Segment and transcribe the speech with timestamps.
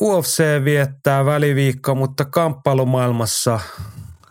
[0.00, 3.60] UFC viettää väliviikko, mutta kamppailumaailmassa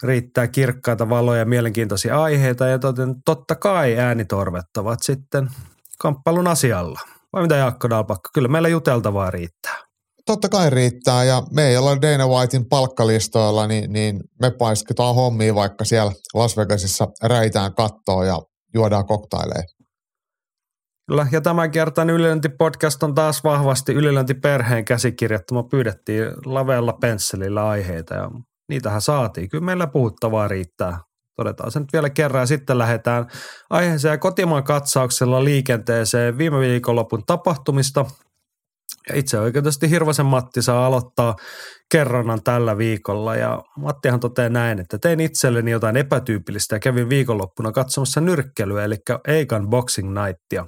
[0.03, 5.49] riittää kirkkaita valoja ja mielenkiintoisia aiheita ja toten, totta kai äänitorvet ovat sitten
[5.99, 6.99] kamppailun asialla.
[7.33, 8.29] Vai mitä Jaakko Dalpakka?
[8.33, 9.77] Kyllä meillä juteltavaa riittää.
[10.25, 15.55] Totta kai riittää ja me ei olla Dana Whitein palkkalistoilla, niin, niin me paisketaan hommia
[15.55, 18.39] vaikka siellä Las Vegasissa räitään kattoa ja
[18.73, 19.78] juodaan koktaileja.
[21.09, 25.63] Kyllä, ja tämän kertaan Ylilöinti-podcast on taas vahvasti Ylilöinti-perheen käsikirjoittama.
[25.63, 28.31] Pyydettiin lavella pensselillä aiheita ja
[28.69, 29.49] niitähän saatiin.
[29.49, 30.99] Kyllä meillä puhuttavaa riittää.
[31.35, 33.27] Todetaan se nyt vielä kerran ja sitten lähdetään
[33.69, 38.05] aiheeseen ja kotimaan katsauksella liikenteeseen viime viikonlopun tapahtumista.
[39.09, 41.35] Ja itse oikeutusti Hirvosen Matti saa aloittaa
[41.91, 47.71] kerronnan tällä viikolla ja Mattihan toteaa näin, että tein itselleni jotain epätyypillistä ja kävin viikonloppuna
[47.71, 48.95] katsomassa nyrkkelyä, eli
[49.27, 50.65] Eikan Boxing Nightia.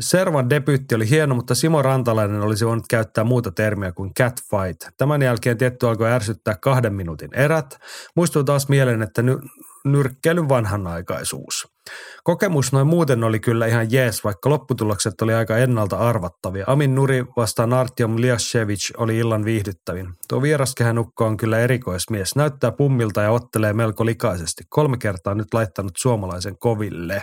[0.00, 4.96] Servan debyytti oli hieno, mutta Simo Rantalainen olisi voinut käyttää muuta termiä kuin catfight.
[4.96, 7.78] Tämän jälkeen tietty alkoi ärsyttää kahden minuutin erät.
[8.16, 9.38] Muistuu taas mieleen, että ny-
[9.84, 11.75] nyrkkeilyn vanhanaikaisuus.
[12.24, 16.64] Kokemus noin muuten oli kyllä ihan jees, vaikka lopputulokset oli aika ennalta arvattavia.
[16.66, 20.08] Amin Nuri vastaan Artyom Liashevich oli illan viihdyttävin.
[20.28, 22.36] Tuo vieraskehänukko on kyllä erikoismies.
[22.36, 24.64] Näyttää pummilta ja ottelee melko likaisesti.
[24.68, 27.22] Kolme kertaa nyt laittanut suomalaisen koville.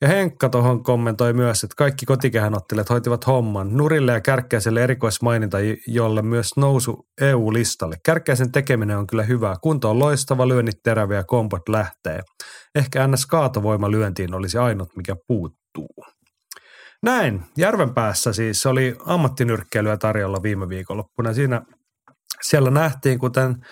[0.00, 3.76] Ja Henkka tuohon kommentoi myös, että kaikki kotikehänottelijat hoitivat homman.
[3.76, 7.96] Nurille ja Kärkkäiselle erikoismaininta, jolle myös nousu EU-listalle.
[8.04, 9.54] Kärkkäisen tekeminen on kyllä hyvää.
[9.62, 12.20] Kunto on loistava, lyönnit teräviä kompot lähtee.
[12.74, 13.26] Ehkä ns.
[13.26, 16.06] kaatovoima lyöntiin olisi ainut, mikä puuttuu.
[17.02, 21.34] Näin, järven päässä siis oli ammattinyrkkeilyä tarjolla viime viikonloppuna.
[21.34, 21.62] Siinä
[22.42, 23.66] siellä nähtiin, kuten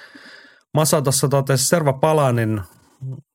[0.75, 2.63] Masa tuossa totesi, Serva Palanin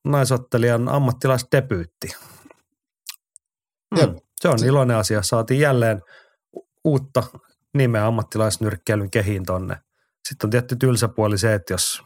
[0.04, 2.08] naisottelijan ammattilaisdebyytti.
[3.90, 5.22] Mm, se on iloinen asia.
[5.22, 6.02] Saatiin jälleen
[6.84, 7.22] uutta
[7.74, 9.76] nimeä ammattilaisnyrkkeilyn kehiin tonne.
[10.28, 12.02] Sitten on tietty tylsä puoli se, että jos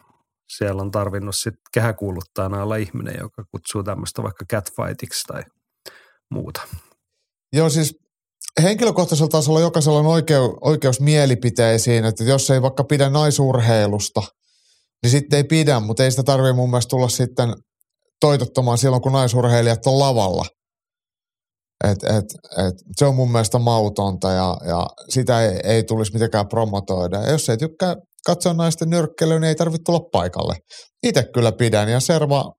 [0.57, 5.43] siellä on tarvinnut sit kehäkuuluttajana olla ihminen, joka kutsuu tämmöistä vaikka catfightiksi tai
[6.31, 6.63] muuta.
[7.53, 7.99] Joo, siis
[8.63, 14.23] henkilökohtaisella tasolla jokaisella on oikeus, oikeus mielipiteisiin, että jos ei vaikka pidä naisurheilusta,
[15.03, 17.55] niin sitten ei pidä, mutta ei sitä tarvitse mun mielestä tulla sitten
[18.21, 20.45] toitottamaan silloin, kun naisurheilijat on lavalla–
[21.85, 22.25] et, et,
[22.67, 27.17] et, se on mun mielestä mautonta ja, ja sitä ei, ei tulisi mitenkään promotoida.
[27.19, 27.97] Ja jos ei tykkää
[28.27, 30.55] katsoa naisten nyrkkelyä, niin ei tarvitse tulla paikalle.
[31.03, 32.53] Itse kyllä pidän ja Serva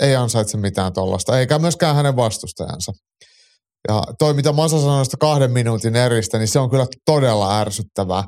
[0.00, 2.92] ei ansaitse mitään tuollaista, eikä myöskään hänen vastustajansa.
[3.88, 8.24] Ja toi, mitä Masa sanoi kahden minuutin eristä, niin se on kyllä todella ärsyttävää.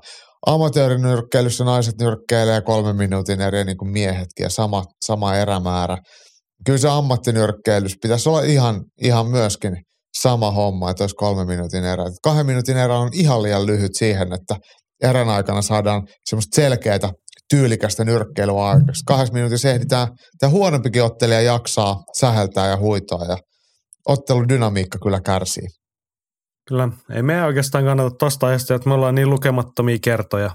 [0.46, 5.98] Amatöörinyrkkeilyssä naiset nyrkkeilee kolmen minuutin eri niin kuin miehetkin ja sama, sama erämäärä.
[6.66, 9.76] Kyllä se ammattinyrkkeilyssä pitäisi olla ihan, ihan myöskin–
[10.22, 12.04] sama homma, että olisi kolme minuutin erä.
[12.22, 14.56] Kahden minuutin erä on ihan liian lyhyt siihen, että
[15.08, 16.98] erän aikana saadaan semmoista selkeää
[17.50, 19.04] tyylikästä nyrkkeilyä aikaksi.
[19.06, 23.36] Kahdessa minuutissa ehditään, tämä huonompikin ottelija jaksaa säheltää ja huitoa ja
[24.08, 25.68] ottelun dynamiikka kyllä kärsii.
[26.68, 30.50] Kyllä, ei me oikeastaan kannata tuosta ajasta, että me ollaan niin lukemattomia kertoja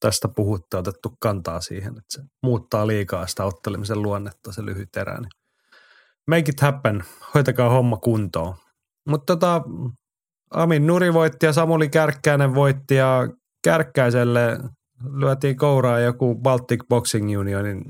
[0.00, 5.18] tästä puhuttu otettu kantaa siihen, että se muuttaa liikaa sitä ottelemisen luonnetta, se lyhyt erä.
[5.20, 5.28] Niin
[6.28, 8.54] make it happen, hoitakaa homma kuntoon.
[9.08, 9.62] Mutta tota,
[10.50, 13.28] Amin Nuri voitti ja Samuli Kärkkäinen voitti ja
[13.64, 14.58] Kärkkäiselle
[15.20, 17.82] lyötiin kouraa joku Baltic Boxing Unionin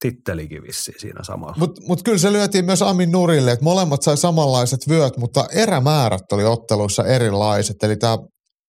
[0.00, 1.54] tittelikin vissiin siinä samalla.
[1.58, 6.32] Mutta mut kyllä se lyötiin myös Amin Nurille, että molemmat sai samanlaiset vyöt, mutta erämäärät
[6.32, 7.76] oli otteluissa erilaiset.
[7.82, 8.18] Eli tämä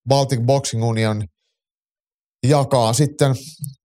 [0.10, 1.24] Baltic Boxing Union
[2.48, 3.36] jakaa sitten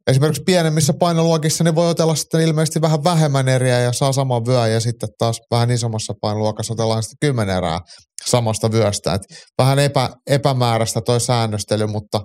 [0.07, 4.73] esimerkiksi pienemmissä painoluokissa ne voi otella sitten ilmeisesti vähän vähemmän eriä ja saa saman vyön
[4.73, 7.81] ja sitten taas vähän isommassa painoluokassa otellaan sitten kymmenen erää
[8.27, 9.15] samasta vyöstä.
[9.15, 9.23] Et
[9.59, 12.21] vähän epä, epämääräistä toi säännöstely, mutta,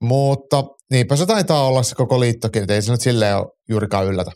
[0.00, 4.06] mutta niinpä se taitaa olla se koko liittokin, että ei se nyt silleen ole juurikaan
[4.06, 4.30] yllätä.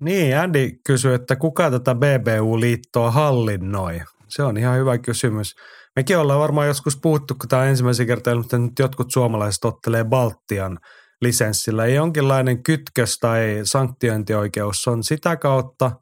[0.00, 4.00] Niin, Andy kysyi, että kuka tätä BBU-liittoa hallinnoi?
[4.28, 5.54] Se on ihan hyvä kysymys.
[5.96, 10.04] Mekin ollaan varmaan joskus puhuttu, kun tämä on ensimmäisen kertaa, että nyt jotkut suomalaiset ottelee
[10.04, 10.78] Baltian–
[11.20, 11.86] lisenssillä.
[11.86, 15.92] Jonkinlainen kytkös tai sanktiointioikeus on sitä kautta,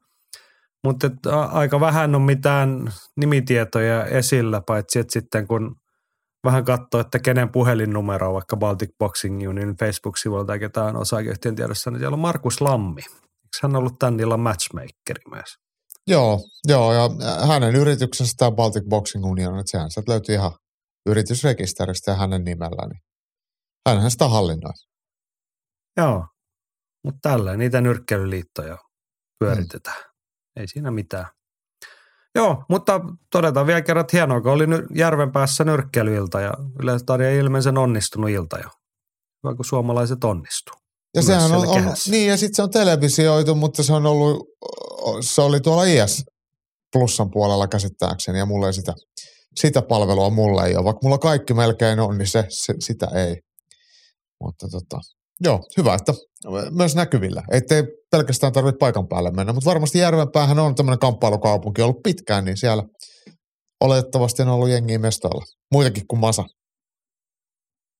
[0.85, 1.11] mutta
[1.53, 5.77] aika vähän on mitään nimitietoja esillä, paitsi että sitten kun
[6.47, 11.91] vähän katsoa, että kenen puhelinnumero on vaikka Baltic Boxing Union Facebook-sivuilta tai ketään osakeyhtiön tiedossa,
[11.91, 13.03] niin siellä on Markus Lammi.
[13.03, 15.57] Eikö hän ollut tämän illan matchmakeri myös?
[16.07, 17.11] Joo, joo, ja
[17.47, 20.53] hänen yrityksestään Baltic Boxing Union, että sehän sieltä löytyy ihan
[21.07, 23.03] yritysrekisteristä ja hänen nimellä, niin
[23.89, 24.73] hänhän sitä hallinnoi.
[25.97, 26.27] Joo,
[27.05, 28.79] mutta tällä niitä nyrkkeilyliittoja
[29.39, 29.97] pyöritetään.
[29.97, 30.61] Hmm.
[30.61, 31.27] Ei siinä mitään.
[32.37, 33.01] Joo, mutta
[33.33, 36.53] todetaan vielä kerran, että hienoa, kun oli järven päässä nyrkkeilyilta ja
[36.83, 38.69] yleensä tarjoaa ilmeisen onnistunut ilta jo.
[39.45, 40.75] Hyvä, kun suomalaiset onnistuu.
[41.15, 44.47] Ja sehän on, on, niin ja sitten se on televisioitu, mutta se on ollut,
[45.21, 46.25] se oli tuolla IS
[46.93, 48.95] Plussan puolella käsittääkseni ja mulla ei sitä,
[49.57, 50.85] sitä palvelua mulle ei ole.
[50.85, 53.37] Vaikka mulla kaikki melkein on, niin se, se sitä ei.
[54.45, 55.01] Mutta tota,
[55.41, 56.13] joo, hyvä, että
[56.71, 57.43] myös näkyvillä.
[57.51, 62.57] Ettei pelkästään tarvitse paikan päälle mennä, mutta varmasti Järvenpäähän on tämmöinen kamppailukaupunki ollut pitkään, niin
[62.57, 62.83] siellä
[63.81, 65.45] oletettavasti on ollut jengiä mestoilla.
[65.73, 66.45] Muitakin kuin Masa.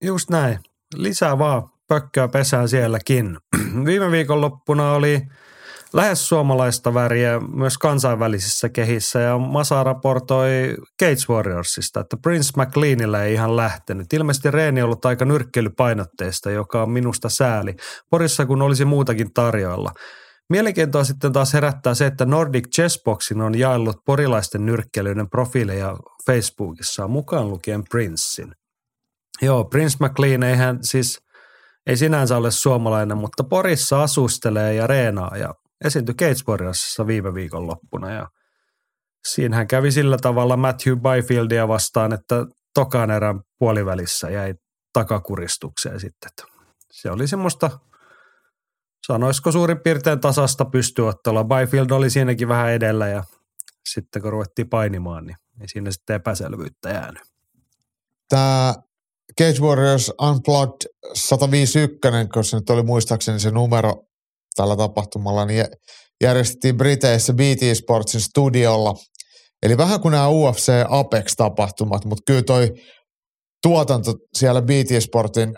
[0.05, 0.59] Just näin.
[0.95, 3.37] Lisää vaan pökköä pesää sielläkin.
[3.87, 5.21] Viime viikonloppuna oli
[5.97, 13.35] lähes suomalaista väriä myös kansainvälisissä kehissä ja Masa raportoi Cage Warriorsista, että Prince McLeanilla ei
[13.35, 14.13] ihan lähtenyt.
[14.13, 17.77] Ilmeisesti reeni on ollut aika nyrkkeilypainotteista, joka on minusta sääli.
[18.11, 19.93] Porissa kun olisi muutakin tarjoilla.
[20.51, 25.97] Mielenkiintoa sitten taas herättää se, että Nordic Chessboxin on jaellut porilaisten nyrkkeilyiden profiileja
[26.27, 28.53] Facebookissa mukaan lukien Princein.
[29.43, 31.19] Joo, Prince McLean eihän siis,
[31.87, 38.13] ei sinänsä ole suomalainen, mutta Porissa asustelee ja reenaa ja esiintyi Gatesboriassa viime viikon loppuna
[38.13, 38.29] ja
[39.29, 44.55] siinähän kävi sillä tavalla Matthew Byfieldia vastaan, että tokaan erän puolivälissä jäi
[44.93, 46.31] takakuristukseen sitten.
[46.93, 47.71] Se oli semmoista,
[49.07, 51.45] sanoisiko suurin piirtein tasasta pystyottelua.
[51.45, 53.25] Byfield oli siinäkin vähän edellä ja
[53.93, 57.23] sitten kun ruvettiin painimaan, niin ei siinä sitten epäselvyyttä jäänyt.
[58.29, 58.75] Tämä
[59.41, 64.06] Cage Warriors Unplugged 151, kun se nyt oli muistaakseni se numero
[64.57, 65.65] tällä tapahtumalla, niin
[66.23, 68.95] järjestettiin Briteissä BT Sportsin studiolla.
[69.63, 72.71] Eli vähän kuin nämä UFC Apex-tapahtumat, mutta kyllä toi
[73.63, 75.55] tuotanto siellä BT Sportin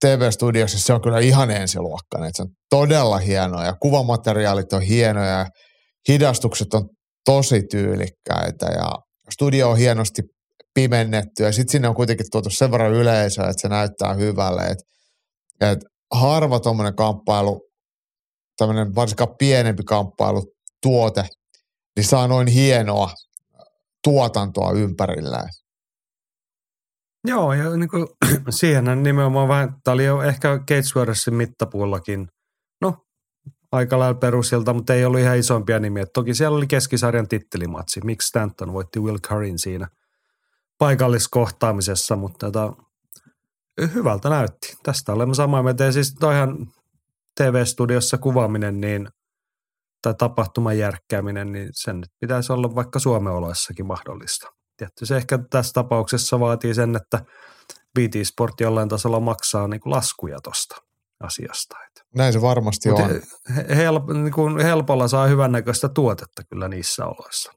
[0.00, 2.30] TV-studiossa, se on kyllä ihan ensiluokkainen.
[2.34, 5.46] Se on todella hienoa ja kuvamateriaalit on hienoja ja
[6.08, 6.88] hidastukset on
[7.24, 8.90] tosi tyylikkäitä ja
[9.32, 10.22] studio on hienosti
[10.74, 14.62] pimennetty ja sitten sinne on kuitenkin tuotu sen verran yleisöä, että se näyttää hyvälle.
[14.62, 14.78] Et,
[15.60, 15.78] et
[16.12, 17.60] harva tuommoinen kamppailu
[18.56, 21.28] tämmöinen varsinkaan pienempi kamppailu tuote,
[21.96, 23.10] niin saa noin hienoa
[24.04, 25.48] tuotantoa ympärilleen.
[27.26, 28.06] Joo, ja niin kuin,
[28.50, 32.28] siihen nimenomaan vähän, tämä oli jo ehkä Gatesworthin mittapuullakin,
[32.80, 32.94] no
[33.72, 36.06] aika lailla perusilta, mutta ei ollut ihan isompia nimiä.
[36.14, 38.00] Toki siellä oli keskisarjan tittelimatsi.
[38.04, 39.88] Miksi Stanton voitti Will Curryn siinä
[40.78, 42.72] paikalliskohtaamisessa, mutta tota,
[43.94, 44.76] hyvältä näytti.
[44.82, 45.92] Tästä olemme samaa mieltä.
[45.92, 46.66] siis toihan
[47.36, 49.08] TV-studiossa kuvaaminen niin,
[50.02, 54.46] tai tapahtuman järkkääminen, niin sen nyt pitäisi olla vaikka Suomen oloissakin mahdollista.
[54.76, 57.24] Tietysti se ehkä tässä tapauksessa vaatii sen, että
[57.98, 60.76] BT Sport jollain tasolla maksaa niin kuin laskuja tuosta
[61.20, 61.76] asiasta.
[62.14, 63.10] Näin se varmasti Mut on.
[63.76, 67.52] Help, niin kuin helpolla saa hyvännäköistä tuotetta kyllä niissä oloissa.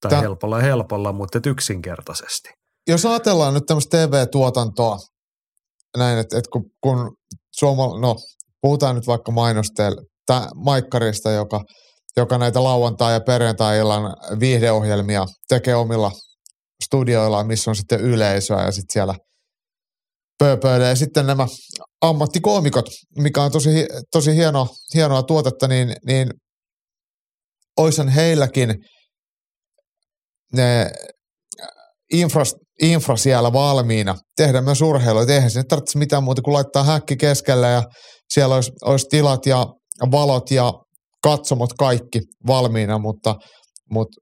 [0.00, 0.20] Tai Tää...
[0.20, 2.50] helpolla helpolla, mutta yksinkertaisesti.
[2.86, 4.98] Jos ajatellaan nyt tämmöistä TV-tuotantoa,
[5.96, 7.16] näin, että, että kun, kun
[7.50, 8.16] Suoma, no
[8.62, 9.96] puhutaan nyt vaikka mainostel,
[10.54, 11.60] Maikkarista, joka,
[12.16, 16.12] joka näitä lauantai- ja perjantai-illan viihdeohjelmia tekee omilla
[16.84, 19.14] studioillaan, missä on sitten yleisöä ja sitten siellä
[20.38, 20.96] pööpöilee.
[20.96, 21.46] Sitten nämä
[22.00, 22.84] ammattikoomikot,
[23.18, 26.30] mikä on tosi, tosi hieno, hienoa tuotetta, niin, niin
[27.78, 28.74] oisan heilläkin
[30.52, 30.90] ne
[32.12, 32.42] infra,
[32.82, 37.70] infra siellä valmiina, tehdä myös urheilua, eihän sinne tarvitse mitään muuta kuin laittaa häkki keskelle
[37.70, 37.82] ja
[38.34, 39.66] siellä olisi, olisi tilat ja
[40.10, 40.72] valot ja
[41.22, 43.34] katsomot kaikki valmiina, mutta,
[43.90, 44.20] mutta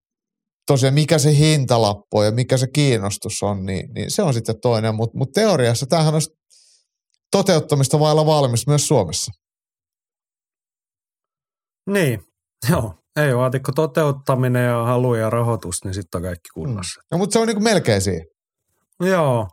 [0.66, 4.94] tosiaan mikä se hintalappu ja mikä se kiinnostus on, niin, niin se on sitten toinen,
[4.94, 6.30] mutta, mutta teoriassa tämähän olisi
[7.30, 9.32] toteuttamista vailla valmis myös Suomessa.
[11.90, 12.20] Niin,
[12.70, 12.94] joo.
[13.16, 17.00] Ei vaatikko toteuttaminen ja halu ja rahoitus, niin sitten on kaikki kunnossa.
[17.00, 17.06] Mm.
[17.12, 18.24] No, mutta se on niin kuin melkein siinä.
[19.00, 19.48] Joo.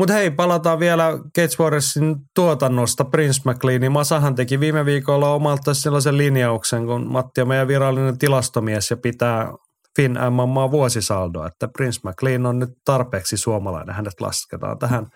[0.00, 3.04] Mutta hei, palataan vielä Gates Warriorsin tuotannosta.
[3.04, 3.92] Prince McLean.
[3.92, 9.52] Masahan teki viime viikolla omalta sellaisen linjauksen, kun Matti on meidän virallinen tilastomies ja pitää
[9.96, 13.94] Finn MMA vuosisaldoa, että Prince McLean on nyt tarpeeksi suomalainen.
[13.94, 15.06] Hänet lasketaan tähän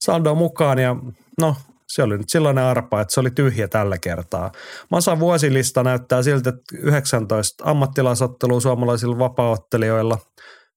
[0.00, 0.96] saldoon mukaan ja
[1.40, 1.56] no
[1.88, 4.52] se oli nyt sellainen arpa, että se oli tyhjä tällä kertaa.
[4.90, 10.18] Masan vuosilista näyttää siltä, että 19 ammattilaisottelua suomalaisilla vapaaottelijoilla–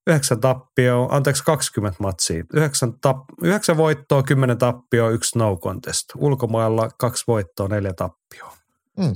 [0.07, 2.43] Yhdeksän tappio, anteeksi 20 matsia.
[2.53, 6.05] Yhdeksän, tap, yhdeksän voittoa, kymmenen tappioa, yksi no contest.
[6.17, 8.57] Ulkomailla kaksi voittoa, neljä tappioa.
[8.97, 9.13] Mm.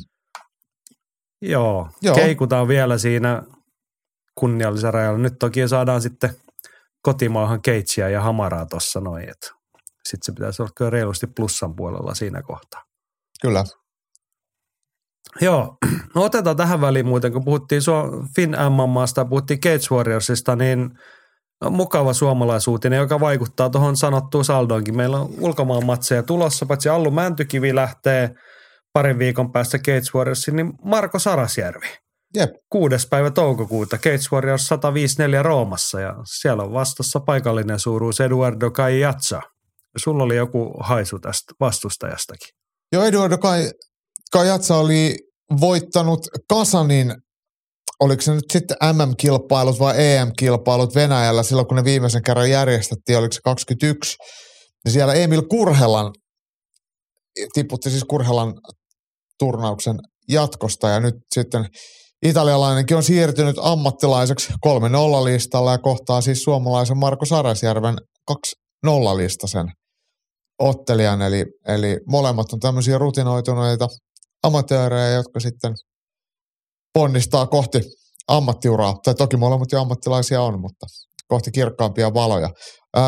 [1.42, 2.16] Joo, Joo.
[2.16, 3.44] keikutaan vielä siinä
[4.36, 5.18] kunniallisella rajalla.
[5.20, 6.36] Nyt toki saadaan sitten
[7.02, 9.28] kotimaahan keitsiä ja hamaraa tuossa noin.
[10.04, 12.84] Sitten se pitäisi olla kyllä reilusti plussan puolella siinä kohtaa.
[13.42, 13.64] Kyllä.
[15.42, 15.78] Joo,
[16.16, 17.82] no otetaan tähän väliin muuten, kun puhuttiin
[18.36, 20.90] Finn MMAsta ja puhuttiin Cage Warriorsista, niin
[21.70, 24.98] mukava suomalaisuutinen, joka vaikuttaa tuohon sanottuun saldoonkin.
[24.98, 28.30] Meillä on ulkomaan matseja tulossa, paitsi Allu Mäntykivi lähtee
[28.94, 31.88] parin viikon päästä Cage Warriorsiin, niin Marko Sarasjärvi.
[32.36, 32.50] Jep.
[32.70, 39.42] Kuudes päivä toukokuuta Cage Warriors 154 Roomassa ja siellä on vastassa paikallinen suuruus Eduardo Kajatsa.
[39.98, 42.50] Sulla oli joku haisu tästä vastustajastakin.
[42.92, 43.72] Joo, Eduardo Kai,
[44.32, 45.18] Kajatsa oli
[45.62, 46.20] voittanut
[46.50, 47.14] Kasanin,
[48.00, 53.32] oliko se nyt sitten MM-kilpailut vai EM-kilpailut Venäjällä silloin, kun ne viimeisen kerran järjestettiin, oliko
[53.32, 54.16] se 21.
[54.86, 56.12] Niin siellä Emil Kurhelan,
[57.54, 58.54] tiputti siis Kurhelan
[59.40, 59.96] turnauksen
[60.30, 61.66] jatkosta ja nyt sitten
[62.26, 67.96] italialainenkin on siirtynyt ammattilaiseksi 3-0 listalla ja kohtaa siis suomalaisen Marko Sarasjärven
[68.32, 68.38] 2-0
[69.18, 69.68] listasen
[70.60, 73.88] ottelijan, eli, eli molemmat on tämmöisiä rutinoituneita
[74.44, 75.74] amatöörejä, jotka sitten
[76.94, 77.82] ponnistaa kohti
[78.28, 80.86] ammattiuraa, tai toki molemmat jo ammattilaisia on, mutta
[81.28, 82.50] kohti kirkkaampia valoja.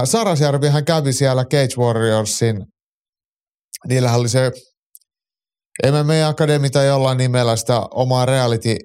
[0.03, 2.65] Sarasjärvi hän kävi siellä Cage Warriorsin,
[3.87, 4.51] niillähän oli se
[5.91, 8.75] MMA Academy tai jollain nimellä sitä omaa reality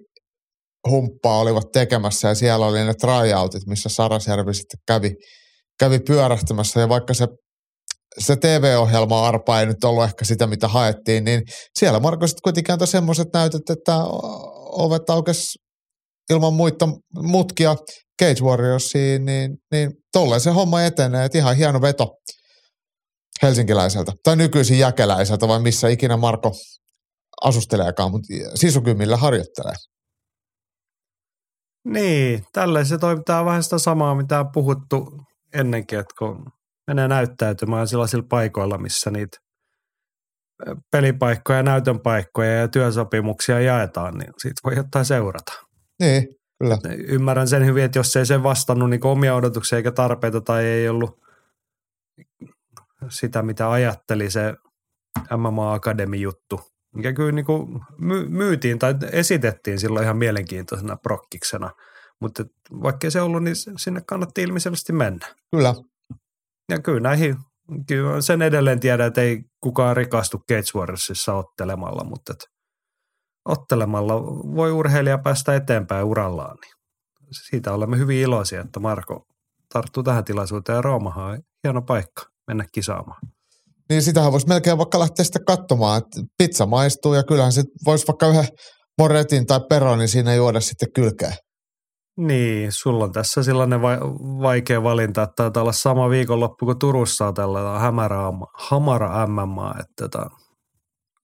[0.88, 2.28] humppaa olivat tekemässä.
[2.28, 5.14] Ja siellä oli ne tryoutit, missä Sarasjärvi sitten kävi,
[5.78, 6.80] kävi pyörähtämässä.
[6.80, 7.26] Ja vaikka se
[8.18, 11.42] se TV-ohjelma Arpa ei nyt ollut ehkä sitä, mitä haettiin, niin
[11.78, 13.92] siellä Marko sitten kuitenkin antoi semmoiset näytöt, että
[14.72, 15.58] ovet aukesi
[16.30, 16.88] ilman muita
[17.22, 17.76] mutkia
[18.22, 22.16] Cage Warriorsiin, niin, niin tolleen se homma etenee, että ihan hieno veto
[23.42, 26.52] helsinkiläiseltä tai nykyisin jäkeläiseltä vai missä ikinä Marko
[27.42, 29.74] asusteleekaan, mutta sisukymillä harjoittelee.
[31.84, 35.22] Niin, tälleen se toimitaan vähän sitä samaa, mitä on puhuttu
[35.54, 36.44] ennenkin, että kun
[36.86, 39.38] menee näyttäytymään sellaisilla paikoilla, missä niitä
[40.90, 45.52] pelipaikkoja, näytön paikkoja ja työsopimuksia jaetaan, niin siitä voi jotain seurata.
[46.00, 46.28] Niin,
[46.58, 46.78] kyllä.
[47.08, 50.88] Ymmärrän sen hyvin, että jos ei se vastannut niin omia odotuksia eikä tarpeita tai ei
[50.88, 51.20] ollut
[53.08, 54.54] sitä, mitä ajatteli se
[55.36, 56.60] MMA Academy juttu,
[56.94, 61.70] mikä kyllä niin kuin my- myytiin tai esitettiin silloin ihan mielenkiintoisena prokkiksena.
[62.20, 62.44] Mutta
[62.82, 65.26] vaikka se ollut, niin sinne kannatti ilmiselvästi mennä.
[65.50, 65.74] Kyllä.
[66.68, 67.36] Ja kyllä näihin,
[67.88, 72.44] kyllä sen edelleen tiedän, että ei kukaan rikastu Cage Warriorsissa ottelemalla, mutta et
[73.44, 74.22] ottelemalla
[74.56, 76.56] voi urheilija päästä eteenpäin urallaan.
[76.62, 76.72] Niin
[77.48, 79.22] siitä olemme hyvin iloisia, että Marko
[79.72, 83.20] tarttuu tähän tilaisuuteen ja Roomahan on hieno paikka mennä kisaamaan.
[83.88, 88.06] Niin sitähän voisi melkein vaikka lähteä sitten katsomaan, että pizza maistuu ja kyllähän se voisi
[88.06, 88.48] vaikka yhden
[88.98, 91.34] moretin tai peronin siinä juoda sitten kylkeen.
[92.16, 93.98] Niin, sulla on tässä sellainen vai,
[94.42, 98.18] vaikea valinta, että taitaa olla sama viikonloppu kuin Turussa on tällä hämärä,
[98.54, 100.30] hamara MMA, että tota,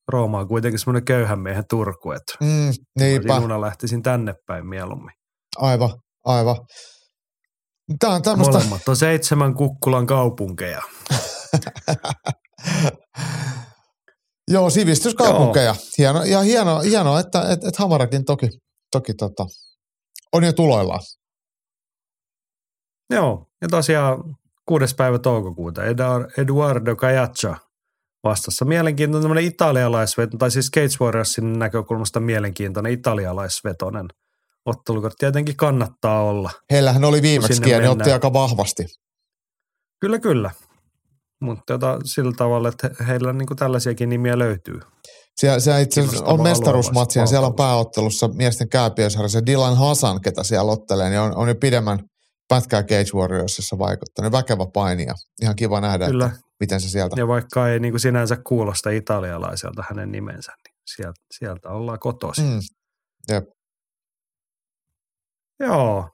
[0.09, 5.13] Rooma on kuitenkin semmoinen köyhän miehen Turku, että Mm, niinpä, lähtisin tänne päin mieluummin.
[5.57, 5.91] aivan,
[6.25, 6.57] aivan.
[7.99, 10.83] Tämä on tämmöistä, Molemmat on seitsemän kukkulan kaupunkeja.
[14.53, 15.75] joo, sivistyskaupunkeja.
[15.99, 18.49] Hieno, ja hienoa, hienoa että et, et Hamarakin toki,
[18.93, 19.47] toki tota,
[20.33, 21.01] on jo tuloillaan.
[23.11, 24.37] Joo, ja tosiaan
[24.67, 27.57] kuudes päivä toukokuuta Edu- Eduardo Cajaccia
[28.25, 28.65] vastassa.
[28.65, 34.07] Mielenkiintoinen tämmöinen italialaisveto, tai siis Cage Warriorsin näkökulmasta mielenkiintoinen italialaisvetonen
[34.67, 36.51] ottelukortti tietenkin kannattaa olla.
[36.71, 38.87] Heillähän oli viimeksi ja ne otti aika vahvasti.
[40.01, 40.51] Kyllä, kyllä.
[41.41, 44.81] Mutta tota, sillä tavalla, että he- heillä niin tällaisiakin nimiä löytyy.
[45.37, 50.43] Siellä, siellä itse on alue mestaruusmatsi ja siellä on pääottelussa miesten kääpiösarjassa Dylan Hasan, ketä
[50.43, 51.99] siellä ottelee, niin on, on jo pidemmän
[52.49, 54.33] pätkää Cage Warriorsissa vaikuttanut.
[54.33, 55.15] Väkevä painija.
[55.43, 56.27] Ihan kiva nähdä, Kyllä.
[56.27, 57.17] että miten se sieltä.
[57.19, 62.45] Ja vaikka ei niin kuin sinänsä kuulosta italialaiselta hänen nimensä, niin sieltä, sieltä ollaan kotoisin.
[62.45, 62.61] Mm.
[63.29, 63.45] Jep.
[65.61, 66.09] Joo,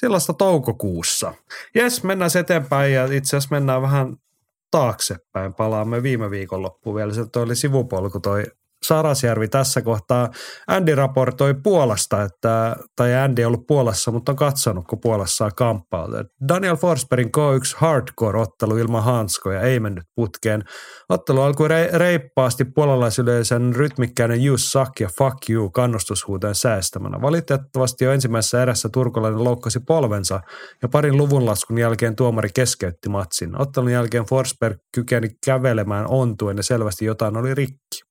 [0.00, 1.34] sellaista toukokuussa.
[1.74, 4.16] Jes, mennään eteenpäin ja itse asiassa mennään vähän
[4.70, 5.54] taaksepäin.
[5.54, 7.14] Palaamme viime viikon loppuun vielä.
[7.14, 8.44] Se toi oli sivupolku toi
[8.82, 10.28] Sarasjärvi tässä kohtaa.
[10.66, 15.50] Andy raportoi Puolasta, että, tai Andy ei ollut Puolassa, mutta on katsonut, kun Puolassa on
[15.56, 16.12] kamppailu.
[16.48, 20.64] Daniel Forsbergin K1 Hardcore-ottelu ilman hanskoja ei mennyt putkeen.
[21.08, 27.20] Ottelu alkoi re- reippaasti puolalaisyleisön rytmikkäinen You Suck ja Fuck You kannustushuuteen säästämänä.
[27.22, 30.40] Valitettavasti jo ensimmäisessä erässä turkulainen loukkasi polvensa
[30.82, 33.60] ja parin luvun laskun jälkeen tuomari keskeytti matsin.
[33.60, 38.07] Ottelun jälkeen Forsberg kykeni kävelemään ontuen ja selvästi jotain oli rikki.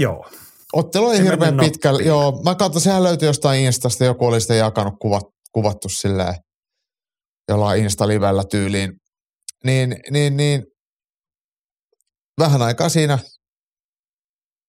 [0.00, 0.30] Joo.
[0.72, 1.98] Ottelu ei hirveän pitkällä.
[1.98, 2.08] nappiin.
[2.08, 5.22] Joo, mä katsoin, sehän löytyi jostain Instasta, joku oli sitä jakanut kuvat,
[5.52, 6.34] kuvattu silleen
[7.48, 8.92] jollain Insta-livellä tyyliin.
[9.64, 10.62] Niin, niin, niin
[12.40, 13.18] vähän aikaa siinä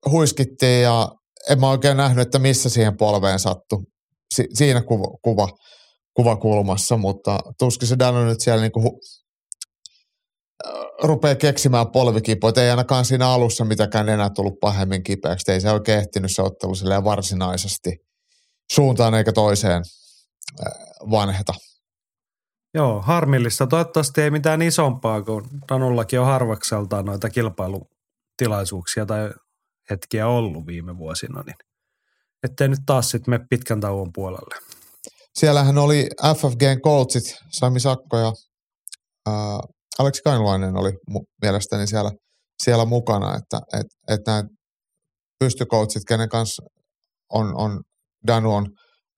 [0.09, 1.09] huiskittiin ja
[1.49, 3.79] en mä oikein nähnyt, että missä siihen polveen sattui.
[4.33, 5.49] Si- siinä kuva, kuva,
[6.13, 9.26] kuvakulmassa, mutta tuskin se Dano nyt siellä niinku hu-
[11.03, 12.63] rupeaa keksimään polvikipoita.
[12.63, 15.51] Ei ainakaan siinä alussa mitäkään enää tullut pahemmin kipeäksi.
[15.51, 17.97] Ei se oikein ehtinyt se ottelu varsinaisesti
[18.71, 19.83] suuntaan eikä toiseen
[21.11, 21.53] vanheta.
[22.73, 23.67] Joo, harmillista.
[23.67, 29.29] Toivottavasti ei mitään isompaa, kun Danullakin on harvakseltaan noita kilpailutilaisuuksia tai
[29.89, 31.55] hetkiä ollut viime vuosina, niin
[32.43, 34.55] ettei nyt taas sitten mene pitkän tauon puolelle.
[35.33, 38.33] Siellähän oli FFGn coachit, Sami Sakko ja
[39.99, 42.11] Aleksi Kainulainen oli mu- mielestäni siellä,
[42.63, 44.43] siellä mukana, että et, et nämä
[45.39, 46.63] pystycoachit, kenen kanssa
[47.33, 47.81] on, on
[48.27, 48.65] Danu on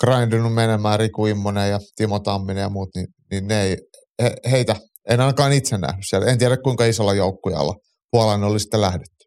[0.06, 3.78] grindinut menemään, Riku Immonen ja Timo Tamminen ja muut, niin, niin ne ei,
[4.22, 4.76] he, heitä
[5.10, 6.28] en ainakaan itse nähnyt siellä.
[6.28, 7.74] En tiedä kuinka isolla joukkujalla
[8.12, 9.26] Puolan oli sitten lähdetty.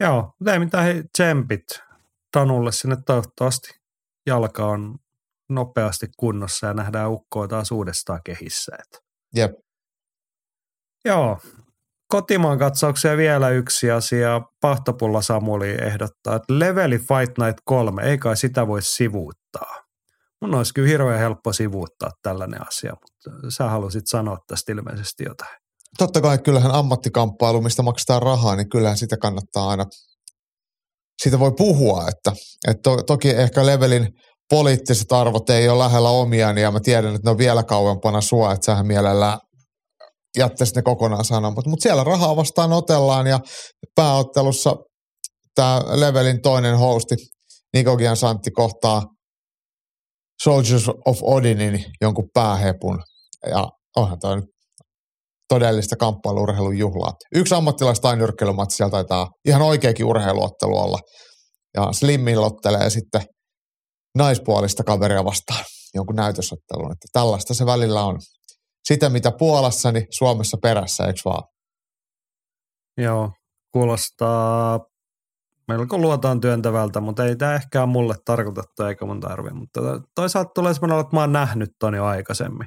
[0.00, 1.64] Joo, mutta ei mitään hei, tsempit
[2.36, 3.68] Danulle sinne toivottavasti.
[4.26, 4.98] Jalka on
[5.48, 8.76] nopeasti kunnossa ja nähdään ukkoa taas uudestaan kehissä.
[8.80, 9.02] Et.
[9.34, 9.50] Jep.
[11.06, 11.38] Joo,
[12.08, 14.40] kotimaan katsauksia vielä yksi asia.
[14.60, 19.82] Pahtopulla Samuli ehdottaa, että leveli Fight Night 3, ei kai sitä voi sivuuttaa.
[20.40, 25.56] Mun olisi kyllä hirveän helppo sivuuttaa tällainen asia, mutta sä halusit sanoa tästä ilmeisesti jotain.
[25.98, 29.84] Totta kai kyllähän ammattikamppailu, mistä maksetaan rahaa, niin kyllähän sitä kannattaa aina,
[31.22, 32.32] siitä voi puhua, että,
[32.68, 34.08] että to, toki ehkä levelin
[34.50, 38.52] poliittiset arvot ei ole lähellä omiani ja mä tiedän, että ne on vielä kauempana sua,
[38.52, 39.38] että sähän mielellään
[40.36, 41.70] jättäisit ne kokonaan sanomatta.
[41.70, 43.40] Mutta siellä rahaa vastaan otellaan ja
[43.94, 44.76] pääottelussa
[45.54, 47.14] tämä levelin toinen hosti
[47.74, 49.02] Niko Santti kohtaa
[50.42, 53.02] Soldiers of Odinin jonkun päähepun.
[53.50, 54.44] Ja onhan nyt
[55.48, 57.12] todellista kamppailurheilun juhlaa.
[57.34, 60.98] Yksi ammattilaistainyrkkeilymatsi siellä taitaa ihan oikeakin urheiluottelu olla.
[61.76, 63.22] Ja Slimmin lottelee sitten
[64.18, 66.92] naispuolista kaveria vastaan jonkun näytösottelun.
[66.92, 68.18] Että tällaista se välillä on.
[68.86, 71.42] Sitä, mitä Puolassa, niin Suomessa perässä, eikö vaan?
[72.96, 73.32] Joo,
[73.72, 74.80] kuulostaa
[75.68, 79.50] melko luotaan työntävältä, mutta ei tämä ehkä ole mulle tarkoitettu eikä mun tarvi.
[79.50, 79.80] Mutta
[80.14, 82.66] toisaalta tulee semmoinen, että mä oon nähnyt ton jo aikaisemmin.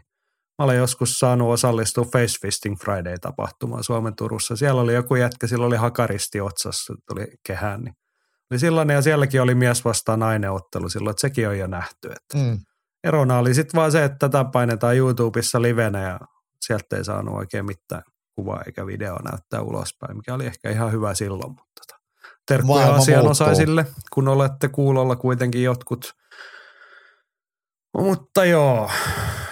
[0.58, 4.56] Mä olen joskus saanut osallistua Face Fisting Friday-tapahtumaan Suomen Turussa.
[4.56, 7.82] Siellä oli joku jätkä, sillä oli hakaristi otsassa, tuli kehään.
[7.82, 7.94] Niin
[8.52, 12.12] oli sellainen ja sielläkin oli mies vastaan nainen ottelu silloin, että sekin on jo nähty.
[12.12, 12.60] Että Mm.
[13.04, 16.20] Erona oli sitten vaan se, että tätä painetaan YouTubessa livenä ja
[16.62, 18.04] sieltä ei saanut oikein mitään
[18.36, 21.52] kuvaa eikä videoa näyttää ulospäin, mikä oli ehkä ihan hyvä silloin.
[21.52, 22.00] Mutta tota,
[22.48, 26.14] terkkuja asianosaisille, kun olette kuulolla kuitenkin jotkut.
[27.98, 28.90] Mutta joo,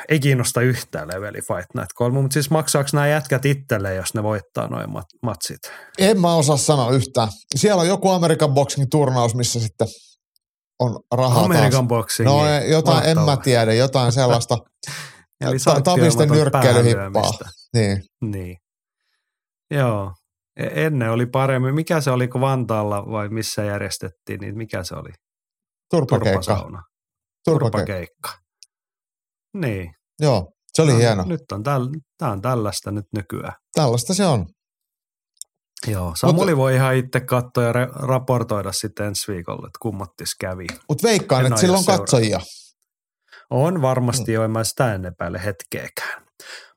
[0.10, 4.24] ei kiinnosta yhtään leveli Fight Night 3, mutta siis maksaako nämä jätkät itselleen, jos ne
[4.24, 5.60] voittaa noin mat- matsit?
[5.98, 7.28] En mä osaa sanoa yhtään.
[7.56, 9.88] Siellä on joku American Boxing turnaus, missä sitten
[10.80, 12.06] on rahaa American taas.
[12.24, 14.58] No jotain, en mä tiedä, jotain sellaista
[15.42, 17.32] Eli ta- sanktioimaton tapisten nyrkkeilyhippaa.
[17.74, 18.04] Niin.
[18.22, 18.58] Niin.
[19.72, 20.14] Joo.
[20.60, 21.76] E- Ennen oli paremmin.
[21.76, 25.10] Mikä se oli, kun Vantaalla vai missä järjestettiin, niin mikä se oli?
[25.92, 26.30] Turpakeikka.
[26.42, 26.82] Turpasauna.
[27.46, 27.78] Turpakeikka.
[27.86, 28.30] Turpakeikka.
[29.54, 29.92] Niin.
[30.22, 31.24] Joo, se oli No, hieno.
[31.24, 31.88] Nyt on, täl,
[32.18, 33.54] tää on tällaista nyt nykyään.
[33.76, 34.46] Tällaista se on.
[35.88, 40.68] Joo, Samuli voi ihan itse katsoa ja re- raportoida sitten ensi viikolla, että kummottis kävi.
[40.90, 42.40] Mutta veikkaan, En että sillä on katsojia.
[43.50, 44.34] On varmasti, mm.
[44.34, 46.24] jo en mä sitä ennen päälle hetkeäkään.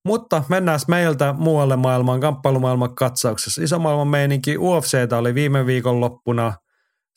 [0.05, 3.63] Mutta mennään meiltä muualle maailmaan, kamppailumaailman katsauksessa.
[3.63, 6.53] Iso maailman meininki UFCtä oli viime viikon loppuna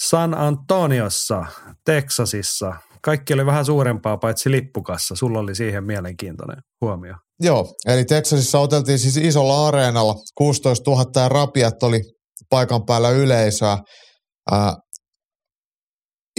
[0.03, 1.45] San Antoniossa,
[1.85, 2.73] Texasissa.
[3.03, 5.15] Kaikki oli vähän suurempaa paitsi lippukassa.
[5.15, 7.15] Sulla oli siihen mielenkiintoinen huomio.
[7.41, 10.15] Joo, eli Texasissa oteltiin siis isolla areenalla.
[10.35, 12.01] 16 000 ja rapiat oli
[12.49, 13.77] paikan päällä yleisöä.
[14.53, 14.75] Äh,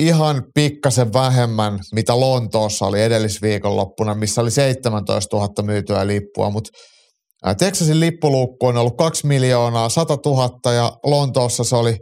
[0.01, 6.71] ihan pikkasen vähemmän, mitä Lontoossa oli edellisviikonloppuna, missä oli 17 000 myytyä lippua, mutta
[7.59, 11.97] Texasin lippuluukku on ollut 2 miljoonaa 100 000 ja Lontoossa se oli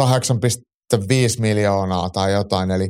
[0.00, 0.06] 8,5
[1.38, 2.70] miljoonaa tai jotain.
[2.70, 2.88] Eli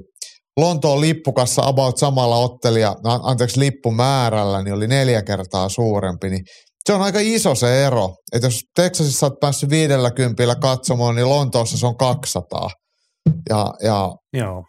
[0.56, 6.30] Lontoon lippukassa about samalla ottelija, no, anteeksi lippumäärällä, niin oli neljä kertaa suurempi.
[6.30, 6.44] Niin
[6.84, 8.14] se on aika iso se ero.
[8.32, 12.70] Että jos Texasissa olet päässyt 50 katsomaan, niin Lontoossa se on 200.
[13.50, 14.64] Ja, ja Joo.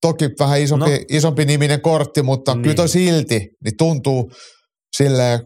[0.00, 1.04] toki vähän isompi, no.
[1.08, 2.62] isompi niminen kortti, mutta niin.
[2.62, 4.30] kyllä toi silti niin tuntuu
[4.96, 5.40] silleen,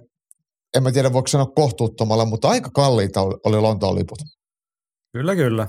[0.76, 4.18] en mä tiedä voiko sanoa kohtuuttomalla, mutta aika kalliita oli Lontoon liput.
[5.12, 5.68] Kyllä, kyllä.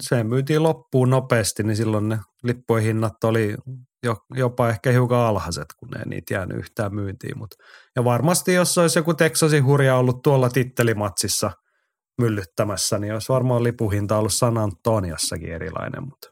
[0.00, 3.56] Se myytiin loppuun nopeasti, niin silloin ne lippujen hinnat oli
[4.02, 7.38] jo, jopa ehkä hiukan alhaiset, kun ne ei niitä jäänyt yhtään myyntiin.
[7.38, 7.54] Mut.
[7.96, 11.50] Ja varmasti jos olisi joku Texasin hurja ollut tuolla tittelimatsissa
[12.18, 16.02] myllyttämässä, niin olisi varmaan lipuhinta ollut San Antoniossakin erilainen.
[16.04, 16.28] Mutta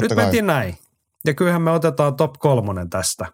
[0.00, 0.16] nyt kai.
[0.16, 0.78] mentiin näin.
[1.24, 3.26] Ja kyllähän me otetaan top kolmonen tästä.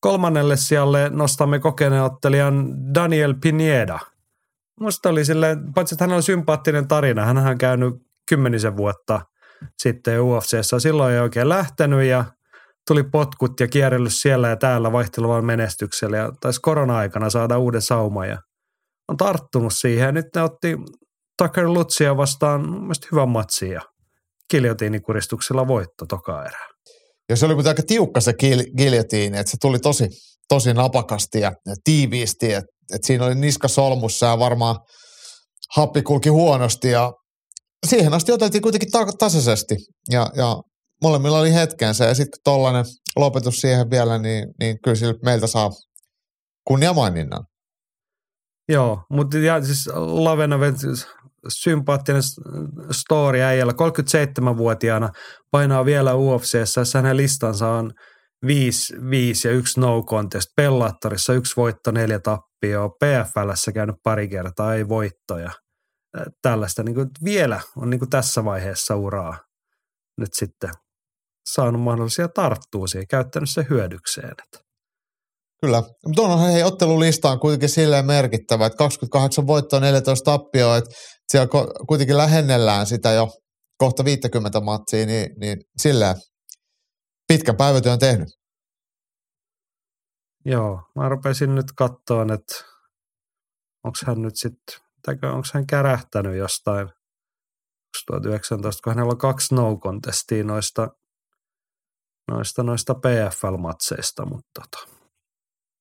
[0.00, 3.98] Kolmannelle sijalle nostamme kokeneen ottelijan Daniel Pineda.
[4.80, 9.20] Musta oli sille, paitsi että hän on sympaattinen tarina, hän on käynyt kymmenisen vuotta
[9.82, 10.78] sitten UFCssä.
[10.78, 12.24] Silloin ei oikein lähtenyt ja
[12.88, 18.28] tuli potkut ja kierrellyt siellä ja täällä vaihtelevan menestyksellä ja taisi korona-aikana saada uuden sauman
[18.28, 18.38] ja
[19.08, 20.14] on tarttunut siihen.
[20.14, 20.76] Nyt ne otti
[21.38, 23.80] Tucker Lutsia vastaan mun hyvän matsin ja
[24.50, 26.68] kiljotiinikuristuksella voitto toka erää.
[27.28, 28.34] Ja se oli aika tiukka se
[28.78, 30.08] giljotiini, että se tuli tosi,
[30.48, 34.76] tosi napakasti ja, ja tiiviisti, että, että siinä oli niska solmussa ja varmaan
[35.76, 37.12] happi kulki huonosti ja
[37.86, 39.74] siihen asti otettiin kuitenkin ta- tasaisesti.
[40.10, 40.56] Ja, ja
[41.02, 42.04] molemmilla oli hetkensä.
[42.04, 42.84] Ja sitten kun tollainen
[43.16, 45.70] lopetus siihen vielä, niin, niin kyllä sillä meiltä saa
[46.66, 47.44] kunnia maininnan.
[48.68, 50.58] Joo, mutta ja siis Lavena
[51.48, 52.22] sympaattinen
[52.90, 55.10] story äijällä, 37-vuotiaana
[55.50, 57.92] painaa vielä UFCssä, hänen listansa on
[58.46, 64.74] 5, 5 ja yksi no contest, Pellattorissa yksi voitto, neljä tappioa, PFLssä käynyt pari kertaa,
[64.74, 65.50] ei voittoja.
[66.42, 69.38] Tällaista niin kuin vielä on niin kuin tässä vaiheessa uraa
[70.18, 70.70] nyt sitten
[71.52, 74.34] saanut mahdollisia tarttua siihen, käyttänyt se hyödykseen.
[75.60, 80.90] Kyllä, mutta onhan hei ottelulista on kuitenkin silleen merkittävä, että 28 voittoa, 14 tappioa, että
[81.28, 81.48] siellä
[81.88, 83.28] kuitenkin lähennellään sitä jo
[83.78, 86.16] kohta 50 matsia, niin, niin silleen
[87.28, 88.28] pitkän päivätyön tehnyt.
[90.44, 92.54] Joo, mä rupesin nyt katsoa, että
[93.84, 96.88] onko hän nyt sitten, onko hän kärähtänyt jostain
[98.06, 100.88] 2019, kun hänellä on kaksi no contestia noista,
[102.30, 104.88] noista, noista PFL-matseista, mutta tota.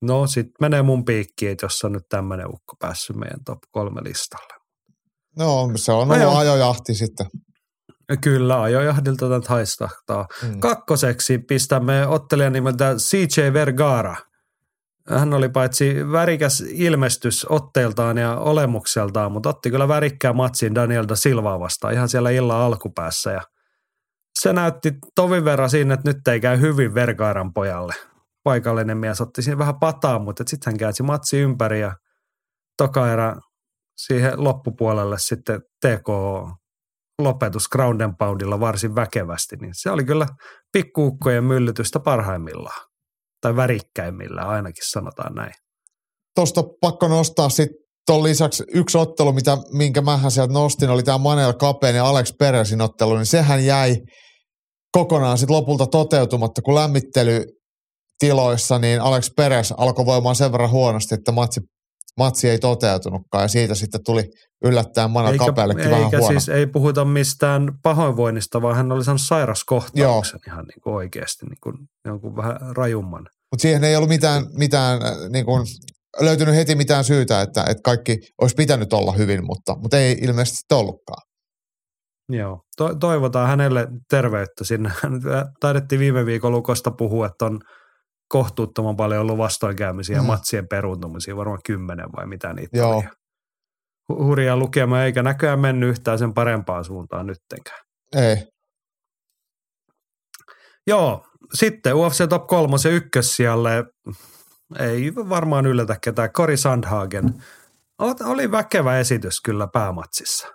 [0.02, 4.04] no sitten menee mun piikki, että jos on nyt tämmöinen ukko päässyt meidän top kolme
[4.04, 4.54] listalle.
[5.38, 7.28] No se on no ollut ajojahti sitten.
[8.22, 10.28] Kyllä, ajojahdilta tätä haistahtaa.
[10.42, 10.60] Hmm.
[10.60, 14.16] Kakkoseksi pistämme ottelijan nimeltä CJ Vergara.
[15.10, 21.16] Hän oli paitsi värikäs ilmestys otteeltaan ja olemukseltaan, mutta otti kyllä värikkään matsin Daniel da
[21.16, 23.32] Silvaa vastaan ihan siellä illan alkupäässä.
[23.32, 23.42] Ja
[24.40, 27.94] se näytti tovin verran siinä, että nyt ei käy hyvin Vergaaran pojalle.
[28.44, 31.96] Paikallinen mies otti siinä vähän pataa, mutta sitten hän käänsi matsi ympäri ja
[32.78, 33.36] toka erä
[33.98, 36.08] siihen loppupuolelle sitten TK
[37.22, 40.28] lopetus ground and poundilla varsin väkevästi, niin se oli kyllä
[40.72, 42.95] pikkuukkojen myllytystä parhaimmillaan.
[43.46, 45.54] Tai värikkäimmillään ainakin sanotaan näin.
[46.36, 47.78] Tuosta pakko nostaa sitten
[48.08, 52.34] tuon lisäksi yksi ottelu, mitä, minkä mähän sieltä nostin, oli tämä Manel Kapeen ja Alex
[52.40, 53.96] Peresin ottelu, niin sehän jäi
[54.92, 61.32] kokonaan sitten lopulta toteutumatta, kun lämmittelytiloissa, niin Alex Peres alkoi voimaan sen verran huonosti, että
[61.32, 61.62] matsi
[62.20, 64.24] matsi ei toteutunutkaan ja siitä sitten tuli
[64.64, 66.28] yllättäen Manel Kapeellekin vähän huono.
[66.28, 70.54] siis ei puhuta mistään pahoinvoinnista, vaan hän oli saanut sairaskohtauksen Joo.
[70.54, 73.28] ihan niin kuin oikeasti niin kuin jonkun vähän rajumman.
[73.56, 75.66] Mutta siihen ei ollut mitään, mitään äh, niin kuin,
[76.22, 80.74] löytynyt heti mitään syytä, että, että kaikki olisi pitänyt olla hyvin, mutta, mutta ei ilmeisesti
[80.74, 81.22] ollutkaan.
[82.30, 84.92] Joo, to- toivotaan hänelle terveyttä sinne.
[85.62, 87.60] Taidettiin viime viikon lukosta puhua, että on
[88.30, 90.26] kohtuuttoman paljon ollut vastoinkäymisiä mm.
[90.26, 92.96] matsien peruuntumisia, varmaan kymmenen vai mitä niitä Joo.
[92.96, 93.06] oli.
[94.10, 97.80] Hurjaa lukema eikä näköjään mennyt yhtään sen parempaan suuntaan nyttenkään.
[98.16, 98.38] Ei.
[100.88, 103.84] Joo, sitten UFC Top 3 ja ykkössijalle
[104.80, 106.32] ei varmaan yllätä ketään.
[106.34, 107.44] Kori Sandhagen.
[108.26, 110.48] Oli väkevä esitys kyllä päämatsissa.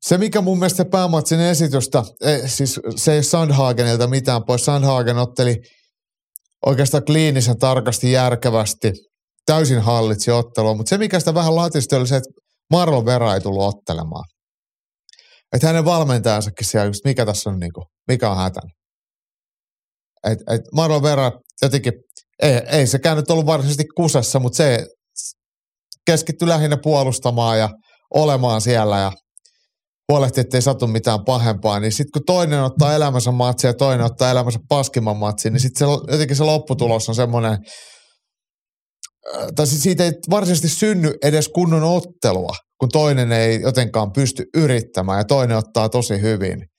[0.00, 4.64] Se, mikä mun mielestä päämatsin esitystä, ei, siis se ei Sandhagenilta mitään pois.
[4.64, 5.62] Sandhagen otteli
[6.66, 8.92] oikeastaan kliinisen tarkasti järkevästi,
[9.46, 12.30] täysin hallitsi ottelua, mutta se mikä sitä vähän latisti oli se, että
[12.70, 14.24] Marlon Vera ei tullut ottelemaan.
[15.52, 18.70] Että hänen valmentajansakin siellä mikä tässä on niinku, mikä on hätän.
[20.30, 21.32] Et, et Marlon Vera
[21.62, 21.92] jotenkin,
[22.42, 24.86] ei, ei sekään nyt ollut varsinaisesti kusessa, mutta se,
[26.06, 27.68] keskittyi lähinnä puolustamaan ja
[28.14, 29.12] olemaan siellä ja
[30.12, 34.30] huolehti, ettei satu mitään pahempaa, niin sitten kun toinen ottaa elämänsä matsi ja toinen ottaa
[34.30, 40.12] elämänsä paskimman matsi, niin sitten jotenkin se lopputulos on semmoinen, äh, tai siis siitä ei
[40.30, 46.20] varsinaisesti synny edes kunnon ottelua, kun toinen ei jotenkaan pysty yrittämään ja toinen ottaa tosi
[46.20, 46.71] hyvin.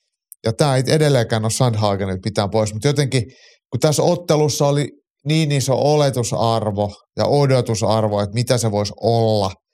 [0.44, 3.22] Ja tämä ei edelleenkään ole Sandhagenilta pitää pois, mutta jotenkin
[3.70, 4.88] kun tässä ottelussa oli
[5.26, 9.50] niin iso oletusarvo ja odotusarvo, että mitä se voisi olla–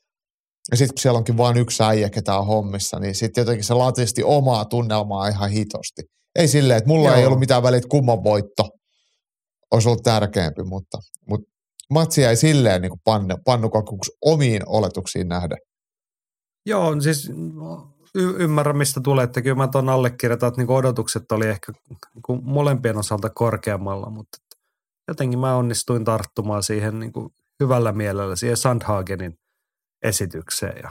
[0.71, 3.75] ja sitten kun siellä onkin vain yksi äijä, ketä on hommissa, niin sitten jotenkin se
[3.75, 6.03] latisti omaa tunnelmaa ihan hitosti.
[6.39, 7.19] Ei silleen, että mulla Joo.
[7.19, 8.69] ei ollut mitään välit kumman voitto
[9.71, 11.51] olisi ollut tärkeämpi, mutta, mutta
[11.91, 15.57] matsi ei silleen niin pannu, pannukakuksi omiin oletuksiin nähdä.
[16.67, 17.31] Joo, siis
[18.15, 22.41] y- ymmärrän, mistä tulee, että kyllä mä tuon allekirjoitan, että niin odotukset oli ehkä niin
[22.43, 24.39] molempien osalta korkeammalla, mutta
[25.09, 27.13] jotenkin mä onnistuin tarttumaan siihen niin
[27.61, 29.39] hyvällä mielellä, siihen Sandhagenin–
[30.03, 30.81] esitykseen.
[30.83, 30.91] Ja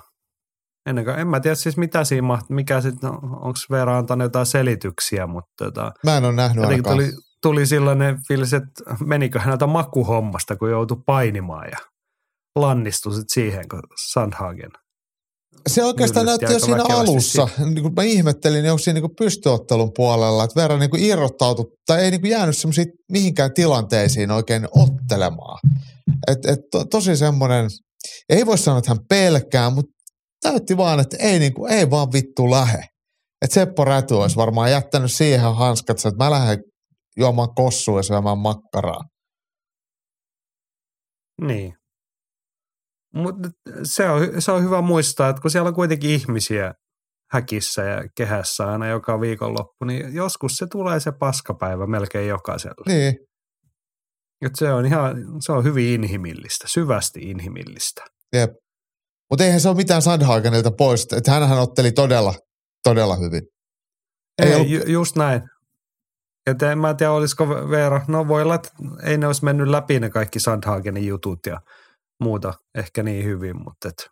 [0.86, 4.25] ennen kuin, en mä tiedä siis mitä siinä mahti, mikä sitten, no, onko Veera antanut
[4.25, 6.97] jotain selityksiä, mutta tota, Mä en ole nähnyt ainakaan.
[6.97, 11.77] Tuli, tuli sellainen fiilis, että menikö häneltä makuhommasta, kun joutui painimaan ja
[12.55, 14.71] lannistui sitten siihen, kun Sandhagen
[15.67, 17.48] se oikeastaan näytti jo siinä alussa.
[17.58, 22.02] Niin kuin mä ihmettelin, niin onko siinä niin pystyottelun puolella, että verran niin irrottautu tai
[22.02, 25.60] ei niin kuin jäänyt semmoisiin mihinkään tilanteisiin oikein ottelemaan.
[26.28, 27.69] Et, et to, tosi semmoinen–
[28.30, 29.91] ei voi sanoa, että hän pelkää, mutta
[30.41, 32.84] täytti vaan, että ei, niin kuin, ei vaan vittu lähe.
[33.41, 36.60] Että Seppo Räty olisi varmaan jättänyt siihen hanskat, että mä lähden
[37.17, 39.02] juomaan kossua ja syömään makkaraa.
[41.41, 41.74] Niin.
[43.13, 43.50] Mutta
[43.84, 46.74] se on, se on hyvä muistaa, että kun siellä on kuitenkin ihmisiä
[47.32, 52.93] häkissä ja kehässä aina joka viikonloppu, niin joskus se tulee se paskapäivä melkein jokaiselle.
[52.93, 53.15] Niin.
[54.45, 58.04] Et se on ihan, se on hyvin inhimillistä, syvästi inhimillistä.
[58.36, 58.52] Jep.
[59.30, 62.34] Mutta eihän se ole mitään Sandhagenilta pois, että hänhän otteli todella,
[62.84, 63.41] todella hyvin.
[64.41, 64.69] Ei, ei ollut...
[64.69, 65.41] ju, just näin.
[66.48, 68.69] Et en mä tiedä, olisiko Veera, no voi olla, että
[69.04, 71.60] ei ne olisi mennyt läpi ne kaikki Sandhagenin jutut ja
[72.19, 74.10] muuta ehkä niin hyvin, mutta et,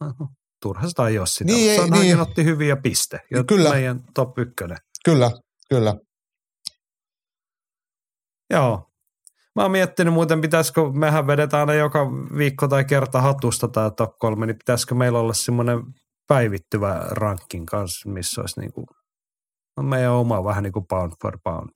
[0.00, 0.14] no,
[0.62, 1.44] turha sitä ei ole sitä.
[1.44, 2.20] Niin, Sandhagen niin.
[2.20, 3.70] otti hyviä piste, ja kyllä.
[3.70, 4.78] meidän top ykkönen.
[5.04, 5.30] Kyllä,
[5.68, 5.96] kyllä.
[8.50, 8.94] Joo,
[9.56, 14.18] Mä oon miettinyt muuten, pitäisikö, mehän vedetään aina joka viikko tai kerta hatusta tämä top
[14.18, 15.80] kolme, niin pitäisikö meillä olla semmoinen
[16.26, 18.86] päivittyvä rankin kanssa, missä olisi niin kuin,
[19.76, 21.70] no meidän oma vähän niin kuin pound for pound,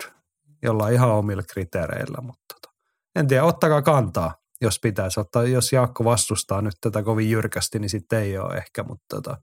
[0.62, 2.74] jolla ihan omilla kriteereillä, mutta tota,
[3.16, 7.90] en tiedä, ottakaa kantaa, jos pitäisi ottaa, jos Jaakko vastustaa nyt tätä kovin jyrkästi, niin
[7.90, 9.37] sitten ei ole ehkä, mutta tota,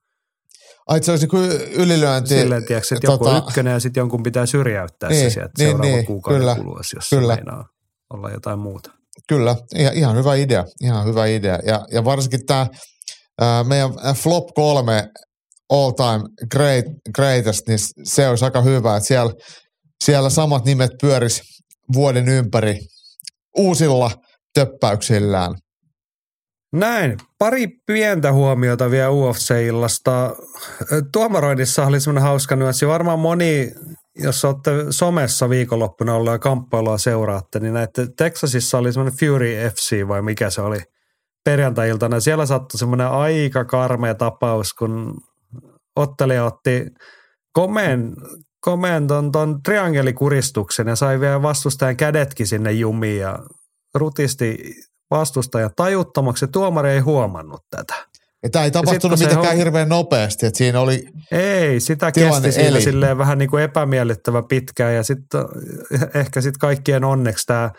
[0.88, 2.30] Ai se olisi kuin ylilyönti.
[2.30, 5.70] Silleen, tiedätkö, että tota, joku ykkönen ja sitten jonkun pitää syrjäyttää niin, se sieltä niin,
[5.70, 7.36] seuraavan niin, kuukauden kyllä, kuluessa, jos kyllä.
[7.36, 7.66] se meinaa
[8.14, 8.92] olla jotain muuta.
[9.28, 9.56] Kyllä,
[9.94, 11.60] ihan hyvä idea, ihan hyvä idea.
[11.66, 12.68] Ja, ja varsinkin tämä
[13.68, 15.08] meidän flop kolme
[15.70, 19.34] all time great, greatest, niin se olisi aika hyvä, että siellä,
[20.04, 21.42] siellä samat nimet pyöris
[21.94, 22.80] vuoden ympäri
[23.58, 24.12] uusilla
[24.56, 25.56] töppäyksillään.
[26.74, 27.18] Näin.
[27.40, 30.36] Pari pientä huomiota vielä UFC-illasta.
[31.12, 32.88] Tuomaroinnissa oli semmoinen hauska nyanssi.
[32.88, 33.72] Varmaan moni
[34.16, 40.08] jos olette somessa viikonloppuna ollut ja kamppailua seuraatte, niin näette Texasissa oli semmoinen Fury FC
[40.08, 40.80] vai mikä se oli
[41.46, 42.20] perjantai-iltana.
[42.20, 45.18] Siellä sattui semmoinen aika karmea tapaus, kun
[45.96, 46.86] ottelija otti
[47.54, 48.14] komeen,
[48.62, 53.40] komeen ton, ton triangelikuristuksen ja sai vielä vastustajan kädetkin sinne jumiin ja
[53.96, 54.76] rutisti
[55.12, 56.48] vastustajan tajuttomaksi.
[56.48, 57.96] Tuomari ei huomannut tätä.
[58.44, 59.58] Ja tämä ei tapahtunut mitenkään on...
[59.58, 64.96] hirveän nopeasti, että siinä oli Ei, sitä kesti siinä silleen vähän niin kuin epämiellyttävä pitkään
[64.96, 65.42] ja sitten
[66.14, 67.72] ehkä sitten kaikkien onneksi tämä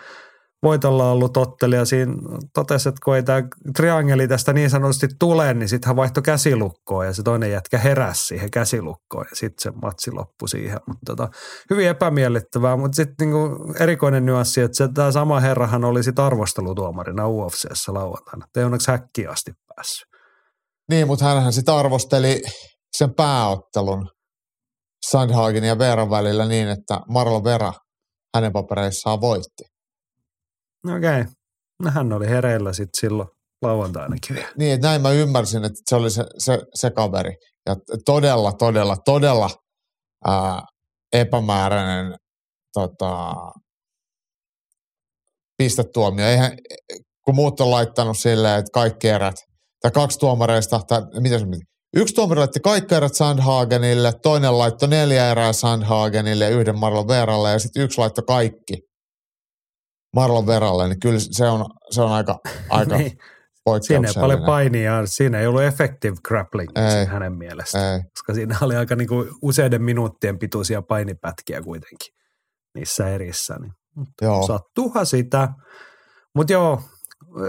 [0.66, 2.12] voitolla ollut ottelija siinä
[2.54, 3.42] totesi, että kun ei tämä
[3.76, 8.26] triangeli tästä niin sanotusti tule, niin sitten hän vaihtoi käsilukkoon ja se toinen jätkä heräsi
[8.26, 10.78] siihen käsilukkoon ja sitten se matsi loppui siihen.
[10.86, 11.28] Mutta tota,
[11.70, 13.38] hyvin epämiellyttävää, mutta sitten niinku
[13.80, 18.46] erikoinen nyanssi, että tämä sama herrahan oli sitten arvostelutuomarina UFCssä lauantaina.
[18.56, 20.08] Ei onneksi häkkiä asti päässyt.
[20.90, 22.42] Niin, mutta hänhän sitten arvosteli
[22.96, 24.10] sen pääottelun
[25.10, 27.72] Sandhagen ja Veran välillä niin, että Marlon Vera
[28.34, 29.75] hänen papereissaan voitti.
[30.88, 31.20] Okei.
[31.20, 31.32] Okay.
[31.82, 33.28] No hän oli hereillä sitten silloin
[33.62, 34.48] lauantainakin vielä.
[34.58, 37.36] Niin, näin mä ymmärsin, että se oli se, se, se kaveri.
[37.66, 39.50] Ja todella, todella, todella
[40.26, 40.62] ää,
[41.12, 42.14] epämääräinen
[42.72, 43.34] tota,
[45.58, 46.26] pistetuomio.
[46.26, 46.52] Eihän,
[47.24, 49.34] kun muut on laittanut silleen, että kaikki erät
[49.82, 51.46] tai kaksi tuomareista, tai mitä se
[51.96, 57.58] Yksi tuomari laitti kaikki erät Sandhagenille, toinen laittoi neljä erää Sandhagenille yhden Marlon Veralle ja
[57.58, 58.78] sitten yksi laittoi kaikki
[60.16, 62.38] Marlon Veralle, niin kyllä se on, se on aika,
[62.70, 63.12] aika niin.
[63.80, 67.06] Siinä ei paljon painia, siinä ei ollut effective grappling Ei.
[67.06, 67.92] hänen mielestä.
[67.94, 68.00] Ei.
[68.02, 72.14] Koska siinä oli aika niinku useiden minuuttien pituisia painipätkiä kuitenkin
[72.74, 73.56] niissä erissä.
[73.60, 73.72] Niin
[74.22, 74.46] Joo.
[74.46, 75.48] sattuuhan sitä.
[76.34, 76.82] Mutta joo,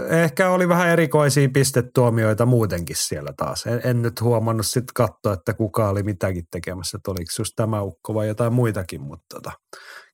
[0.08, 3.66] ehkä oli vähän erikoisia pistetuomioita muutenkin siellä taas.
[3.66, 7.82] En, en nyt huomannut sitten katsoa, että kuka oli mitäkin tekemässä, että oliko just tämä
[7.82, 9.52] ukko vai jotain muitakin, mutta tota,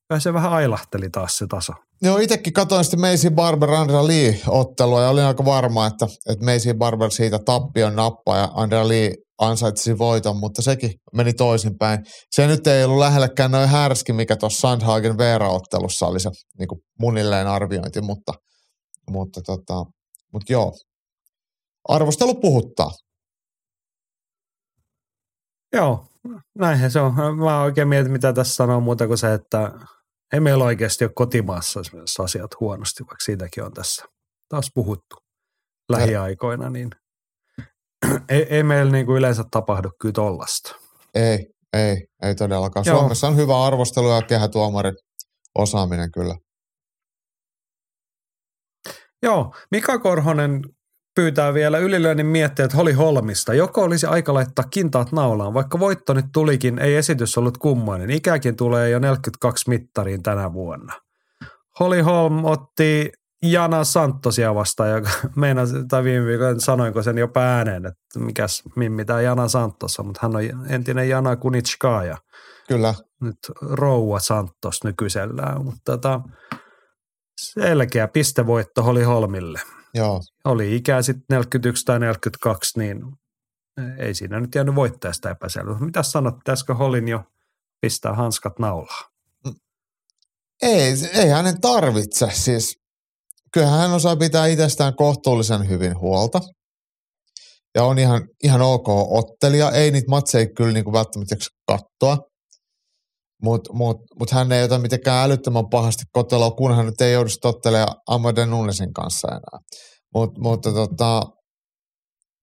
[0.09, 1.73] kyllä se vähän ailahteli taas se taso.
[2.03, 6.45] Joo, itsekin katsoin sitten Macy Barber Andrea Lee ottelua ja olin aika varma, että, että
[6.45, 11.99] Macy Barber siitä tappion nappaa ja Andrea Lee ansaitsisi voiton, mutta sekin meni toisinpäin.
[12.31, 16.81] Se nyt ei ollut lähellekään noin härski, mikä tuossa Sandhagen Veera-ottelussa oli se niin kuin
[17.01, 18.33] munilleen arviointi, mutta,
[19.11, 19.85] mutta, tota,
[20.33, 20.73] mutta joo.
[21.89, 22.91] Arvostelu puhuttaa.
[25.73, 26.07] Joo,
[26.59, 27.15] näinhän se on.
[27.39, 29.73] Mä oikein mietin, mitä tässä sanoo muuta kuin se, että
[30.33, 34.05] ei meillä oikeasti ole kotimaassa esimerkiksi asiat huonosti, vaikka siitäkin on tässä
[34.49, 35.17] taas puhuttu
[35.89, 36.91] lähiaikoina, niin
[38.29, 40.75] ei, ei meillä niin kuin yleensä tapahdu kyllä tollasta.
[41.15, 42.85] Ei, ei, ei todellakaan.
[42.87, 42.99] Joo.
[42.99, 44.95] Suomessa on hyvä arvostelu ja kehätuomarin
[45.59, 46.37] osaaminen kyllä.
[49.23, 50.61] Joo, Mika Korhonen
[51.15, 53.55] pyytää vielä ylilyönnin miettiä, että Holi Holmista.
[53.55, 58.11] Joko olisi aika laittaa kintaat naulaan, vaikka voitto nyt tulikin, ei esitys ollut kummoinen.
[58.11, 60.93] Ikäkin tulee jo 42 mittariin tänä vuonna.
[61.81, 67.87] Holly Holm otti Jana Santosia vastaan, joka meinasi, tai viime viikolla sanoinko sen jopa ääneen,
[67.87, 72.17] että mikäs Mimmi tämä Jana Santos on, mutta hän on entinen Jana Kunitskaya,
[72.69, 76.21] Kyllä, nyt Rouva Santos nykyisellään, mutta tota,
[77.41, 79.61] selkeä pistevoitto Holly Holmille
[79.95, 80.21] joo.
[80.45, 83.01] oli ikää sitten 41 tai 42, niin
[83.99, 85.79] ei siinä nyt jäänyt voittajasta epäselvä.
[85.79, 87.25] Mitä sanot, pitäisikö Holin jo
[87.81, 89.11] pistää hanskat naulaa?
[90.63, 92.29] Ei, ei hänen tarvitse.
[92.33, 92.79] Siis,
[93.53, 96.41] kyllähän hän osaa pitää itsestään kohtuullisen hyvin huolta.
[97.75, 99.71] Ja on ihan, ihan ok ottelija.
[99.71, 102.19] Ei niitä matseja kyllä niin kuin välttämättä katsoa.
[103.45, 107.29] Mutta mut, mut hän ei ota mitenkään älyttömän pahasti kotelua, kun hän nyt ei joudu
[107.43, 109.59] tottelemaan Amade Nunesin kanssa enää.
[110.15, 111.23] Mut, mutta tota,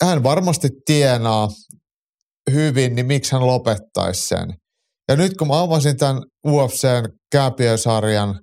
[0.03, 1.47] hän varmasti tienaa
[2.51, 4.53] hyvin, niin miksi hän lopettaisi sen.
[5.09, 8.39] Ja nyt kun mä avasin tämän UFCn kääpiösarjan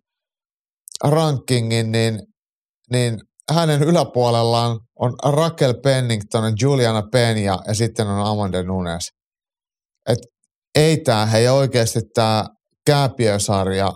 [1.04, 2.20] rankingin, niin,
[2.92, 3.18] niin
[3.52, 9.17] hänen yläpuolellaan on Raquel Pennington, Juliana Peña ja sitten on Amanda Nunes.
[10.78, 12.44] Ei tämä, hei oikeasti tämä
[12.86, 13.92] kääpiösarja,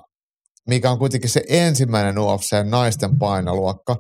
[0.69, 3.97] mikä on kuitenkin se ensimmäinen UFCn naisten painoluokka,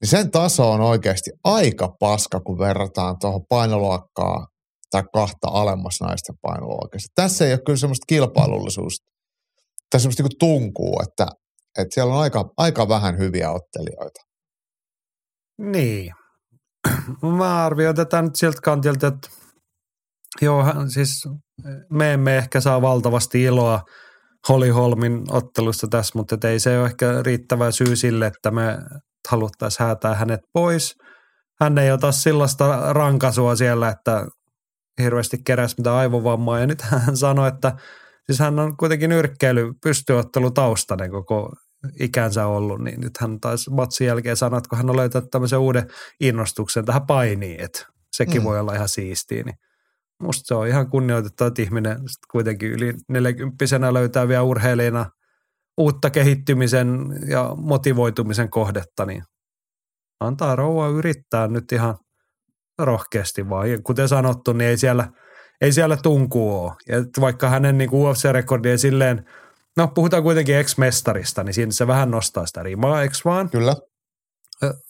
[0.00, 4.46] niin sen taso on oikeasti aika paska, kun verrataan tuohon painoluokkaa
[4.90, 7.12] tai kahta alemmas naisten painoluokassa.
[7.14, 9.06] Tässä ei ole kyllä semmoista kilpailullisuutta
[9.90, 11.26] tai semmoista niin tunkuu, että,
[11.78, 14.20] että siellä on aika, aika vähän hyviä ottelijoita.
[15.58, 16.12] Niin.
[17.38, 19.28] Mä arvioin tätä nyt sieltä kantilta, että
[20.40, 21.28] joo, siis
[21.90, 23.82] me emme ehkä saa valtavasti iloa
[24.48, 28.78] Holly Holmin ottelusta tässä, mutta ei se ole ehkä riittävä syy sille, että me
[29.28, 30.94] haluttaisiin häätää hänet pois.
[31.60, 34.26] Hän ei ota sellaista rankasua siellä, että
[35.02, 36.60] hirveästi keräsi mitä aivovammaa.
[36.60, 37.72] Ja nyt hän sanoi, että
[38.26, 41.52] siis hän on kuitenkin nyrkkeily pystyottelutaustainen koko
[42.00, 45.58] ikänsä ollut, niin nyt hän taisi matsin jälkeen sanoa, että kun hän on löytänyt tämmöisen
[45.58, 45.86] uuden
[46.20, 48.44] innostuksen tähän painiin, että sekin mm.
[48.44, 49.56] voi olla ihan siistiä, niin
[50.22, 55.06] musta se on ihan kunnioitettava, että ihminen sit kuitenkin yli 40 löytää vielä urheilijana
[55.78, 59.22] uutta kehittymisen ja motivoitumisen kohdetta, niin
[60.20, 61.98] antaa rouva yrittää nyt ihan
[62.78, 63.70] rohkeasti vaan.
[63.70, 65.08] Ja kuten sanottu, niin ei siellä,
[65.60, 66.72] ei siellä tunkua ole.
[66.88, 69.24] Et vaikka hänen niin UFC-rekordi ei silleen,
[69.76, 73.50] no puhutaan kuitenkin ex-mestarista, niin siinä se vähän nostaa sitä rimaa, eikö vaan?
[73.50, 73.76] Kyllä.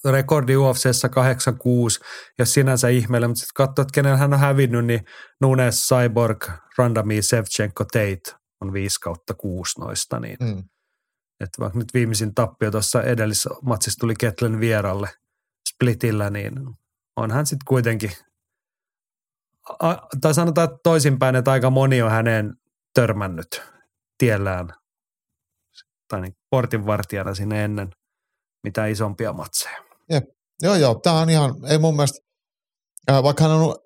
[0.05, 2.01] Rekordi UFCssä 86,
[2.39, 5.01] jos sinänsä ihmeellä, mutta sitten katsoo, että kenellä hän on hävinnyt, niin
[5.41, 6.45] Nunes, Cyborg,
[6.79, 10.59] Randami, Sevchenko, Tate on 5 kautta 6 noista, niin Mm.
[11.41, 15.09] että vaikka nyt viimeisin tappio tuossa edellisessä matsissa tuli Ketlen vieralle
[15.69, 16.53] splitillä, niin
[17.17, 18.11] on hän sitten kuitenkin,
[19.83, 22.55] a, tai sanotaan että toisinpäin, että aika moni on häneen
[22.95, 23.63] törmännyt
[24.19, 24.69] tiellään
[26.09, 27.89] tai niin portinvartijana sinne ennen
[28.65, 29.89] mitään isompia matseja.
[30.63, 32.19] Joo, joo, tämä on ihan, ei mun mielestä,
[33.09, 33.77] ää, vaikka hän on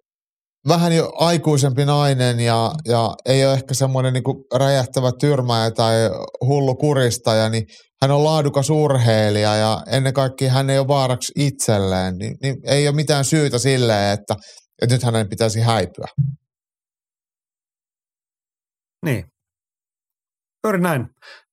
[0.69, 4.23] vähän jo aikuisempi nainen ja, ja ei ole ehkä semmoinen niin
[4.55, 5.95] räjähtävä tyrmäjä tai
[6.41, 7.67] hullu kuristaja, niin
[8.03, 12.89] hän on laadukas urheilija ja ennen kaikkea hän ei ole vaaraksi itselleen, niin, niin ei
[12.89, 14.35] ole mitään syytä silleen, että,
[14.83, 16.07] että nyt hänen pitäisi häipyä.
[19.05, 19.25] Niin.
[20.65, 21.07] Juuri näin.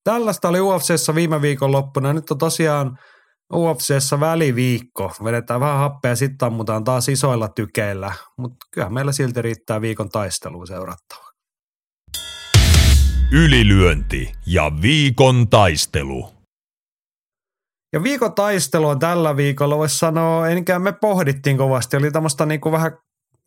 [0.10, 2.14] Tällaista oli UFCssä viime viikon loppuna.
[2.14, 2.98] Nyt on tosiaan
[3.54, 5.12] UFCssä väliviikko.
[5.24, 8.14] Vedetään vähän happea, sitten ammutaan taas isoilla tykeillä.
[8.38, 11.26] Mutta kyllä meillä silti riittää viikon taistelua seurattava.
[13.32, 16.30] Ylilyönti ja viikon taistelu.
[17.94, 22.72] Ja viikon taistelu on tällä viikolla, voisi sanoa, enikään me pohdittiin kovasti, oli tämmöistä niinku
[22.72, 22.92] vähän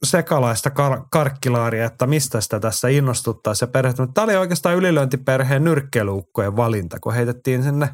[0.04, 4.08] sekalaista kar- karkkilaaria, että mistä sitä tässä innostuttaisiin ja perhettä.
[4.14, 7.88] Tämä oli oikeastaan ylilöintiperheen nyrkkeilyukkojen valinta, kun heitettiin sinne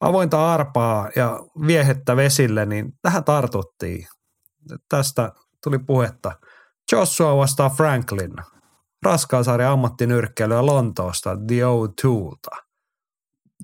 [0.00, 4.06] avointa arpaa ja viehettä vesille, niin tähän tartuttiin.
[4.88, 5.32] Tästä
[5.64, 6.32] tuli puhetta.
[6.92, 8.32] Joshua vastaa Franklin.
[9.02, 12.64] Raskaasarja ammattinyrkkeilyä Lontoosta, The O2.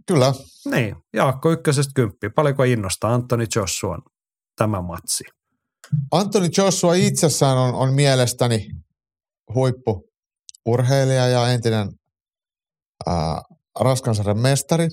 [0.07, 0.33] Kyllä.
[0.71, 2.31] Niin, Jaakko ykkösestä kymppi.
[2.31, 4.03] Paljonko innostaa Antoni Joshuan
[4.57, 5.25] tämä matsi?
[6.11, 8.67] Antoni Joshua itsessään on, on mielestäni
[9.55, 10.09] huippu
[10.67, 11.89] urheilija ja entinen
[13.81, 14.89] raskansarjan mestari,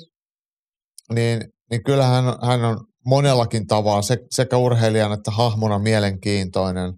[1.14, 6.94] niin, niin kyllähän hän, hän on monellakin tavalla se, sekä urheilijan että hahmona mielenkiintoinen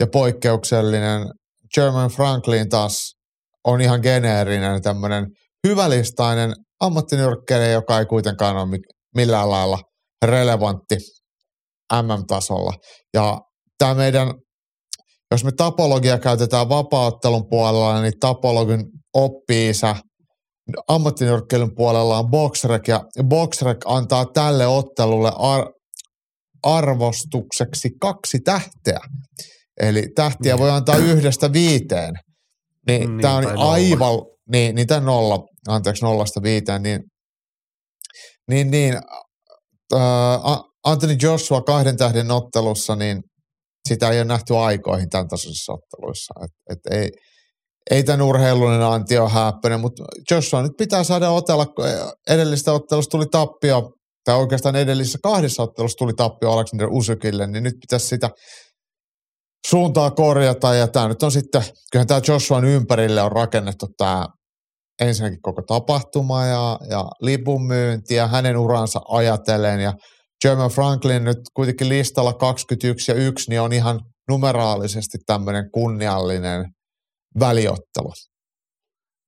[0.00, 1.28] ja poikkeuksellinen.
[1.74, 3.14] German Franklin taas
[3.64, 5.26] on ihan geneerinen tämmöinen
[5.68, 8.78] hyvälistainen ammattinyrkkeilijä, joka ei kuitenkaan ole
[9.14, 9.78] millään lailla
[10.24, 10.96] relevantti
[12.02, 12.72] MM-tasolla.
[13.14, 13.38] Ja
[13.78, 14.34] tämä meidän,
[15.30, 18.84] jos me tapologia käytetään vapauttelun puolella, niin tapologin
[19.14, 19.96] oppiisä
[20.88, 25.72] ammattinyrkkeilyn puolella on Boxrec, ja Boxrec antaa tälle ottelulle ar-
[26.62, 29.00] arvostukseksi kaksi tähteä.
[29.80, 32.14] Eli tähtiä voi antaa yhdestä viiteen.
[32.88, 34.14] Niin, niin tämä on aivan,
[34.52, 35.38] niin, niin tämä nolla,
[35.68, 37.00] anteeksi nollasta viiteen, niin,
[38.50, 38.94] niin, niin
[39.94, 40.00] äh,
[40.84, 43.22] Anthony Joshua kahden tähden ottelussa, niin
[43.88, 46.34] sitä ei ole nähty aikoihin tämän tasoisissa otteluissa.
[46.44, 47.10] Et, et ei,
[47.90, 51.66] ei tämän urheilullinen anti ole häppöinen, mutta Joshua nyt pitää saada otella,
[52.28, 53.90] edellisestä ottelusta tuli tappio,
[54.24, 58.30] tai oikeastaan edellisessä kahdessa ottelussa tuli tappio Alexander Usykille, niin nyt pitäisi sitä
[59.66, 61.62] suuntaa korjata, ja tämä nyt on sitten,
[61.92, 64.26] kyllähän tämä Joshuan ympärille on rakennettu tämä
[65.00, 69.92] ensinnäkin koko tapahtuma ja, ja lipun myynti ja hänen uransa ajatellen, ja
[70.42, 76.64] German Franklin nyt kuitenkin listalla 21 ja 1, niin on ihan numeraalisesti tämmöinen kunniallinen
[77.40, 78.12] väliottelu.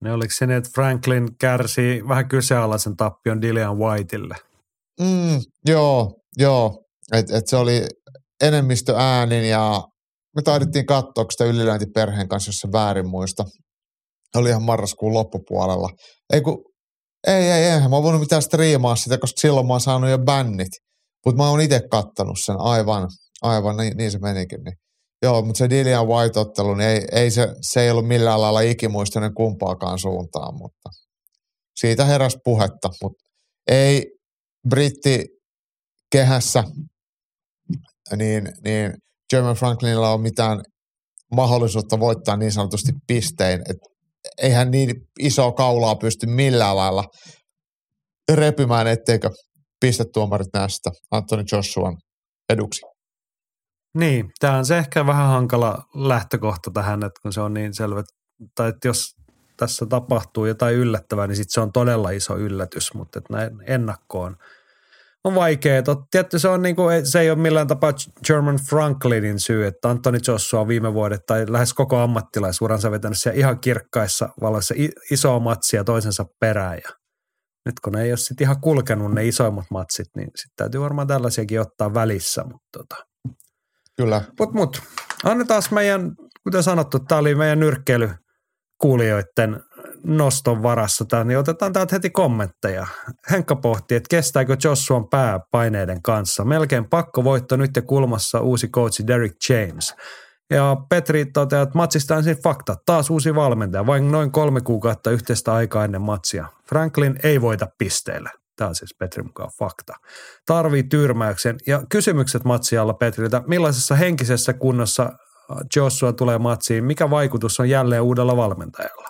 [0.05, 4.35] Ne oliko se niin, että Franklin kärsi vähän kyseenalaisen tappion Dillian Whiteille?
[5.01, 6.85] Mm, joo, joo.
[7.13, 7.87] Et, et se oli
[8.43, 9.83] enemmistö äänin ja
[10.37, 13.45] me taidettiin katsoa sitä ylilöintiperheen kanssa, jos se väärin muista.
[14.37, 15.89] Oli ihan marraskuun loppupuolella.
[16.33, 16.65] Ei kun,
[17.27, 20.84] ei, ei, eihän mä voinut mitään striimaa sitä, koska silloin mä oon saanut jo bännit.
[21.25, 23.09] Mutta mä oon itse kattanut sen aivan,
[23.43, 24.63] aivan niin, niin se menikin.
[24.65, 24.75] Niin.
[25.23, 29.35] Joo, mutta se Dillian White-ottelu, niin ei, ei se, se ei ollut millään lailla ikimuistoinen
[29.35, 30.91] kumpaakaan suuntaan, mutta
[31.77, 32.89] siitä heräsi puhetta.
[33.03, 33.25] Mutta
[33.71, 34.07] ei
[34.69, 35.25] britti
[36.13, 36.65] kehässä,
[38.17, 38.93] niin, niin
[39.31, 40.61] German Franklinilla ole mitään
[41.35, 43.61] mahdollisuutta voittaa niin sanotusti pistein.
[43.71, 43.77] Et
[44.43, 47.05] eihän niin isoa kaulaa pysty millään lailla
[48.33, 49.31] repymään, etteikö
[49.85, 51.97] pistetuomarit näistä Anthony Joshuan
[52.51, 52.83] eduksi.
[53.99, 58.03] Niin, tämä on se ehkä vähän hankala lähtökohta tähän, että kun se on niin selvä,
[58.55, 59.15] tai että jos
[59.57, 64.37] tässä tapahtuu jotain yllättävää, niin sitten se on todella iso yllätys, mutta että näin ennakkoon
[65.25, 65.83] on vaikeaa.
[66.11, 67.93] Tietysti se, on niin kuin, se ei ole millään tapaa
[68.27, 73.39] German Franklinin syy, että Antoni Joshua on viime vuodet tai lähes koko ammattilaisuransa vetänyt siellä
[73.39, 74.75] ihan kirkkaissa valoissa
[75.11, 77.04] isoa matsia toisensa perään ja
[77.65, 81.09] nyt kun ne ei ole sitten ihan kulkenut ne isoimmat matsit, niin sitten täytyy varmaan
[81.09, 82.45] tällaisiakin ottaa välissä.
[82.45, 82.97] Mutta tota.
[83.97, 84.23] Kyllä.
[84.41, 84.83] Mut, mut,
[85.25, 86.13] annetaan meidän,
[86.43, 88.11] kuten sanottu, tämä oli meidän nyrkkeily
[88.81, 89.61] kuulijoiden
[90.05, 92.87] noston varassa tämä, niin otetaan täältä heti kommentteja.
[93.31, 96.45] Henkka pohti, että kestääkö Joshuan pää paineiden kanssa.
[96.45, 99.95] Melkein pakko voitto nyt ja kulmassa uusi coachi Derek James.
[100.55, 102.77] Ja Petri toteaa, että matsista ensin fakta.
[102.87, 106.47] Taas uusi valmentaja, vain noin kolme kuukautta yhteistä aikaa ennen matsia.
[106.69, 108.31] Franklin ei voita pisteillä.
[108.57, 109.93] Tämä on siis Petri mukaan fakta.
[110.47, 111.57] Tarvii tyrmäyksen.
[111.67, 113.43] Ja kysymykset matsialla Petriltä.
[113.47, 115.13] Millaisessa henkisessä kunnossa
[115.77, 116.85] Joshua tulee matsiin?
[116.85, 119.09] Mikä vaikutus on jälleen uudella valmentajalla?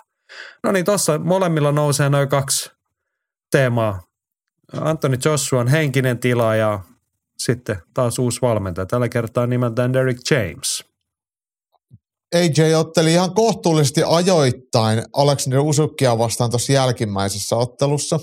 [0.63, 2.71] No niin, tuossa molemmilla nousee noin kaksi
[3.51, 4.01] teemaa.
[4.81, 6.79] Anthony Joshuan henkinen tila ja
[7.37, 8.85] sitten taas uusi valmentaja.
[8.85, 10.94] Tällä kertaa nimeltään Derek James.
[12.33, 18.19] AJ otteli ihan kohtuullisesti ajoittain Alexander Usukkia vastaan tuossa jälkimmäisessä ottelussa.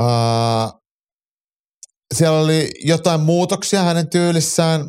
[0.00, 0.80] Uh,
[2.14, 4.86] siellä oli jotain muutoksia hänen tyylissään,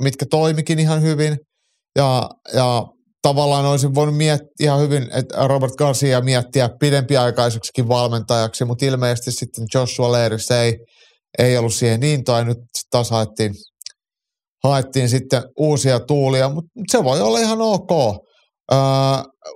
[0.00, 1.38] mitkä toimikin ihan hyvin.
[1.98, 2.86] Ja, ja
[3.22, 9.66] tavallaan olisin voinut miettiä ihan hyvin, että Robert Garcia miettiä pidempiaikaiseksikin valmentajaksi, mutta ilmeisesti sitten
[9.74, 10.78] Joshua Leiris ei,
[11.38, 12.58] ei ollut siihen niin, tai nyt
[12.90, 13.54] taas haettiin,
[14.64, 17.90] haettiin sitten uusia tuulia, mutta se voi olla ihan ok.
[18.72, 18.78] Öö,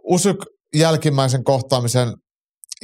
[0.05, 0.37] Usyk
[0.77, 2.13] jälkimmäisen kohtaamisen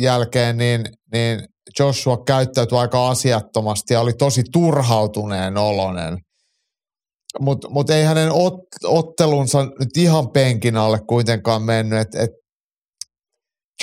[0.01, 1.41] jälkeen, niin, niin
[1.79, 6.19] Joshua käyttäytyi aika asiattomasti ja oli tosi turhautuneen olonen.
[7.41, 8.55] Mutta mut ei hänen ot,
[8.85, 12.01] ottelunsa nyt ihan penkin alle kuitenkaan mennyt.
[12.01, 12.31] Et, et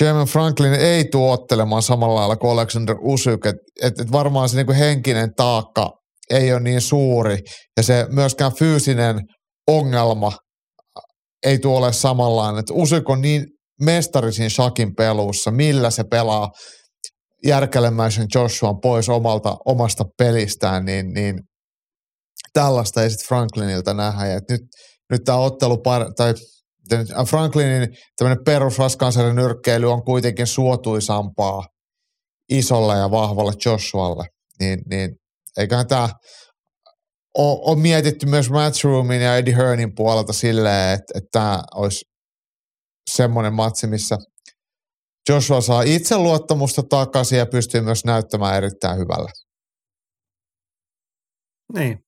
[0.00, 3.46] Jeremy Franklin ei tule ottelemaan samalla lailla kuin Alexander Usyk.
[3.46, 5.90] Et, et, et varmaan se niinku henkinen taakka
[6.30, 7.38] ei ole niin suuri
[7.76, 9.20] ja se myöskään fyysinen
[9.66, 10.32] ongelma
[11.46, 12.60] ei tule ole samanlainen.
[12.60, 13.46] Et Usyk niin
[13.80, 16.50] mestarisin Shakin peluussa, millä se pelaa
[17.46, 21.40] järkelemäisen Joshuan pois omalta, omasta pelistään, niin, niin
[22.52, 24.26] tällaista ei sitten Franklinilta nähdä.
[24.26, 24.60] Ja nyt,
[25.10, 25.82] nyt tämä ottelu,
[26.16, 26.34] tai
[27.28, 31.62] Franklinin tämmöinen perusraskaansainen nyrkkeily on kuitenkin suotuisampaa
[32.48, 34.24] isolle ja vahvalle Joshualle,
[34.60, 35.16] niin, niin
[35.58, 36.08] eiköhän tämä
[37.34, 42.04] on, mietitty myös Matchroomin ja Eddie Hearnin puolelta silleen, että, että tämä olisi
[43.10, 44.18] semmoinen matsi, missä
[45.28, 49.30] Joshua saa itseluottamusta takaisin ja pystyy myös näyttämään erittäin hyvällä.
[51.74, 51.98] Niin,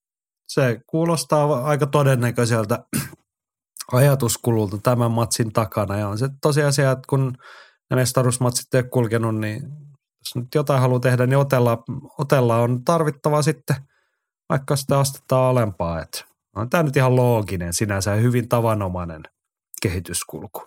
[0.49, 2.79] se kuulostaa aika todennäköiseltä
[3.93, 5.99] ajatuskululta tämän matsin takana.
[5.99, 7.33] Ja on se tosiasia, että kun
[7.91, 9.63] ne mestaruusmatsit ei ole kulkenut, niin
[10.27, 11.83] jos nyt jotain haluaa tehdä, niin otella,
[12.19, 13.77] otella on tarvittava sitten,
[14.49, 16.03] vaikka sitä astetta alempaa.
[16.03, 16.25] Että
[16.57, 19.23] on tämä nyt ihan looginen sinänsä hyvin tavanomainen
[19.83, 20.63] kehityskulku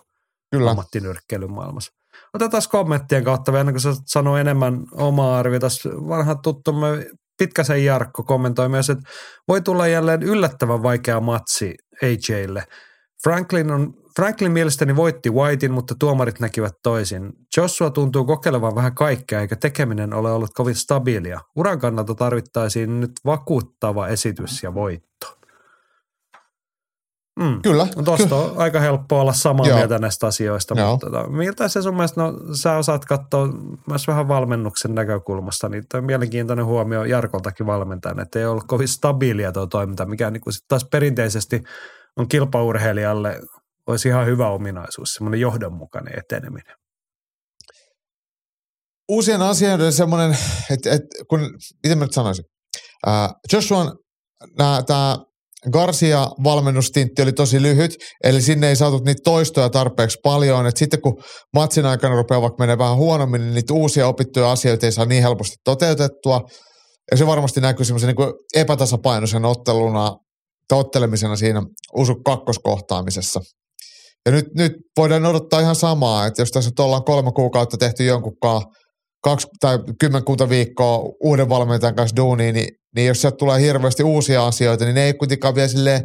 [0.50, 0.70] Kyllä.
[0.70, 1.92] ammattinyrkkeilyn maailmassa.
[2.34, 5.66] Otetaan kommenttien kautta vielä, kun sä sanoo enemmän omaa arviota.
[6.08, 7.06] Vanha tuttumme
[7.38, 9.10] Pitkäsen Jarkko kommentoi myös, että
[9.48, 12.64] voi tulla jälleen yllättävän vaikea matsi AJlle.
[13.22, 17.32] Franklin, on, Franklin mielestäni voitti Whitein, mutta tuomarit näkivät toisin.
[17.56, 21.40] Joshua tuntuu kokeilevan vähän kaikkea, eikä tekeminen ole ollut kovin stabiilia.
[21.56, 25.38] Uran kannalta tarvittaisiin nyt vakuuttava esitys ja voitto.
[27.38, 27.62] Mm.
[27.62, 27.86] Kyllä.
[28.04, 29.76] Tuosta on aika helppo olla samaa Joo.
[29.76, 30.90] mieltä näistä asioista, Joo.
[30.90, 33.48] mutta tota, miltä se sun mielestä, no sä osaat katsoa
[33.88, 39.52] myös vähän valmennuksen näkökulmasta, niin toi mielenkiintoinen huomio Jarkoltakin valmentajan, että ei ollut kovin stabiilia
[39.52, 41.62] tuo toiminta, mikä niin kuin sit taas perinteisesti
[42.16, 43.40] on kilpaurheilijalle
[43.86, 46.76] olisi ihan hyvä ominaisuus, semmoinen johdonmukainen eteneminen.
[49.08, 50.38] Uusien asioiden semmoinen,
[50.70, 51.40] että, että kun,
[51.82, 52.44] miten mä nyt sanoisin,
[53.06, 53.12] uh,
[53.52, 53.92] Joshua,
[54.86, 55.16] tämä
[55.70, 60.66] Garcia-valmennustintti oli tosi lyhyt, eli sinne ei saatu niitä toistoja tarpeeksi paljon.
[60.66, 61.22] Et sitten kun
[61.54, 65.22] matsin aikana rupeaa vaikka menee vähän huonommin, niin niitä uusia opittuja asioita ei saa niin
[65.22, 66.40] helposti toteutettua.
[67.10, 70.16] Ja se varmasti näkyy semmoisen niin epätasapainoisen otteluna,
[70.76, 71.62] ottelemisena siinä
[71.96, 73.40] usu kakkoskohtaamisessa.
[74.26, 78.62] Ja nyt, nyt voidaan odottaa ihan samaa, että jos tässä ollaan kolme kuukautta tehty jonkunkaan
[79.24, 84.46] kaksi tai kymmenkunta viikkoa uuden valmentajan kanssa duuniin, niin niin jos sieltä tulee hirveästi uusia
[84.46, 86.02] asioita, niin ne ei kuitenkaan vielä sille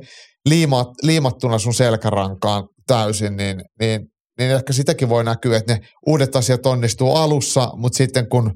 [0.49, 4.01] liimat, liimattuna sun selkärankaan täysin, niin, niin,
[4.39, 8.51] niin ehkä sitäkin voi näkyä, että ne uudet asiat onnistuu alussa, mutta sitten kun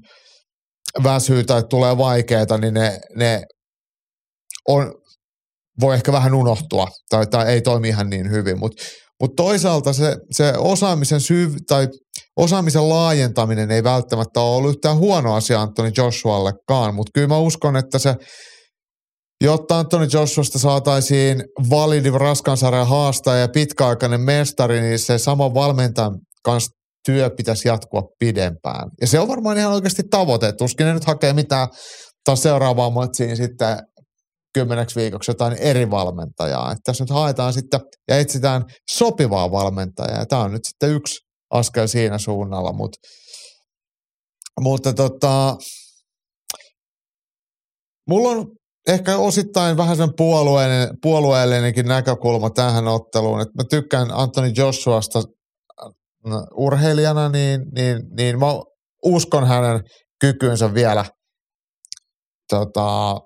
[1.03, 3.43] väsyy tai tulee vaikeita, niin ne, ne
[4.67, 4.93] on,
[5.81, 8.83] voi ehkä vähän unohtua tai, tai ei toimi ihan niin hyvin, mutta
[9.21, 11.87] mutta toisaalta se, se osaamisen syv, tai
[12.37, 17.75] osaamisen laajentaminen ei välttämättä ole ollut yhtään huono asia Antoni Joshuallekaan, mutta kyllä mä uskon,
[17.75, 18.15] että se,
[19.43, 26.71] jotta Antoni Joshuasta saataisiin validi raskansarjan haastaja ja pitkäaikainen mestari, niin se sama valmentajan kanssa
[27.05, 28.89] työ pitäisi jatkua pidempään.
[29.01, 30.51] Ja se on varmaan ihan oikeasti tavoite.
[30.51, 31.67] Tuskin ne nyt hakee mitään
[32.23, 33.77] taas seuraavaan matsiin sitten
[34.57, 36.71] kymmeneksi viikoksi jotain eri valmentajaa.
[36.71, 40.25] Että tässä nyt haetaan sitten ja etsitään sopivaa valmentajaa.
[40.25, 41.15] Tämä on nyt sitten yksi
[41.51, 42.97] askel siinä suunnalla, mutta,
[44.61, 45.55] mutta tota,
[48.09, 48.45] mulla on
[48.87, 55.87] ehkä osittain vähän sen puolueellinen, puolueellinenkin näkökulma tähän otteluun, että mä tykkään Antoni Joshuasta äh,
[56.57, 58.45] urheilijana, niin, niin, niin mä
[59.05, 59.79] uskon hänen
[60.21, 61.05] kykynsä vielä
[62.49, 63.19] tota,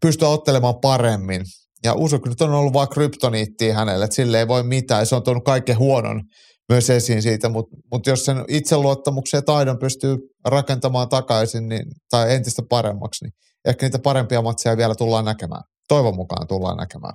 [0.00, 1.42] pystyä ottelemaan paremmin.
[1.84, 5.06] Ja Usuk nyt on ollut vain kryptoniittia hänelle, että sille ei voi mitään.
[5.06, 6.22] Se on tuonut kaiken huonon
[6.68, 12.34] myös esiin siitä, mutta mut jos sen itseluottamuksen ja taidon pystyy rakentamaan takaisin niin, tai
[12.34, 13.32] entistä paremmaksi, niin
[13.64, 15.62] ehkä niitä parempia matseja vielä tullaan näkemään.
[15.88, 17.14] Toivon mukaan tullaan näkemään.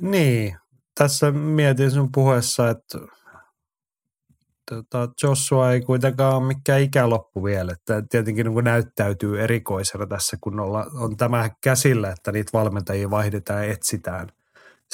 [0.00, 0.56] Niin,
[0.98, 2.98] tässä mietin sun puheessa, että
[4.74, 7.72] tota, Joshua ei kuitenkaan ole mikään ikäloppu vielä.
[7.72, 13.66] Että tietenkin niin näyttäytyy erikoisena tässä, kun olla, on tämä käsillä, että niitä valmentajia vaihdetaan
[13.66, 14.28] ja etsitään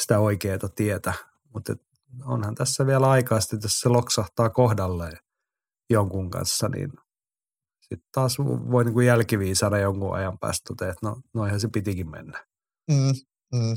[0.01, 1.15] sitä oikeaa tietä.
[1.55, 1.77] Mutta
[2.25, 5.19] onhan tässä vielä aikaa sitten, jos se loksahtaa kohdalleen
[5.91, 6.93] jonkun kanssa, niin
[7.81, 12.45] Sitten taas voi niin kuin jälkiviisana jonkun ajan päästä, että no, noihän se pitikin mennä.
[12.91, 13.13] Mm,
[13.53, 13.75] mm.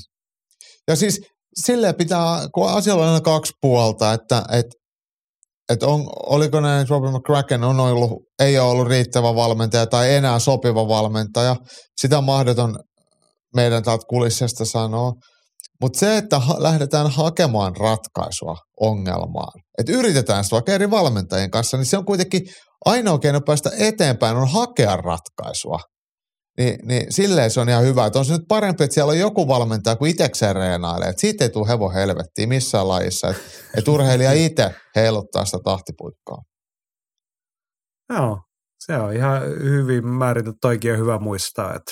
[0.88, 1.22] Ja siis
[1.54, 4.66] silleen pitää, kun asialla on aina kaksi puolta, että et,
[5.70, 10.14] et on, oliko näin, että Robin McCracken on ollut, ei ole ollut riittävä valmentaja tai
[10.14, 11.56] enää sopiva valmentaja.
[12.02, 12.80] Sitä on mahdoton
[13.56, 15.14] meidän täältä kulissesta sanoa.
[15.82, 21.78] Mutta se, että ha- lähdetään hakemaan ratkaisua ongelmaan, että yritetään sitä vaikka eri valmentajien kanssa,
[21.78, 22.42] niin se on kuitenkin
[22.86, 25.80] ainoa keino päästä eteenpäin on hakea ratkaisua.
[26.60, 28.06] Niin, niin silleen se on ihan hyvä.
[28.06, 31.10] Että on se nyt parempi, että siellä on joku valmentaja kuin itsekseen reenailee.
[31.10, 33.30] Että siitä ei tule hevo helvettiin missään lajissa.
[33.30, 33.42] Että
[33.78, 36.42] et urheilija itse heiluttaa sitä tahtipuikkoa.
[38.10, 38.42] Joo,
[38.80, 40.58] se on ihan hyvin määritelty.
[40.62, 41.92] Toikin on hyvä muistaa, että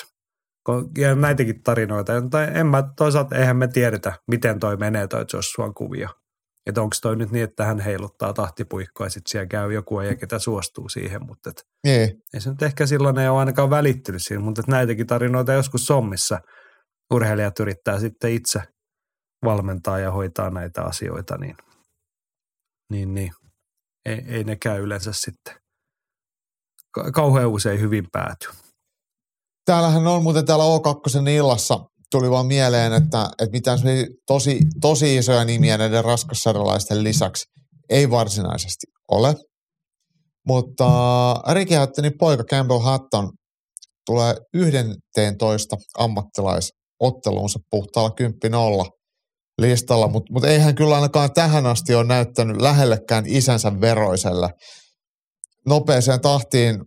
[0.98, 5.74] ja näitäkin tarinoita, tai en mä, toisaalta eihän me tiedetä, miten toi menee toi Joshuan
[5.74, 6.08] kuvio.
[6.68, 10.16] Että onko toi nyt niin, että hän heiluttaa tahtipuikkoa ja sitten siellä käy joku ja
[10.16, 12.22] ketä suostuu siihen, mutta et, Niin.
[12.34, 15.86] ei se nyt ehkä silloin ei ole ainakaan välittynyt siinä, mutta et näitäkin tarinoita joskus
[15.86, 16.40] sommissa
[17.14, 18.62] urheilijat yrittää sitten itse
[19.44, 21.56] valmentaa ja hoitaa näitä asioita, niin,
[22.92, 23.32] niin, niin
[24.06, 25.54] ei, ei ne käy yleensä sitten
[27.12, 28.48] kauhean usein hyvin pääty.
[29.64, 33.78] Täällähän on muuten täällä O2 illassa tuli vaan mieleen, että, että mitään
[34.26, 37.44] tosi, tosi isoja nimiä näiden raskassarjalaisten lisäksi
[37.90, 39.34] ei varsinaisesti ole.
[40.46, 40.86] Mutta
[41.52, 43.30] Ricky Hattonin poika Campbell Hatton
[44.06, 48.60] tulee 11 ammattilaisotteluunsa puhtaalla 10
[49.58, 54.50] listalla, mutta mut eihän kyllä ainakaan tähän asti ole näyttänyt lähellekään isänsä veroiselle.
[55.66, 56.78] Nopeeseen tahtiin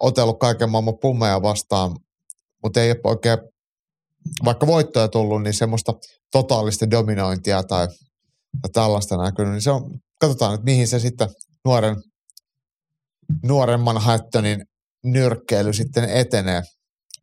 [0.00, 1.96] otellut kaiken maailman pummeja vastaan,
[2.62, 3.38] mutta ei ole oikein,
[4.44, 5.92] vaikka voittoja tullut, niin semmoista
[6.32, 7.86] totaalista dominointia tai,
[8.62, 11.28] tai tällaista näkynyt, niin se on, katsotaan, että mihin se sitten
[11.64, 11.96] nuoren,
[13.42, 14.64] nuoremman Hattonin
[15.04, 16.62] nyrkkeily sitten etenee.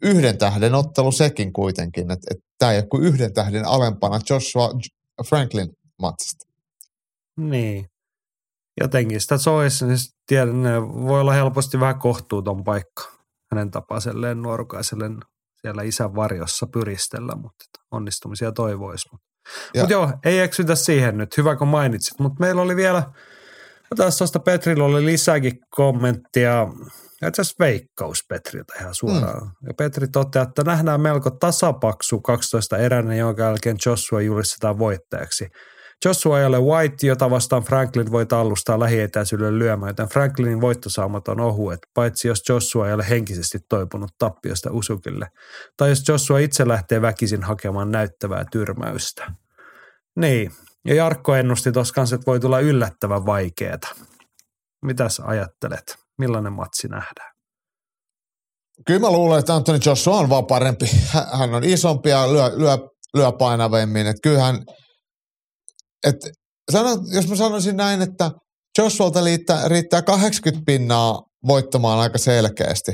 [0.01, 4.69] Yhden tähden ottelu sekin kuitenkin, että, että tämä ei ole kuin yhden tähden alempana Joshua
[5.29, 5.69] Franklin
[6.01, 6.45] matsista.
[7.37, 7.85] Niin.
[8.81, 9.97] Jotenkin sitä soisi, niin
[10.27, 10.63] tiedän,
[11.07, 13.03] voi olla helposti vähän kohtuuton paikka
[13.51, 15.05] hänen tapaiselleen nuorukaiselle
[15.61, 19.09] siellä isän varjossa pyristellä, mutta onnistumisia toivoisi.
[19.11, 19.29] Mutta
[19.81, 21.37] Mut joo, ei eksytä siihen nyt.
[21.37, 22.19] Hyvä kun mainitsit.
[22.19, 23.03] Mutta meillä oli vielä,
[23.95, 26.67] tässä tuosta Petrillä oli lisääkin kommenttia.
[27.27, 29.43] Itse asiassa veikkaus Petriltä ihan suoraan.
[29.43, 29.51] Mm.
[29.67, 35.47] Ja Petri toteaa, että nähdään melko tasapaksu 12 eräinen, jonka jälkeen Joshua julistetaan voittajaksi.
[36.05, 41.39] Joshua ei ole White, jota vastaan Franklin voi tallustaa lähietäisyydelle lyömään, joten Franklinin voittosaamat on
[41.39, 45.27] ohuet, paitsi jos Joshua ei ole henkisesti toipunut tappiosta Usukille,
[45.77, 49.31] tai jos Joshua itse lähtee väkisin hakemaan näyttävää tyrmäystä.
[50.15, 50.51] Niin,
[50.85, 53.87] ja Jarkko ennusti tuossa että voi tulla yllättävän vaikeeta.
[54.85, 55.95] Mitäs ajattelet?
[56.17, 57.31] Millainen matsi nähdään?
[58.87, 60.85] Kyllä mä luulen, että Anthony Joshua on vaan parempi.
[61.39, 62.77] Hän on isompi ja lyö, lyö,
[63.13, 64.07] lyö painavemmin.
[64.07, 64.59] Että kyllähän
[66.07, 66.15] et
[66.71, 68.31] sano, jos mä sanoisin näin, että
[68.77, 72.91] Joshualta riittää, riittää 80 pinnaa voittamaan aika selkeästi,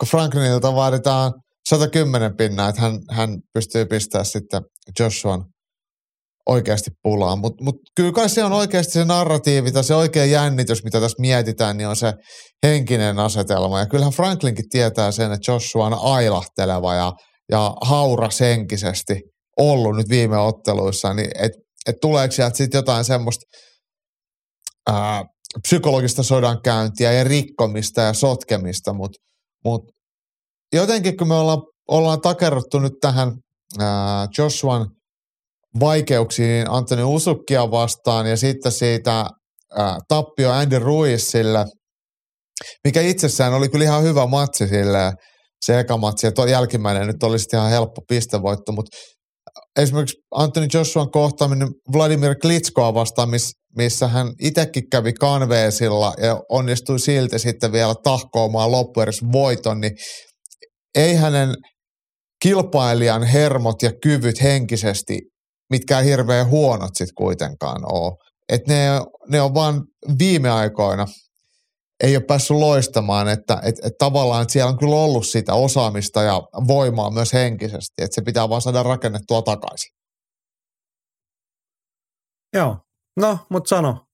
[0.00, 1.32] kun Franklinilta vaaditaan
[1.68, 4.62] 110 pinnaa, että hän, hän pystyy pistämään sitten
[5.00, 5.44] Joshuan
[6.48, 7.38] oikeasti pulaan.
[7.38, 11.20] Mutta mut kyllä kai se on oikeasti se narratiivi tai se oikea jännitys, mitä tässä
[11.20, 12.12] mietitään, niin on se
[12.66, 13.78] henkinen asetelma.
[13.78, 17.12] Ja kyllähän Franklinkin tietää sen, että Joshua on ailahteleva ja,
[17.52, 19.20] ja hauras henkisesti
[19.58, 21.52] ollut nyt viime otteluissa, niin et
[21.88, 23.44] että tuleeko sieltä sitten jotain semmoista
[24.88, 25.24] ää,
[25.62, 29.18] psykologista sodankäyntiä ja rikkomista ja sotkemista, mutta
[29.64, 29.82] mut
[30.72, 33.32] jotenkin kun me ollaan, ollaan takerruttu nyt tähän
[33.78, 34.86] ää, Joshuan
[35.80, 39.26] vaikeuksiin Antoni Usukkia vastaan ja sitten siitä
[39.76, 41.66] ää, tappio Andy Ruizille,
[42.84, 45.12] mikä itsessään oli kyllä ihan hyvä matsi sille
[45.66, 48.96] se eka matsi ja tuo jälkimmäinen nyt olisi ihan helppo pistevoitto, mutta
[49.78, 53.28] esimerkiksi Anthony Joshuan kohtaaminen Vladimir Klitskoa vastaan,
[53.76, 59.92] missä hän itsekin kävi kanveesilla ja onnistui silti sitten vielä tahkoamaan loppuedes voiton, niin
[60.94, 61.54] ei hänen
[62.42, 65.18] kilpailijan hermot ja kyvyt henkisesti
[65.70, 68.16] mitkään hirveän huonot sitten kuitenkaan ole.
[68.48, 68.86] Et ne,
[69.28, 69.82] ne on vaan
[70.18, 71.06] viime aikoina
[72.04, 76.22] ei ole päässyt loistamaan, että et, et tavallaan että siellä on kyllä ollut sitä osaamista
[76.22, 79.90] ja voimaa myös henkisesti, että se pitää vaan saada rakennettua takaisin.
[82.54, 82.76] Joo,
[83.16, 84.04] no mutta sano,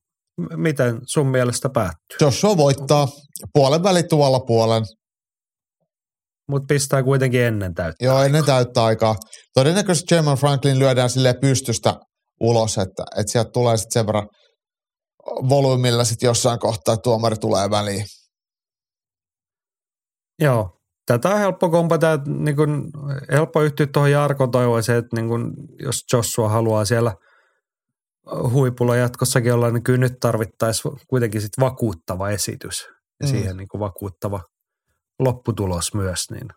[0.56, 2.16] miten sun mielestä päättyy?
[2.20, 3.08] Joshua voittaa
[3.52, 4.82] puolen väli tuolla puolen.
[6.50, 9.16] Mutta pistää kuitenkin ennen täyttä Joo, ennen täyttä aikaa.
[9.54, 11.94] Todennäköisesti German Franklin lyödään sille pystystä
[12.40, 14.28] ulos, että, että sieltä tulee sitten sen verran–
[15.26, 18.06] volyymilla sitten jossain kohtaa tuomari tulee väliin.
[20.38, 22.90] Joo, tätä on helppo kompata, niin kuin,
[23.32, 27.14] helppo yhtyä tuohon Jarkon toivoiseen, että niin kuin, jos Joshua haluaa siellä
[28.50, 32.86] huipulla jatkossakin olla, niin kyllä nyt tarvittaisiin kuitenkin sit vakuuttava esitys
[33.20, 33.30] ja mm.
[33.30, 34.42] siihen niin vakuuttava
[35.18, 36.48] lopputulos myös, niin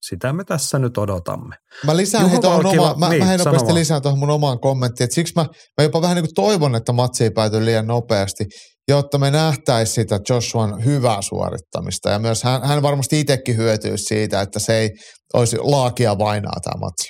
[0.00, 1.56] sitä me tässä nyt odotamme.
[1.86, 5.14] Mä lisään Juho tuohon oma, mä, niin, mä nopeasti lisään tuohon mun omaan kommenttiin, että
[5.14, 5.42] siksi mä,
[5.78, 8.44] mä jopa vähän niin kuin toivon, että matsi ei pääty liian nopeasti,
[8.88, 14.40] jotta me nähtäisi sitä Joshuan hyvää suorittamista ja myös hän, hän varmasti itsekin hyötyisi siitä,
[14.40, 14.90] että se ei
[15.34, 17.08] olisi laakia vainaa tämä matsi.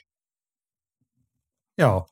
[1.78, 2.06] Joo,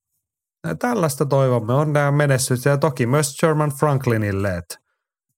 [0.78, 1.74] tällaista toivomme.
[1.74, 4.74] On nämä menestyt ja toki myös German Franklinille, että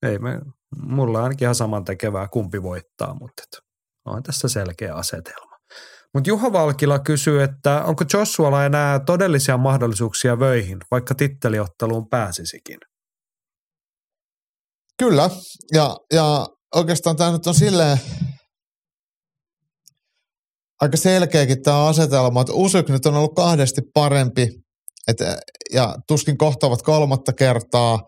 [0.02, 0.40] ei me,
[0.82, 3.69] mulla on ainakin ihan saman tekevää kumpi voittaa, mutta et,
[4.04, 5.56] on tässä selkeä asetelma.
[6.14, 12.78] Mutta Juha Valkila kysyy, että onko Joshualla enää todellisia mahdollisuuksia vöihin, vaikka titteliotteluun pääsisikin?
[14.98, 15.30] Kyllä,
[15.74, 18.00] ja, ja oikeastaan tämä nyt on silleen
[20.80, 24.48] aika selkeäkin tämä asetelma, että Usyk nyt on ollut kahdesti parempi,
[25.08, 25.16] et,
[25.72, 28.00] ja tuskin kohtaavat kolmatta kertaa.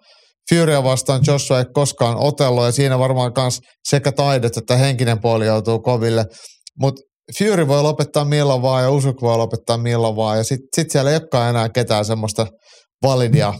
[0.51, 5.47] Furya vastaan Joshua ei koskaan otellut, ja siinä varmaan myös sekä taidet että henkinen puoli
[5.47, 6.25] joutuu koville.
[6.79, 7.03] Mutta
[7.39, 11.11] Fury voi lopettaa milloin vaan ja Usyk voi lopettaa milloin vaan, ja sitten sit siellä
[11.11, 12.47] ei olekaan enää ketään semmoista
[13.03, 13.55] validia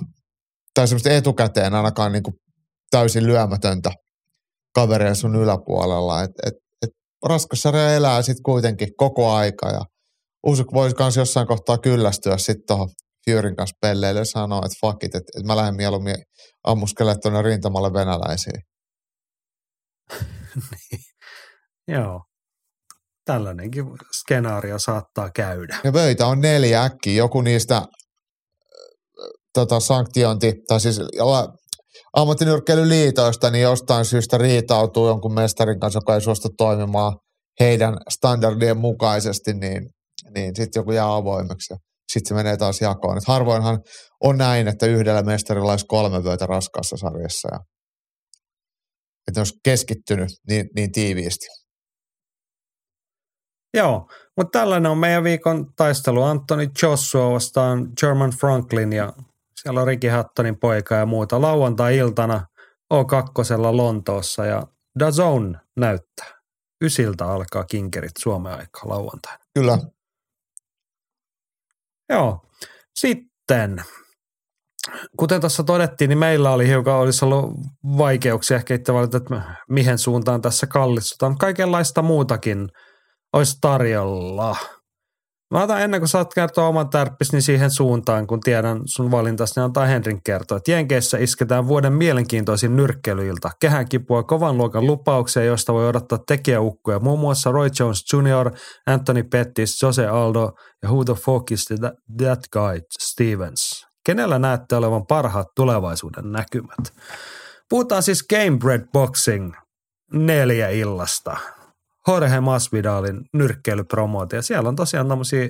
[0.75, 2.31] tai semmoista etukäteen ainakaan niinku
[2.91, 3.91] täysin lyömätöntä
[4.75, 6.23] kaveria sun yläpuolella.
[6.23, 6.91] Et, et, et
[7.29, 9.81] raskas sarja elää sitten kuitenkin koko aika ja
[10.47, 12.89] Usyk voisi myös jossain kohtaa kyllästyä sitten tuohon
[13.31, 16.17] Furyn kanssa pelleille ja sanoa, että fuck it, että, et mä lähden mieluummin
[16.65, 18.61] ammuskelemaan tuonne rintamalle venäläisiin.
[20.71, 21.01] niin.
[21.89, 22.23] Joo.
[23.25, 23.85] Tällainenkin
[24.23, 25.77] skenaario saattaa käydä.
[25.85, 27.15] Ja vöitä on neljä äkkiä.
[27.15, 27.83] Joku niistä
[29.55, 31.01] tota, sanktiointi, tai siis
[32.17, 37.17] ammattinyrkkeilyliitoista, niin jostain syystä riitautuu jonkun mestarin kanssa, joka ei suostu toimimaan
[37.61, 39.91] heidän standardien mukaisesti, niin,
[40.35, 41.75] niin sitten joku jää avoimeksi
[42.13, 43.19] sitten se menee taas jakoon.
[43.19, 43.81] Et harvoinhan
[44.21, 47.61] on näin, että yhdellä mestarilla olisi kolme vyötä raskaassa sarjassa ja
[49.29, 51.47] että olisi keskittynyt niin, niin tiiviisti.
[53.77, 56.23] Joo, mutta tällainen on meidän viikon taistelu.
[56.23, 59.13] Anthony Joshua vastaan German Franklin ja
[59.63, 61.41] siellä on Ricky Hattonin poika ja muuta.
[61.41, 62.47] Lauantai-iltana
[62.95, 64.63] O2 Lontoossa ja
[64.99, 66.43] Dazone näyttää.
[66.85, 69.45] Ysiltä alkaa kinkerit Suomen aikaa lauantaina.
[69.55, 69.79] Kyllä.
[72.09, 72.39] Joo.
[72.95, 73.85] Sitten,
[75.19, 77.51] kuten tuossa todettiin, niin meillä oli hiukan, olisi ollut
[77.99, 81.39] vaikeuksia ehkä itse valita, että mihin suuntaan tässä kallistutaan.
[81.39, 82.69] Kaikenlaista muutakin
[83.33, 84.57] olisi tarjolla.
[85.53, 89.57] Mä otan ennen kuin saat kertoa oman tärppis, niin siihen suuntaan, kun tiedän sun valintas,
[89.57, 93.51] niin antaa Henrin kertoa, että Jenkeissä isketään vuoden mielenkiintoisin nyrkkeilyilta.
[93.61, 98.51] Kehän kipua kovan luokan lupauksia, joista voi odottaa tekijäukkoja, muun muassa Roy Jones Jr.,
[98.87, 103.87] Anthony Pettis, Jose Aldo ja Who the fuck is that, that guy, Stevens.
[104.07, 106.93] Kenellä näette olevan parhaat tulevaisuuden näkymät?
[107.69, 109.53] Puhutaan siis Gamebred Boxing
[110.13, 111.37] neljä illasta.
[112.09, 114.43] Jorge Masvidalin nyrkkeilypromootio.
[114.43, 115.49] Siellä on tosiaan tämmöisiä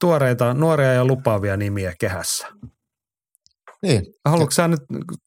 [0.00, 2.46] tuoreita, nuoria ja lupaavia nimiä kehässä.
[3.82, 4.02] Niin.
[4.24, 4.80] Haluatko sä nyt,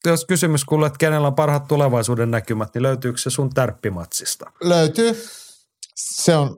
[0.06, 4.52] jos kysymys kuuluu, että kenellä on parhaat tulevaisuuden näkymät, niin löytyykö se sun tärppimatsista?
[4.62, 5.22] Löytyy.
[5.94, 6.56] Se on,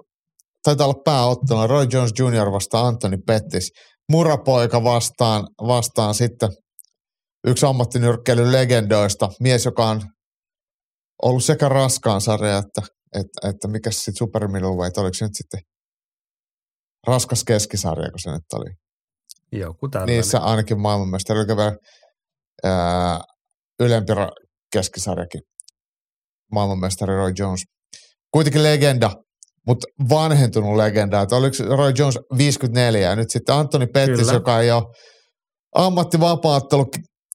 [0.62, 2.52] taitaa olla pääottelu, Roy Jones Jr.
[2.52, 3.72] vastaan Anthony Pettis.
[4.12, 6.48] Murapoika vastaan, vastaan sitten
[7.46, 10.02] yksi ammattinyrkkeilyn legendoista, mies, joka on
[11.22, 12.82] ollut sekä raskaan sarja että
[13.14, 15.60] että, että mikä sitten super middleweight, oliko se nyt sitten
[17.06, 18.70] raskas keskisarja, kun se nyt oli.
[19.52, 20.14] Joku tällainen.
[20.16, 21.76] Niissä ainakin maailmanmestari, oliko vielä
[22.64, 23.20] ää,
[23.80, 24.12] ylempi
[24.72, 25.40] keskisarjakin,
[26.52, 27.60] maailmanmestari Roy Jones.
[28.30, 29.10] Kuitenkin legenda,
[29.66, 31.20] mutta vanhentunut legenda.
[31.20, 34.32] Että oliko Roy Jones 54 ja nyt sitten Anthony Pettis, Kyllä.
[34.32, 34.82] joka ei ole
[35.74, 36.86] ammattivapaattelu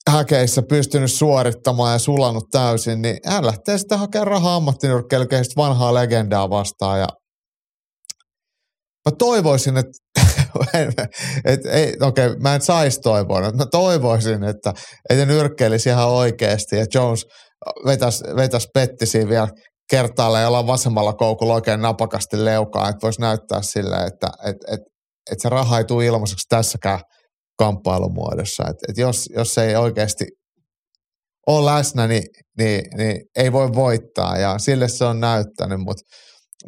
[0.10, 6.49] häkeissä pystynyt suorittamaan ja sulanut täysin, niin hän lähtee sitten hakemaan rahaa ammattinyrkkeilykeistä vanhaa legendaa
[6.49, 6.99] vastaan.
[6.99, 7.08] Ja
[9.10, 9.91] mä toivoisin, että
[11.45, 14.74] et, ei, okei, okay, mä en saisi toivoa, mutta mä toivoisin, että,
[15.10, 17.26] että nyrkkeilisi ihan oikeasti, että Jones
[17.86, 19.47] vetäisi vetäis pettisiin vielä
[19.89, 24.80] kertaalle jolla vasemmalla koukulla oikein napakasti leukaa, että voisi näyttää sille, että et, et,
[25.32, 26.99] et se raha ei tule ilmaiseksi tässäkään–
[27.58, 28.64] kamppailumuodossa.
[28.70, 30.26] Et, et jos, jos ei oikeasti
[31.47, 32.24] ole läsnä, niin,
[32.58, 36.03] niin, niin ei voi voittaa ja sille se on näyttänyt, mutta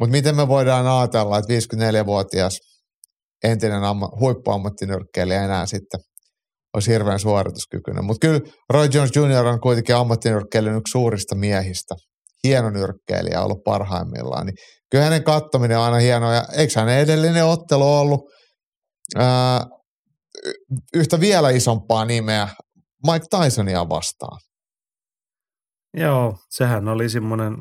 [0.00, 2.58] mut miten me voidaan ajatella, että 54-vuotias
[3.44, 6.00] entinen amma, huippuammattinyrkkeilijä enää sitten
[6.74, 8.04] olisi hirveän suorituskykyinen.
[8.04, 8.40] Mutta kyllä
[8.72, 9.46] Roy Jones Jr.
[9.46, 11.94] on kuitenkin ammattinyrkkeilyn yksi suurista miehistä.
[12.44, 14.54] hieno nyrkkeilijä ollut parhaimmillaan, niin
[14.90, 16.34] kyllä hänen kattominen on aina hienoa.
[16.34, 18.20] Ja eikö hänen edellinen ottelu ollut
[19.16, 19.64] ää,
[20.94, 22.48] yhtä vielä isompaa nimeä
[23.06, 24.40] Mike Tysonia vastaan?
[25.94, 27.56] Joo, sehän oli semmoinen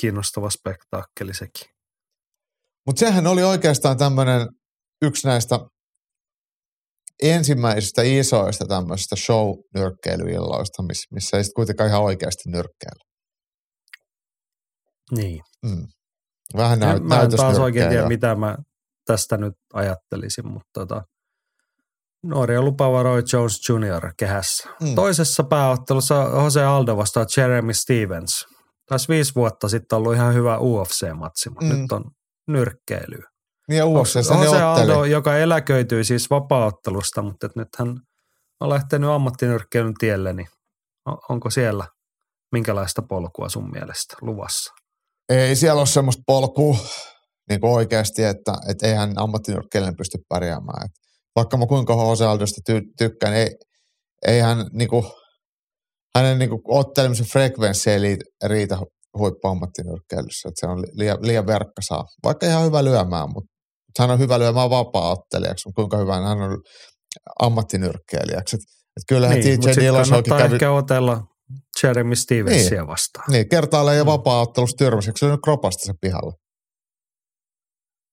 [0.00, 1.70] kiinnostava spektaakkeli sekin.
[2.86, 4.48] Mutta sehän oli oikeastaan tämmöinen
[5.02, 5.58] yksi näistä
[7.22, 13.04] ensimmäisistä isoista tämmöisistä show-nyrkkeilyilloista, missä, missä ei sitten kuitenkaan ihan oikeasti nyrkkeillä.
[15.10, 15.40] Niin.
[15.62, 15.86] Mm.
[16.56, 18.56] Vähän näyt, Mä en taas oikein tiedä, mitä mä
[19.04, 21.02] tästä nyt ajattelisin, mutta tota,
[22.22, 24.12] nuori ja lupaava Roy Jones Jr.
[24.18, 24.68] kehässä.
[24.82, 24.94] Mm.
[24.94, 28.46] Toisessa pääottelussa Jose Aldo vastaa Jeremy Stevens.
[28.88, 31.80] Taisi viisi vuotta sitten ollut ihan hyvä UFC-matsi, mutta mm.
[31.80, 32.04] nyt on
[32.48, 33.28] nyrkkeilyä.
[33.68, 38.00] Niin ja Jose ne Aldo, joka eläköityi siis vapaaottelusta, mutta et nyt hän
[38.60, 40.48] on lähtenyt ammattinyrkkeilyn tielle, niin
[41.28, 41.86] onko siellä
[42.52, 44.72] minkälaista polkua sun mielestä luvassa?
[45.28, 46.76] Ei siellä ole semmoista polkua
[47.48, 50.84] niin kuin oikeasti, että, että eihän ammattinyrkkeilijän pysty pärjäämään.
[50.84, 53.48] Et vaikka mä kuinka Jose Aldosta ty- tykkään, ei,
[54.26, 55.04] ei hän niin kuin,
[56.16, 58.78] hänen niin kuin, ottelemisen frekvenssi ei liitä, riitä
[59.18, 60.48] huippuammattinyrkkeilyssä.
[60.48, 62.04] Että se on liian, liian verkkasaa.
[62.24, 63.52] Vaikka ihan hyvä lyömään, mutta
[63.98, 66.58] hän on hyvä lyömään vapaa-ottelijaksi, mutta kuinka hyvä hän on
[67.40, 68.56] ammattinyrkkeilijäksi.
[68.56, 68.66] Että,
[68.96, 70.54] että kyllähän niin, TJ Dillashaw kävi...
[70.54, 71.22] ehkä otella
[71.82, 73.24] Jeremy Stevensia niin, vastaan.
[73.32, 74.08] Niin, kertaalleen ja mm.
[74.08, 75.10] vapaa-ottelussa tyrmäsi.
[75.16, 76.32] se on kropasta se pihalla?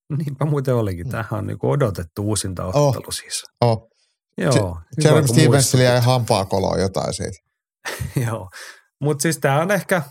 [0.17, 1.09] Niinpä muuten olikin.
[1.09, 3.13] Tämähän on niinku odotettu uusinta ottelu oh.
[3.13, 3.43] siis.
[3.61, 3.89] Oh.
[4.37, 4.79] Joo.
[5.03, 7.37] Jeremy Stevensille jäi hampaakoloon jotain siitä.
[8.27, 8.49] Joo.
[9.01, 10.01] Mutta siis tämä on ehkä,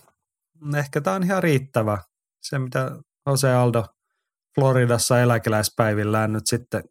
[0.76, 1.99] ehkä tämä on ihan riittävä.
[2.42, 2.90] Se, mitä
[3.26, 3.84] Jose Aldo
[4.55, 6.84] Floridassa eläkeläispäivillään nyt sitten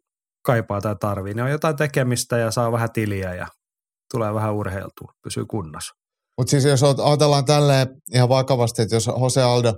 [0.44, 3.46] kaipaa tai tarvii, niin on jotain tekemistä ja saa vähän tiliä ja
[4.12, 5.94] tulee vähän urheiltua, pysyy kunnossa.
[6.38, 9.74] Mutta siis jos ajatellaan tälleen ihan vakavasti, että jos Jose Aldo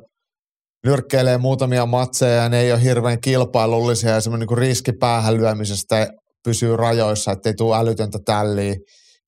[0.84, 6.08] nyrkkeilee muutamia matseja ja ne ei ole hirveän kilpailullisia ja semmoinen niin riski päähän lyömisestä
[6.44, 8.74] pysyy rajoissa, ettei tule älytöntä tälliä,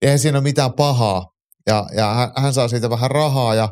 [0.02, 1.24] eihän siinä ole mitään pahaa.
[1.66, 3.68] Ja, ja hän saa siitä vähän rahaa ja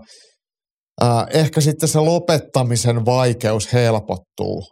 [1.02, 4.62] äh, ehkä sitten se lopettamisen vaikeus helpottuu.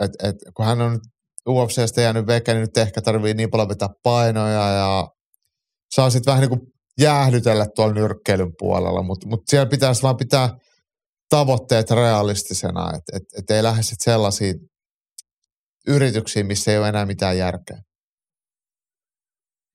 [0.00, 1.00] Et, et, kun hän on
[1.48, 5.08] UFCstä jäänyt veke, niin nyt ehkä tarvii niin paljon vetää painoja ja
[5.94, 6.60] saa sitten vähän niin kuin
[7.00, 10.50] jäähdytellä tuolla nyrkkeilyn puolella, mutta mut siellä pitäisi vaan pitää
[11.28, 14.54] tavoitteet realistisena, että et, et ei lähde sitten sellaisiin
[15.86, 17.82] yrityksiin, missä ei ole enää mitään järkeä.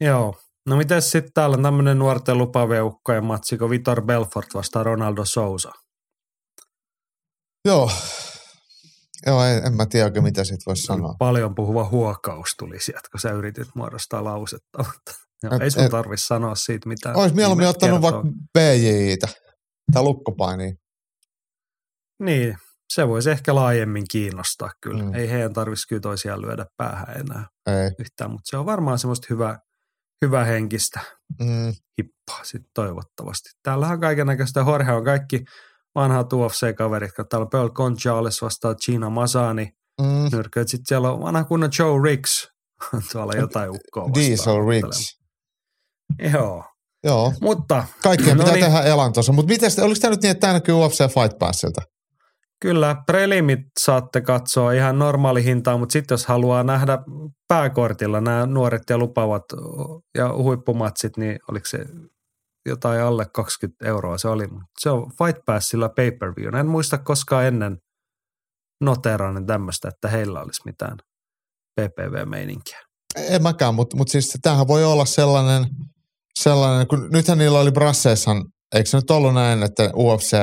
[0.02, 0.36] Joo.
[0.66, 5.26] No miten sitten täällä on tämmöinen nuorten lupaavien ukkojen matsi, kun Vitor Belfort vastaa Ronaldo
[5.26, 5.72] Sousa?
[7.66, 7.92] Joo.
[9.26, 11.16] Joo, en, en mä tiedä oikein, mitä siitä voisi sanoa.
[11.20, 14.86] Paljon puhuva huokaus tuli sieltä, kun sä yritit muodostaa lausetta.
[15.44, 17.16] Joo, et, ei sun tarvitse sanoa siitä mitään.
[17.16, 18.24] Olisi mieluummin ottanut vaikka
[18.54, 19.28] BJitä
[19.94, 20.74] tai lukkopainia.
[22.20, 22.56] Niin,
[22.94, 25.04] se voisi ehkä laajemmin kiinnostaa kyllä.
[25.04, 25.14] Mm.
[25.14, 27.92] Ei heidän tarvitsisi kyllä toisiaan lyödä päähän enää ei.
[28.00, 29.60] yhtään, mutta se on varmaan semmoista hyvää,
[30.26, 31.00] hyvää henkistä
[31.40, 31.74] mm.
[31.98, 33.50] hippaa sitten toivottavasti.
[33.64, 34.60] Täällähän on kaiken näköistä.
[34.60, 35.44] Jorge on kaikki
[35.96, 39.70] vanhat UFC-kaverit, kun täällä Pearl Gonzalez vastaa Gina Masani.
[40.02, 40.30] Mm.
[40.66, 42.48] Sitten siellä on vanha kunnon Joe Riggs,
[43.12, 44.26] tuolla jotain ukkoa vastaan.
[44.26, 45.20] Diesel Riggs.
[46.34, 46.64] Joo.
[47.04, 47.34] Joo.
[47.42, 47.84] Mutta.
[48.04, 49.34] Kaikkien no pitää niin, tehdä elantonsa.
[49.34, 51.82] Mutta miten, oliko tämä nyt niin, että tämä näkyy UFC Fight Passilta?
[52.62, 57.00] Kyllä, prelimit saatte katsoa ihan normaali hintaa, mutta sitten jos haluaa nähdä
[57.48, 59.44] pääkortilla nämä nuoret ja lupavat
[60.18, 61.86] ja huippumatsit, niin oliko se
[62.66, 64.48] jotain alle 20 euroa se oli.
[64.80, 66.56] Se on Fight Passilla pay-per-view.
[66.56, 67.78] En muista koskaan ennen
[68.82, 70.98] noteraanen tämmöistä, että heillä olisi mitään
[71.80, 72.80] PPV-meininkiä.
[73.18, 75.66] En mäkään, mutta mut siis tämähän voi olla sellainen,
[76.40, 78.46] sellainen kun nythän niillä oli Brasseissan,
[78.76, 80.38] eikö se nyt ollut näin, että UFC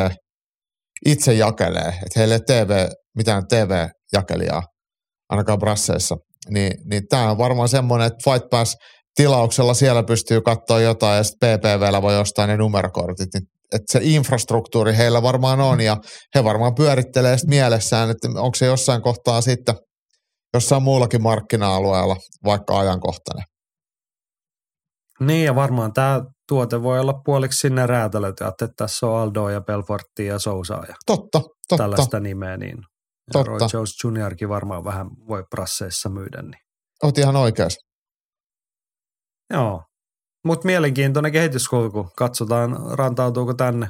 [1.07, 2.87] itse jakelee, että heille ei TV,
[3.17, 4.63] mitään TV-jakelijaa,
[5.29, 6.17] ainakaan Brasseissa,
[6.51, 8.77] niin, niin tämä on varmaan semmoinen, että Fight Pass
[9.17, 13.43] tilauksella siellä pystyy katsoa jotain ja sitten PPVllä voi ostaa ne numerokortit, niin
[13.75, 15.97] että se infrastruktuuri heillä varmaan on ja
[16.35, 19.75] he varmaan pyörittelee sitten mielessään, että onko se jossain kohtaa sitten
[20.55, 23.45] jossain muullakin markkina-alueella vaikka ajankohtainen.
[25.21, 29.61] Niin ja varmaan tämä tuote voi olla puoliksi sinne räätälöity, että tässä on Aldo ja
[29.61, 31.77] Belfortti ja Sousa ja totta, totta.
[31.77, 32.79] tällaista nimeä, niin
[33.33, 33.51] totta.
[33.51, 36.43] Roy Jones Juniorkin varmaan vähän voi prasseissa myydä.
[36.43, 36.63] Niin.
[37.03, 37.79] Oot ihan oikeas.
[39.51, 39.83] Joo,
[40.45, 42.11] mutta mielenkiintoinen kehityskulku.
[42.17, 43.89] Katsotaan, rantautuuko tänne,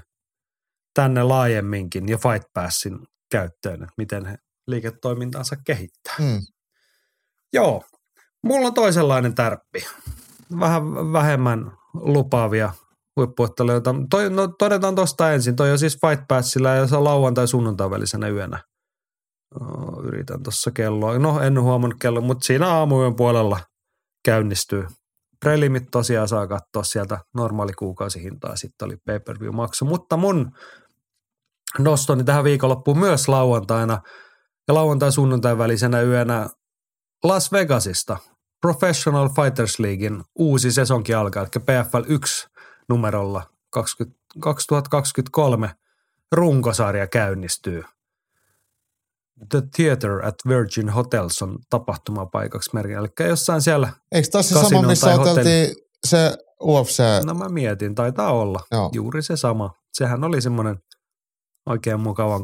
[0.94, 2.98] tänne laajemminkin ja Fight Passin
[3.30, 6.14] käyttöön, että miten he liiketoimintaansa kehittää.
[6.18, 6.40] Mm.
[7.52, 7.82] Joo,
[8.42, 9.86] mulla on toisenlainen tärppi.
[10.60, 12.72] Vähän vähemmän lupaavia
[13.16, 13.94] huippuottelijoita.
[14.10, 15.56] Toi, no, todetaan tuosta ensin.
[15.56, 18.64] Toi on siis Fight Passilla ja se on lauantai sunnuntai välisenä yönä.
[19.60, 21.18] Oh, yritän tuossa kelloa.
[21.18, 23.60] No en huomannut kello, mutta siinä aamuyön puolella
[24.24, 24.86] käynnistyy.
[25.40, 29.84] Prelimit tosiaan saa katsoa sieltä normaali kuukausihintaa, sitten oli pay-per-view-maksu.
[29.84, 30.52] Mutta mun
[31.78, 34.00] nostoni tähän viikonloppuun myös lauantaina
[34.68, 36.48] ja lauantai-sunnuntai välisenä yönä
[37.24, 38.16] Las Vegasista.
[38.60, 42.48] Professional Fighters Leaguein uusi sesonki alkaa, eli PFL 1
[42.88, 45.70] numerolla 20, 2023
[46.32, 47.84] runkosarja käynnistyy.
[49.48, 52.96] The Theater at Virgin Hotels on tapahtumapaikaksi merkin.
[52.96, 55.76] Eli jossain siellä Eikö tässä se sama, missä oteltiin
[56.06, 57.02] se UFC?
[57.24, 58.60] No mä mietin, taitaa olla.
[58.70, 58.90] Joo.
[58.92, 59.70] Juuri se sama.
[59.92, 60.76] Sehän oli semmoinen
[61.66, 62.42] oikein mukavan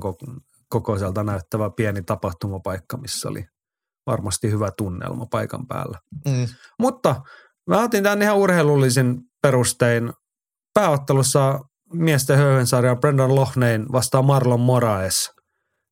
[0.69, 3.45] kokoiselta näyttävä pieni tapahtumapaikka, missä oli
[4.07, 5.99] varmasti hyvä tunnelma paikan päällä.
[6.29, 6.47] Mm.
[6.79, 7.23] Mutta
[7.67, 10.13] mä otin tämän ihan urheilullisin perustein.
[10.75, 11.61] Pääottelussa
[11.93, 15.31] miesten höyhensarja Brendan Lohnein vastaa Marlon Moraes.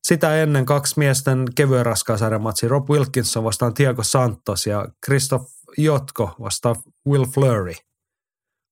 [0.07, 5.45] Sitä ennen kaksi miesten kevyen raskaasarjan matsi Rob Wilkinson vastaan Tiago Santos ja Christoph
[5.77, 6.75] Jotko vastaan
[7.07, 7.73] Will Flurry.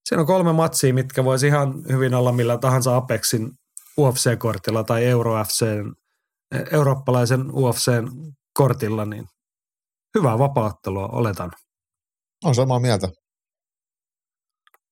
[0.10, 3.52] Siinä on kolme matsia, mitkä voisi ihan hyvin olla millä tahansa Apexin
[4.00, 5.94] UFC-kortilla tai Euro FCn,
[6.72, 8.10] eurooppalaisen UFCn
[8.60, 9.26] kortilla, niin
[10.18, 11.52] hyvää vapauttelua oletan.
[12.46, 13.08] On samaa mieltä.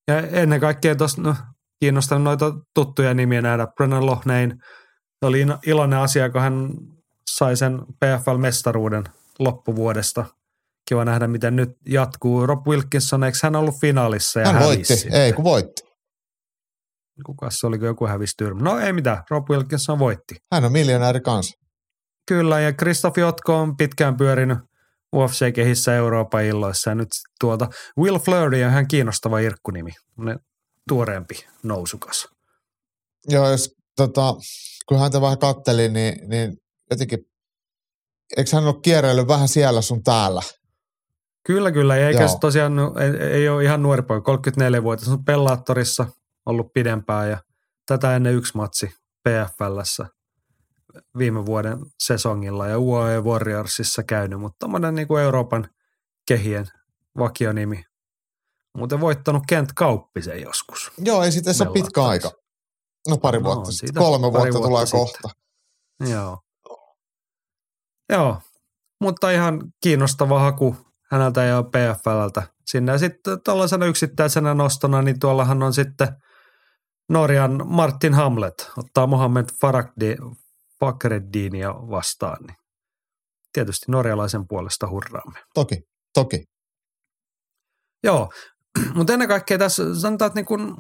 [0.07, 1.35] Ja ennen kaikkea tuossa no,
[1.79, 3.67] kiinnostanut noita tuttuja nimiä nähdä.
[3.67, 4.53] Brennan Lohnein
[5.21, 6.69] oli iloinen asia, kun hän
[7.31, 9.03] sai sen PFL-mestaruuden
[9.39, 10.25] loppuvuodesta.
[10.89, 12.45] Kiva nähdä, miten nyt jatkuu.
[12.45, 15.81] Rob Wilkinson, eikö hän ollut finaalissa ja Hän hävisi voitti, ei kun voitti.
[17.25, 18.61] Kukas se oli, joku hävisi tyrmä.
[18.61, 20.35] No ei mitään, Rob Wilkinson voitti.
[20.53, 21.66] Hän on miljonääri kanssa.
[22.27, 24.57] Kyllä, ja Christoph Jotko on pitkään pyörinyt
[25.15, 26.89] UFC-kehissä Euroopan illoissa.
[26.89, 27.09] Ja nyt
[27.39, 27.69] tuolta
[27.99, 29.91] Will Flurry on ihan kiinnostava irkkunimi.
[30.89, 32.27] Tuoreempi nousukas.
[33.27, 34.35] Joo, jos tota,
[34.87, 36.57] kun häntä vähän kattelin, niin, niin
[36.91, 37.19] jotenkin,
[38.37, 40.41] eikö hän ole kierreillyt vähän siellä sun täällä?
[41.45, 41.95] Kyllä, kyllä.
[41.95, 42.37] Eikä Joo.
[42.41, 45.11] tosiaan, ei, ei ole ihan nuori poika, 34 vuotta.
[45.11, 46.07] on Pellaattorissa
[46.45, 47.37] ollut pidempään ja
[47.85, 48.89] tätä ennen yksi matsi
[49.23, 50.07] PFLssä
[51.17, 55.69] viime vuoden sesongilla ja UAE Warriorsissa käynyt, mutta tämmöinen niin kuin Euroopan
[56.27, 56.65] kehien
[57.17, 57.83] vakionimi.
[58.77, 60.91] Muuten voittanut Kent Kauppisen joskus.
[60.97, 62.31] Joo, ei sitten se ole pitkä aika.
[63.07, 64.03] No pari no, vuotta sitten.
[64.03, 64.99] Kolme vuotta, vuotta tulee sitten.
[64.99, 65.29] kohta.
[66.11, 66.39] Joo.
[68.09, 68.41] Joo,
[69.01, 70.75] mutta ihan kiinnostava haku
[71.11, 72.91] häneltä ja PFLltä sinne.
[72.91, 76.07] Ja sitten tällaisena yksittäisenä nostona, niin tuollahan on sitten
[77.09, 80.15] Norjan Martin Hamlet ottaa Mohamed Farakdi,
[80.79, 82.43] Fakhreddinia vastaan.
[82.43, 82.57] Niin
[83.53, 85.39] tietysti norjalaisen puolesta hurraamme.
[85.53, 85.81] Toki,
[86.13, 86.43] toki.
[88.03, 88.29] Joo,
[88.95, 90.77] mutta ennen kaikkea tässä sanotaan, että niin kun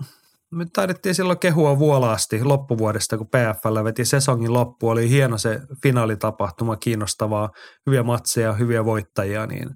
[0.51, 4.89] me taidettiin silloin kehua vuolaasti loppuvuodesta, kun PFL veti sesongin loppu.
[4.89, 7.49] Oli hieno se finaalitapahtuma, kiinnostavaa,
[7.85, 9.69] hyviä matseja, hyviä voittajia, niin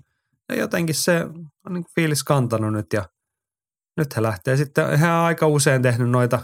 [0.50, 1.22] ja jotenkin se
[1.66, 3.10] on niin fiilis kantanut nyt ja
[3.98, 6.40] nyt he lähtee sitten, he on aika usein tehnyt noita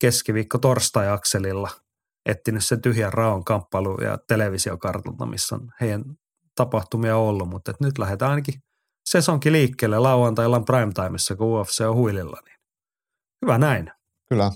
[0.00, 1.70] keskiviikko torstai-akselilla,
[2.28, 6.04] etsinyt sen tyhjän raon kamppailu ja televisiokartalta, missä on heidän
[6.54, 8.54] tapahtumia ollut, mutta nyt lähdetään ainakin
[9.08, 12.58] sesonkin liikkeelle lauantai-illan primetimeissa, kun UFC on huililla, niin
[13.42, 13.90] Hyvä näin.
[14.28, 14.50] Kyllä.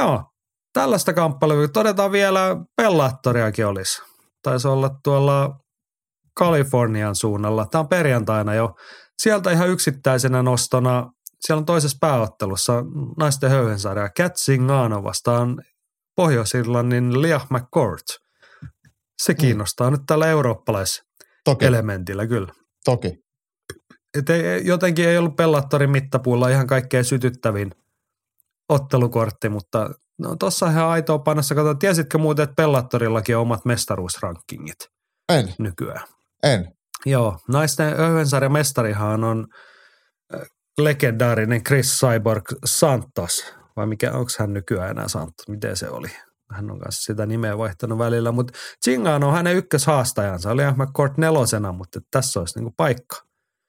[0.00, 0.24] Joo,
[0.72, 1.68] tällaista kamppailua.
[1.68, 4.02] Todetaan vielä Pellattoriakin olisi.
[4.42, 5.58] Taisi olla tuolla
[6.34, 7.66] Kalifornian suunnalla.
[7.66, 8.74] Tämä on perjantaina jo.
[9.22, 12.84] Sieltä ihan yksittäisenä nostona, siellä on toisessa pääottelussa
[13.18, 15.62] naisten höyhensarja Cat Singano vastaan
[16.16, 18.06] Pohjois-Irlannin Liah McCourt.
[19.22, 19.36] Se mm.
[19.36, 19.94] kiinnostaa mm.
[19.94, 22.52] nyt tällä eurooppalaiselementillä kyllä.
[22.84, 23.26] Toki
[24.18, 27.70] et ei, jotenkin ei ollut Pellattorin mittapuulla ihan kaikkein sytyttävin
[28.68, 31.54] ottelukortti, mutta no tossa ihan aitoa panossa.
[31.54, 34.78] Kato, tiesitkö muuten, että Pellattorillakin on omat mestaruusrankingit?
[35.28, 35.54] En.
[35.58, 36.06] Nykyään.
[36.42, 36.72] En.
[37.06, 39.46] Joo, naisten Öyhensarjan mestarihan on
[40.78, 46.08] legendaarinen Chris Cyborg Santos, vai mikä, onko hän nykyään enää Santos, miten se oli?
[46.50, 48.52] Hän on kanssa sitä nimeä vaihtanut välillä, mutta
[48.84, 53.16] Chingaan on hänen ykköshaastajansa, oli ihan Court nelosena, mutta tässä olisi niinku paikka.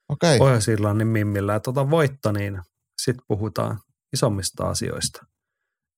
[0.10, 0.38] Okay.
[0.38, 1.54] Pohjois-Irlannin mimmillä.
[1.54, 2.62] Ja tuota voitto, niin
[3.02, 3.80] sitten puhutaan
[4.14, 5.26] isommista asioista.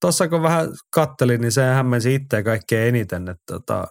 [0.02, 3.88] Tuossa kun vähän kattelin, niin se hämmensi itseä kaikkein eniten, että tota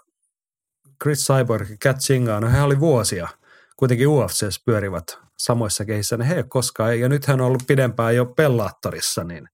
[1.03, 3.29] Chris Cyborg ja Kat Chingaan, no he oli vuosia
[3.77, 5.05] kuitenkin UFCs pyörivät
[5.39, 9.25] samoissa kehissä, niin he ei ole koskaan, ja nyt hän on ollut pidempään jo pellaattorissa,
[9.25, 9.49] niin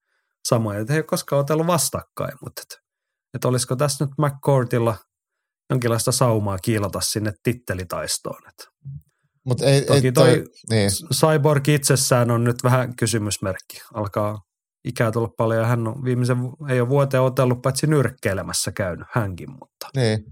[0.48, 2.84] samoin, että he ei ole koskaan otellut vastakkain, mutta että,
[3.34, 4.96] että olisiko tässä nyt McCourtilla
[5.70, 8.64] jonkinlaista saumaa kiilata sinne tittelitaistoon, että
[9.46, 10.90] Mut ei, Toki ei toi- niin.
[11.14, 13.80] Cyborg itsessään on nyt vähän kysymysmerkki.
[13.94, 14.42] Alkaa
[14.84, 16.36] ikää tulla paljon hän on viimeisen,
[16.68, 20.24] ei ole vuoteen otellut paitsi nyrkkeilemässä käynyt hänkin, mutta, niin.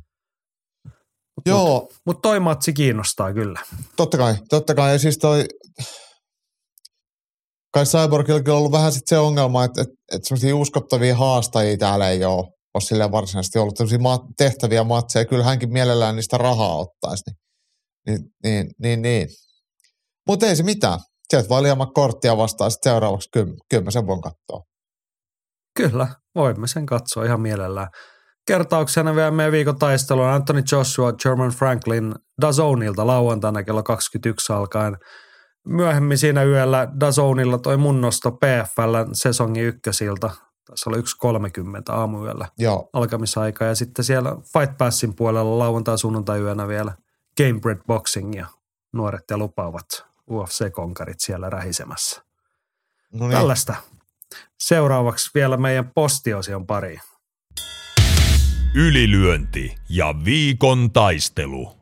[1.47, 3.61] Joo, mutta toi matsi kiinnostaa kyllä.
[3.97, 4.93] totta kai, totta kai.
[4.93, 5.45] Ja siis toi,
[7.73, 12.11] kai Cyborgillakin on ollut vähän sit se ongelma, että, että, että semmoisia uskottavia haastajia täällä
[12.11, 12.45] ei ole,
[12.75, 13.99] ole silleen varsinaisesti ollut tämmöisiä
[14.37, 15.25] tehtäviä matseja.
[15.25, 17.25] Kyllä hänkin mielellään niistä rahaa ottaisi.
[18.07, 19.03] Niin, niin, niin, niin.
[19.03, 19.29] niin.
[20.29, 20.99] Mutta ei se mitään.
[21.31, 23.29] Sieltä valjaama korttia vastaan sitten seuraavaksi.
[23.33, 24.63] Kyllä, kyllä mä sen voin katsoa.
[25.77, 27.89] Kyllä, voimme sen katsoa ihan mielellään.
[28.47, 34.97] Kertauksena vielä meidän viikon taistelu on Anthony Joshua, German Franklin Dazonilta lauantaina kello 21 alkaen.
[35.67, 40.31] Myöhemmin siinä yöllä Dazonilla toi mun nosto PFL sesongin ykkösiltä.
[40.71, 41.03] Tässä oli 1.30
[41.89, 46.93] aamuyöllä Joo, alkamisaika ja sitten siellä Fight Passin puolella lauantai sunnuntai yönä vielä
[47.37, 48.47] Gamebred Boxing ja
[48.93, 52.23] nuoret ja lupaavat UFC-konkarit siellä rähisemässä.
[53.13, 53.37] no niin.
[53.37, 53.75] Tällaista.
[54.61, 57.01] Seuraavaksi vielä meidän postiosion pariin.
[58.75, 61.82] Ylilyönti ja viikon taistelu.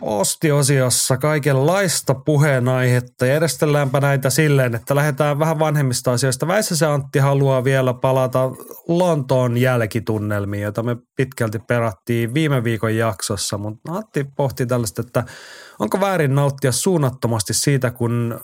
[0.00, 6.46] Postiosiossa kaikenlaista puheenaihetta ja edestelläänpä näitä silleen, että lähdetään vähän vanhemmista asioista.
[6.46, 8.50] Väisäsen Antti haluaa vielä palata
[8.88, 15.24] Lontoon jälkitunnelmiin, jota me pitkälti perattiin viime viikon jaksossa, mutta Antti pohti tällaista, että
[15.78, 18.40] onko väärin nauttia suunnattomasti siitä, kun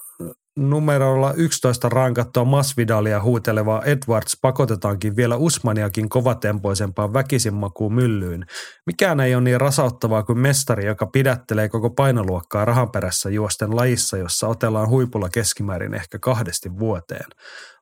[0.56, 8.46] numerolla 11 rankattua Masvidalia huuteleva Edwards pakotetaankin vielä Usmaniakin kovatempoisempaan väkisinmakuun myllyyn.
[8.86, 14.16] Mikään ei ole niin rasauttavaa kuin mestari, joka pidättelee koko painoluokkaa rahan perässä juosten lajissa,
[14.16, 17.30] jossa otellaan huipulla keskimäärin ehkä kahdesti vuoteen.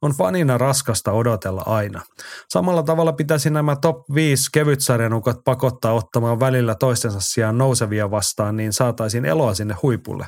[0.03, 2.01] On fanina raskasta odotella aina.
[2.49, 8.72] Samalla tavalla pitäisi nämä top 5 kevytsarjanukot pakottaa ottamaan välillä toistensa sijaan nousevia vastaan, niin
[8.72, 10.27] saataisiin eloa sinne huipulle.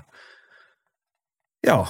[1.66, 1.86] Joo,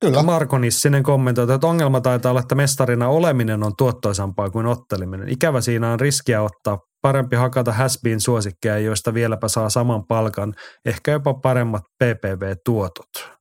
[0.00, 0.22] Kyllä.
[0.22, 5.28] Marko Nissinen kommentoi, että ongelma taitaa olla, että mestarina oleminen on tuottoisampaa kuin otteleminen.
[5.28, 11.10] Ikävä siinä on riskiä ottaa parempi hakata häsbiin suosikkeja, joista vieläpä saa saman palkan, ehkä
[11.10, 13.40] jopa paremmat PPV-tuotot.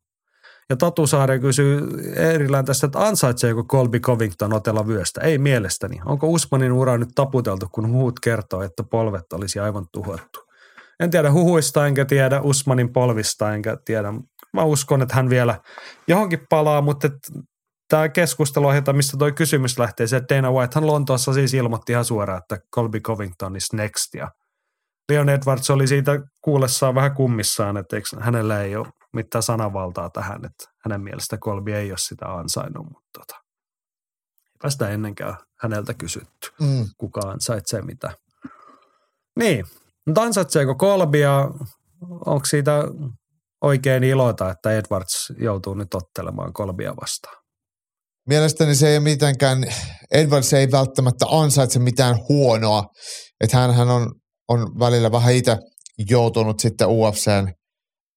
[0.70, 5.22] Ja Tatu Saari kysyy erillään tästä, että ansaitseeko Colby Covington otella vyöstä?
[5.22, 6.00] Ei mielestäni.
[6.06, 10.40] Onko Usmanin ura nyt taputeltu, kun huut kertoo, että polvet olisi aivan tuhottu?
[11.00, 14.14] En tiedä huhuista, enkä tiedä Usmanin polvista, enkä tiedä.
[14.54, 15.60] Mä uskon, että hän vielä
[16.08, 17.10] johonkin palaa, mutta
[17.90, 22.06] tämä keskustelu aiheuttaa, mistä tuo kysymys lähtee, se, että Dana Whitehan Lontoossa siis ilmoitti ihan
[22.06, 24.32] suoraan, että Colby Covington is next, ja
[25.12, 30.46] Leon Edwards oli siitä kuullessaan vähän kummissaan, että eikö, hänellä ei ole mitään sananvaltaa tähän,
[30.46, 33.42] että hänen mielestä Colby ei ole sitä ansainnut, mutta tota,
[34.54, 36.86] eipä sitä ennenkään häneltä kysytty, Mm.
[36.98, 38.12] kuka ansaitsee mitä.
[39.40, 39.66] Niin,
[40.06, 41.50] mutta ansaitseeko Colby ja
[42.26, 42.84] onko siitä
[43.64, 47.36] oikein ilota, että Edwards joutuu nyt ottelemaan Colbya vastaan?
[48.28, 49.64] Mielestäni se ei mitenkään,
[50.14, 52.84] Edwards ei välttämättä ansaitse mitään huonoa,
[53.42, 54.12] että hän on,
[54.50, 55.58] on välillä vähän itse
[56.10, 57.48] joutunut sitten UFCn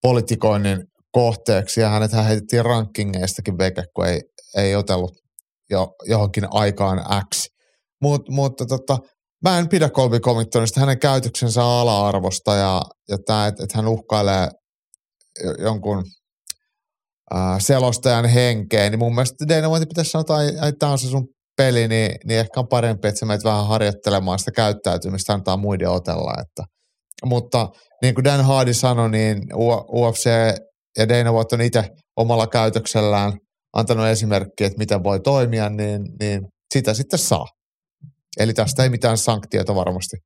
[0.02, 0.78] politikoinnin
[1.12, 4.20] kohteeksi ja hänet hän heitettiin rankingeistakin veke, kun ei,
[4.56, 5.12] ei otellut
[5.70, 7.00] jo, johonkin aikaan
[7.34, 7.46] X.
[8.02, 8.98] Mut, mutta tota,
[9.44, 14.48] mä en pidä Colby Covingtonista hänen käytöksensä ala-arvosta ja, ja tämä, että et hän uhkailee
[15.58, 16.04] jonkun
[17.34, 21.28] äh, selostajan henkeen, niin mun mielestä Dana White pitäisi sanoa, että tämä on se sun
[21.56, 25.90] peli, niin, niin ehkä on parempi, että sä menet vähän harjoittelemaan sitä käyttäytymistä, antaa muiden
[25.90, 26.34] otella.
[26.40, 26.64] Että.
[27.24, 27.68] Mutta
[28.02, 29.38] niin kuin Dan Hardy sanoi, niin
[29.92, 30.26] UFC
[30.98, 33.32] ja Dana White on itse omalla käytöksellään
[33.72, 36.40] antanut esimerkkiä, että miten voi toimia, niin, niin
[36.74, 37.46] sitä sitten saa.
[38.38, 40.16] Eli tästä ei mitään sanktioita varmasti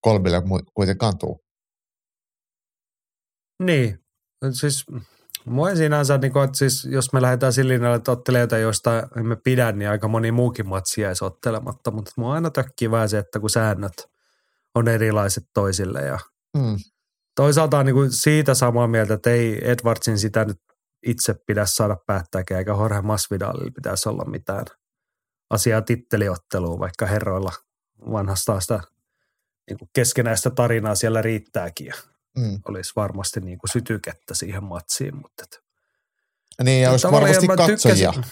[0.00, 1.36] Kolbille mu- kuitenkaan tule.
[3.62, 3.98] Niin,
[4.50, 4.84] siis
[5.44, 9.08] mua ei sinänsä, niin kuin, että siis, jos me lähdetään sillä linjalla, että ottelijoita, joista
[9.16, 13.18] emme pidä, niin aika moni muukin matsi jäisi ottelematta, mutta mua aina tökkii vähän se,
[13.18, 13.92] että kun säännöt
[14.74, 16.18] on erilaiset toisille ja
[16.56, 16.76] Mm.
[17.36, 20.60] toisaalta on niin kuin siitä samaa mieltä, että ei Edwardsin sitä nyt
[21.06, 24.64] itse pidä saada päättääkään, eikä Jorge Masvidalilla pitäisi olla mitään
[25.50, 27.52] asiaa titteliotteluun, vaikka herroilla
[28.12, 28.80] vanhasta sitä
[29.70, 31.94] niin kuin keskenäistä tarinaa siellä riittääkin ja
[32.36, 32.60] Mm.
[32.68, 35.58] olisi varmasti niin kuin sytykettä siihen matsiin, mutta et,
[36.62, 38.12] Niin, ja olisi varmasti katsojia.
[38.12, 38.24] Tykkäsin,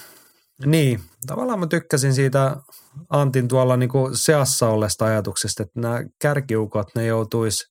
[0.65, 2.57] niin, tavallaan mä tykkäsin siitä
[3.11, 7.65] Antin tuolla niin kuin seassa olleesta ajatuksesta, että nämä kärkiukot, ne joutuisi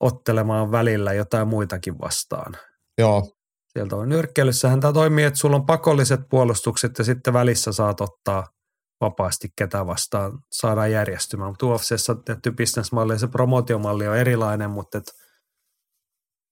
[0.00, 2.56] ottelemaan välillä jotain muitakin vastaan.
[2.98, 3.38] Joo,
[3.68, 8.46] Sieltä on nyrkkeilyssähän tämä toimii, että sulla on pakolliset puolustukset ja sitten välissä saat ottaa
[9.00, 11.50] vapaasti ketä vastaan saadaan järjestymään.
[11.50, 15.00] Mutta UFCssä tehty bisnesmalli ja se promotiomalli on erilainen, mutta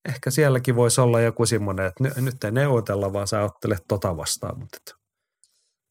[0.09, 4.17] ehkä sielläkin voisi olla joku semmoinen, että ny, nyt ei neuvotella, vaan sä ottelet tota
[4.17, 4.59] vastaan.
[4.59, 4.79] Mutta,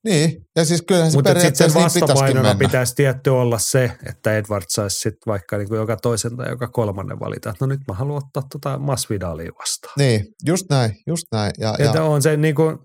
[0.05, 2.59] Niin, ja siis kyllähän se mutta sitten sen niin vastapainona mennä.
[2.59, 6.67] pitäisi tietty olla se, että Edward saisi sitten vaikka niin kuin joka toisen tai joka
[6.67, 9.93] kolmannen valita, että no nyt mä haluan ottaa tota Masvidalia vastaan.
[9.97, 11.51] Niin, just näin, just näin.
[11.59, 12.77] Ja, Ja, ja, on se niin kuin,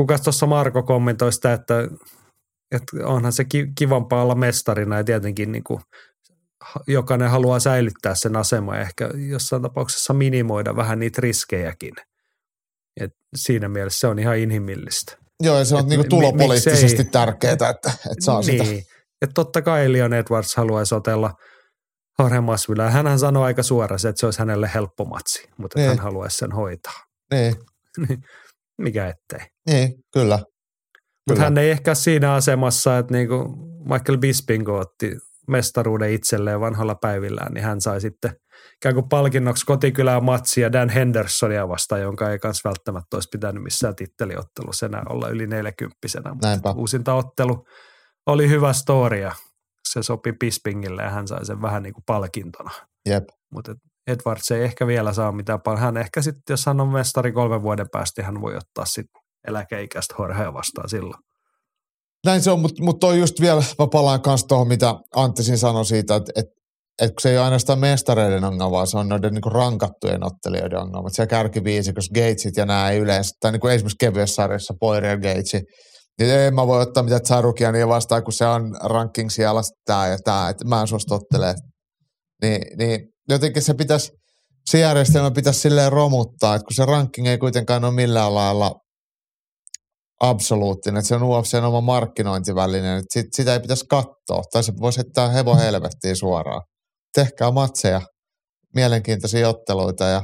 [0.00, 1.88] kukas tuossa Marko kommentoi sitä, että,
[2.74, 5.80] että onhan se ki- kivampaa olla mestarina ja tietenkin niin kuin,
[6.86, 11.94] jokainen haluaa säilyttää sen aseman ja ehkä jossain tapauksessa minimoida vähän niitä riskejäkin.
[13.00, 15.18] Et siinä mielessä se on ihan inhimillistä.
[15.40, 18.64] joo, ja se on et niinku tulopoliittisesti tärkeää, että, että saa sitä.
[18.64, 18.84] niin.
[19.20, 21.34] Ja totta kai Leon Edwards haluaisi otella
[22.18, 22.88] Jorge Masvidal.
[22.90, 25.88] Hänhän sanoi aika suoraan se, että se olisi hänelle helppo matsi, mutta Niin.
[25.88, 27.00] hän haluaisi sen hoitaa.
[27.30, 27.54] Niin,
[28.78, 29.48] Mikä ettei.
[29.68, 30.38] niin, kyllä.
[31.30, 33.44] Mutta hän ei ehkä siinä asemassa, että niinku
[33.92, 35.16] Michael Bisping otti
[35.48, 38.36] mestaruuden itselleen vanhalla päivillään, niin hän sai sitten
[38.76, 43.96] ikään kuin palkinnoksi kotikylää matsia Dan Hendersonia vastaan, jonka ei kanssa välttämättä olisi pitänyt missään
[43.96, 45.96] titteliottelussa enää olla yli 40
[46.28, 46.70] mutta Näinpä.
[46.70, 47.66] uusinta ottelu
[48.26, 49.32] oli hyvä story ja
[49.88, 52.70] se sopi Bispingille ja hän sai sen vähän niin kuin palkintona.
[53.08, 53.24] Jep.
[53.54, 53.74] Mutta
[54.06, 55.80] Edwards ei ehkä vielä saa mitään paljon.
[55.80, 60.14] Hän ehkä sitten, jos hän on mestari kolmen vuoden päästä, hän voi ottaa sitten eläkeikäistä
[60.18, 61.22] Jorgea vastaan silloin.
[62.24, 65.84] Näin se on, mutta mut toi just vielä, mä palaan kanssa tuohon, mitä Anttisin sanoi
[65.84, 66.46] siitä, että et,
[67.02, 71.08] et se ei ole ainoastaan mestareiden ongelma, vaan se on noiden niinku rankattujen ottelijoiden ongelma.
[71.08, 75.60] Et Siellä kärkiviisikossa Gatesit ja nämä ei yleensä, tai niinku esimerkiksi kevyessä sarjassa Poirier Gatesi,
[76.18, 80.08] niin ei mä voi ottaa mitään Tsarukia niin vastaan, kun se on ranking siellä tämä
[80.08, 81.54] ja tämä, että mä en suostu ottelee.
[82.42, 84.12] Niin, niin jotenkin se pitäisi,
[84.70, 88.72] se järjestelmä pitäisi silleen romuttaa, että kun se ranking ei kuitenkaan ole millään lailla
[90.28, 94.72] absoluuttinen, että se on UFCn oma markkinointiväline, että sit, sitä ei pitäisi katsoa, tai se
[94.80, 96.62] voisi heittää hevo helvettiin suoraan.
[97.14, 98.00] Tehkää matseja,
[98.74, 100.22] mielenkiintoisia otteluita ja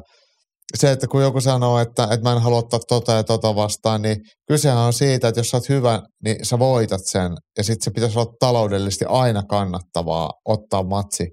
[0.77, 4.03] se, että kun joku sanoo, että, että mä en halua ottaa tota ja tota vastaan,
[4.03, 4.17] niin
[4.49, 7.33] kysehän on siitä, että jos sä oot hyvä, niin sä voitat sen.
[7.59, 11.27] Ja sitten se pitäisi olla taloudellisesti aina kannattavaa ottaa matsi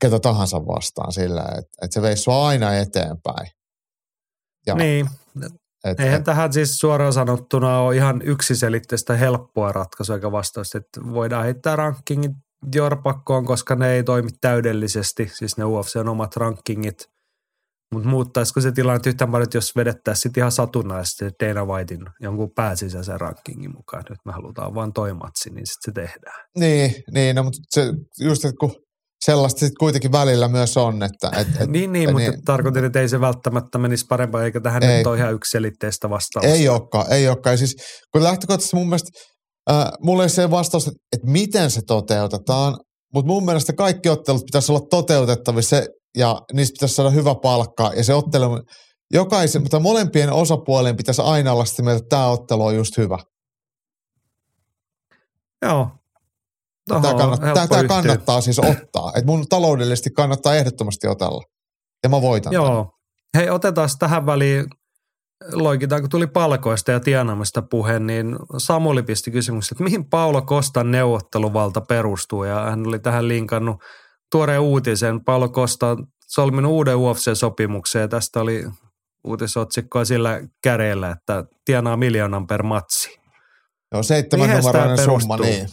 [0.00, 3.50] ketä tahansa vastaan sillä, että, että se veisi sua aina eteenpäin.
[4.66, 5.08] Ja, Niin,
[5.84, 11.00] et, eihän et, tähän siis suoraan sanottuna ole ihan yksiselitteistä helppoa ratkaisua eikä vastausta, että
[11.12, 12.32] voidaan heittää rankingit
[12.74, 17.12] jorpakkoon, koska ne ei toimi täydellisesti, siis ne UFCn omat rankingit.
[17.94, 22.50] Mutta muuttaisiko se tilanne yhtään paljon, että jos vedettäisiin sitten ihan satunnaisesti Dana Whitein jonkun
[22.54, 26.46] pääsisäisen rankingin mukaan, nyt me halutaan vaan toi matsi, niin sitten se tehdään.
[26.58, 28.74] niin, niin no, mutta se, just, että kun
[29.24, 32.44] sellaista sitten kuitenkin välillä myös on, että et, et, niin, niin, mutta niin.
[32.44, 34.96] tarkoitin, että ei se välttämättä menisi parempaa, eikä tähän Ei.
[34.96, 36.50] nyt ole ihan yksiselitteistä vastausta.
[36.50, 37.52] Ei olekaan, ei olekaan.
[37.52, 37.76] Ja siis,
[38.12, 39.10] kun lähtökohtaisesti mun mielestä,
[39.70, 42.76] äh, mulla ei se vastaus, että, että miten se toteutetaan,
[43.14, 45.82] mutta mun mielestä kaikki ottelut pitäisi olla toteutettavissa
[46.16, 47.92] ja niistä pitäisi saada hyvä palkka.
[47.96, 48.62] Ja se ottelu,
[49.12, 53.18] jokaisen, mutta molempien osapuolien pitäisi aina olla sitä mieltä, että tämä ottelu on just hyvä.
[55.62, 55.88] Joo.
[56.88, 59.12] Tämä, Tohon on kannattaa, tämä, tämä kannattaa siis ottaa.
[59.14, 61.42] Että mun taloudellisesti kannattaa ehdottomasti otella.
[62.02, 62.52] Ja mä voitan.
[62.52, 62.66] tämän.
[62.66, 62.90] Joo.
[63.36, 64.64] Hei, otetaan tähän väliin,
[65.52, 70.90] loikitaan kun tuli palkoista ja tienaamista puhe, niin Samuli pisti kysymyksen, että mihin Paulo Kostan
[70.90, 73.76] neuvotteluvalta perustuu, ja hän oli tähän linkannut
[74.30, 75.24] tuoreen uutisen.
[75.24, 75.96] Paulo Kosta
[76.28, 78.64] solminut uuden UFC-sopimuksen, ja tästä oli
[79.24, 83.20] uutisotsikkoa sillä käreellä, että tienaa miljoonan per matsi.
[83.92, 85.68] Joo, seitsemän numeroinen summa, niin.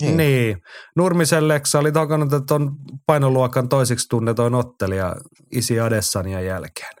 [0.00, 0.16] Niin.
[0.16, 0.56] niin.
[0.96, 5.16] Nurmisen Leksa oli takana, että on painoluokan toiseksi tunnetoin ottelija
[5.52, 6.94] Isi Adesanian jälkeen.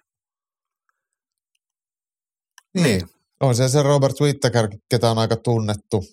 [2.74, 2.84] Niin.
[2.84, 3.08] Niin.
[3.40, 6.04] On se se Robert Whittaker, ketä on aika tunnettu.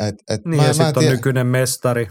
[0.00, 2.08] Et, et Niin, mä, ja sitten en on nykyinen mestari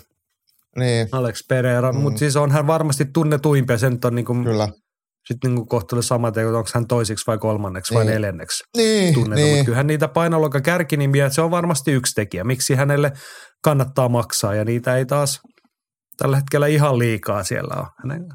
[0.78, 2.00] Niin, Alex Pereira, Mm.
[2.00, 4.70] mutta siis on hän varmasti tunnetuimpia, se nyt on niinku, kyllä.
[5.26, 8.14] Sit niinku kohtelu sama, että onko hän toisiksi vai kolmanneksi vai Niin.
[8.14, 9.46] neljänneksi Niin, tunnettu, niin.
[9.46, 9.66] mutta niin.
[9.66, 13.12] kyllähän niitä painoluokan kärkinimiä, se on varmasti yksi tekijä, miksi hänelle
[13.64, 15.42] kannattaa maksaa, ja niitä ei taas
[16.18, 17.88] tällä hetkellä ihan liikaa siellä on.
[18.04, 18.26] Hänen,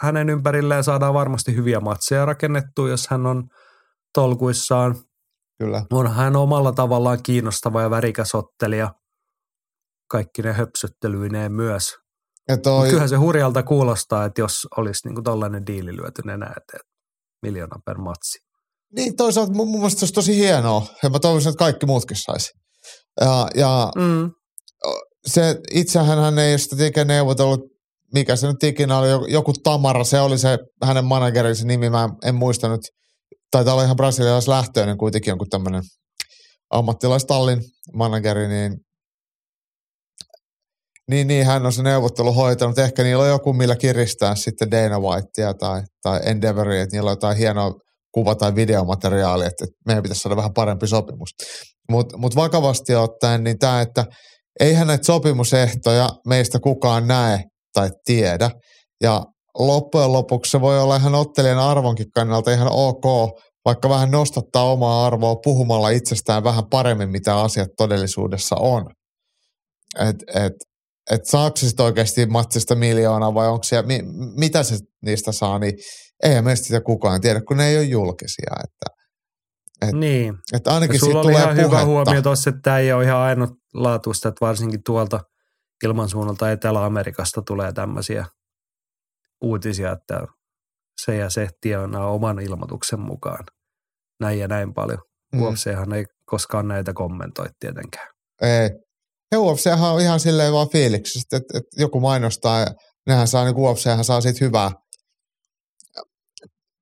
[0.00, 3.48] hänen ympärilleen saadaan varmasti hyviä matseja rakennettua, jos hän on
[4.14, 4.94] tolkuissaan.
[5.58, 5.82] kyllä.
[5.92, 8.94] On hän omalla tavallaan kiinnostava ja värikäs ottelija,
[10.10, 11.94] kaikki ne höpsöttelyineen myös.
[12.48, 16.46] Ja Mut toi, kyllähän se hurjalta kuulostaa, että jos olisi niinku tollainen diili lyöty nenä
[16.46, 16.80] eteen,
[17.42, 18.38] miljoona per matsi.
[18.96, 20.86] niin toisaalta mun, mun mielestä se olisi tosi hienoa.
[21.02, 22.50] Ja mä toivoisin, että kaikki muutkin saisi.
[23.20, 24.30] Ja, ja Mm.
[25.26, 27.60] se, itsehän hän ei sitä ikinä neuvotellut,
[28.14, 32.34] mikä se nyt ikinä oli, joku- Tamara, se oli se hänen managerinsa nimi, mä en
[32.34, 32.80] muista nyt,
[33.50, 35.82] taitaa olla ihan brasilialaislähtöinen kuitenkin jonkun tämmöinen
[36.70, 37.60] ammattilaistallin
[37.94, 38.76] manageri, niin
[41.10, 42.78] Niin, niin, hän on se neuvottelu hoitanut.
[42.78, 47.12] Ehkä niillä on joku, millä kiristää sitten Dana Whitea tai, tai Endeavoria, että niillä on
[47.12, 47.72] jotain hienoa
[48.12, 51.30] kuva- tai videomateriaalia, että, meidän pitäisi saada vähän parempi sopimus.
[51.90, 54.04] Mutta mut vakavasti ottaen, niin tämä, että
[54.60, 58.50] eihän näitä sopimusehtoja meistä kukaan näe tai tiedä.
[59.02, 59.24] Ja
[59.58, 63.04] loppujen lopuksi se voi olla ihan ottelijan arvonkin kannalta ihan ok,
[63.64, 68.86] vaikka vähän nostattaa omaa arvoa puhumalla itsestään vähän paremmin, mitä asiat todellisuudessa on.
[69.98, 70.52] Et, et,
[71.10, 74.00] et saako se sitten oikeasti matsista miljoonaa vai onko siellä, mi,
[74.36, 75.74] mitä se niistä saa, niin
[76.22, 78.50] ei meistä sitä kukaan tiedä, kun ne ei ole julkisia.
[78.64, 79.02] Että,
[79.88, 80.34] et, niin.
[80.52, 81.76] Että ainakin sulla oli tulee ihan puhetta.
[81.76, 85.20] hyvä huomio tuossa, että tämä ei ole ihan ainutlaatuista, että varsinkin tuolta
[85.84, 88.26] ilmansuunnalta Etelä-Amerikasta tulee tämmöisiä
[89.42, 90.26] uutisia, että
[91.04, 93.44] se ja se tienaa oman ilmoituksen mukaan
[94.20, 94.98] näin ja näin paljon.
[95.32, 95.42] Mm.
[95.42, 98.08] UFChan ei koskaan näitä kommentoi tietenkään.
[98.42, 98.85] Ei.
[99.32, 102.66] Ja UFChan on ihan silleen vaan fiiliksistä, että, että joku mainostaa ja
[103.06, 104.70] nehän saa, niin UFChan saa siitä hyvää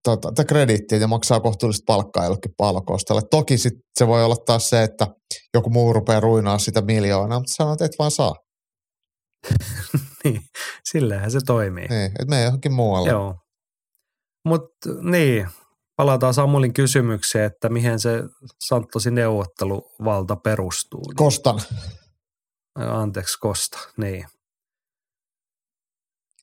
[0.04, 3.22] tota, tai krediittiä ja maksaa kohtuullista palkkaa jollekin palkostalle.
[3.30, 5.06] Toki sit se voi olla taas se, että
[5.54, 8.34] joku muu rupeaa ruinaa sitä miljoonaa, mutta sanot, että et vaan saa.
[10.24, 10.40] niin,
[10.84, 11.88] silleenhän se toimii.
[11.88, 13.08] Niin, että mene johonkin muualle.
[13.10, 13.34] Joo.
[14.44, 15.48] Mutta niin,
[15.96, 18.22] palataan Samulin kysymykseen, että mihin se
[18.68, 21.00] Santosin neuvotteluvalta perustuu.
[21.00, 21.60] Niin, Kostan.
[22.74, 24.24] Anteeksi, Kosta, niin.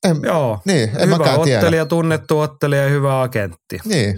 [0.04, 1.58] En, Joo, niin, en hyvä mäkään tiedä.
[1.58, 3.78] ottelija, tunnettu ottelija ja hyvä agentti.
[3.84, 4.14] Niin,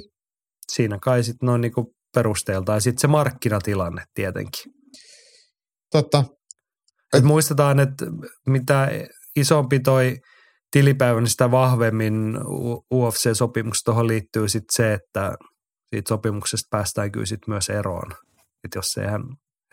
[0.72, 2.72] Siinä kai sitten noin niinku perusteelta.
[2.72, 4.72] Ja sitten se markkinatilanne tietenkin.
[5.90, 6.24] totta.
[7.16, 8.06] Et muistetaan, että
[8.46, 8.88] mitä
[9.36, 10.16] isompi toi
[10.70, 15.34] tilipäivä, niin sitä vahvemmin U- UFC-sopimuksesta tuohon liittyy sit se, että
[15.90, 18.12] siitä sopimuksesta päästään kyllä sit myös eroon.
[18.64, 19.22] Et jos eihän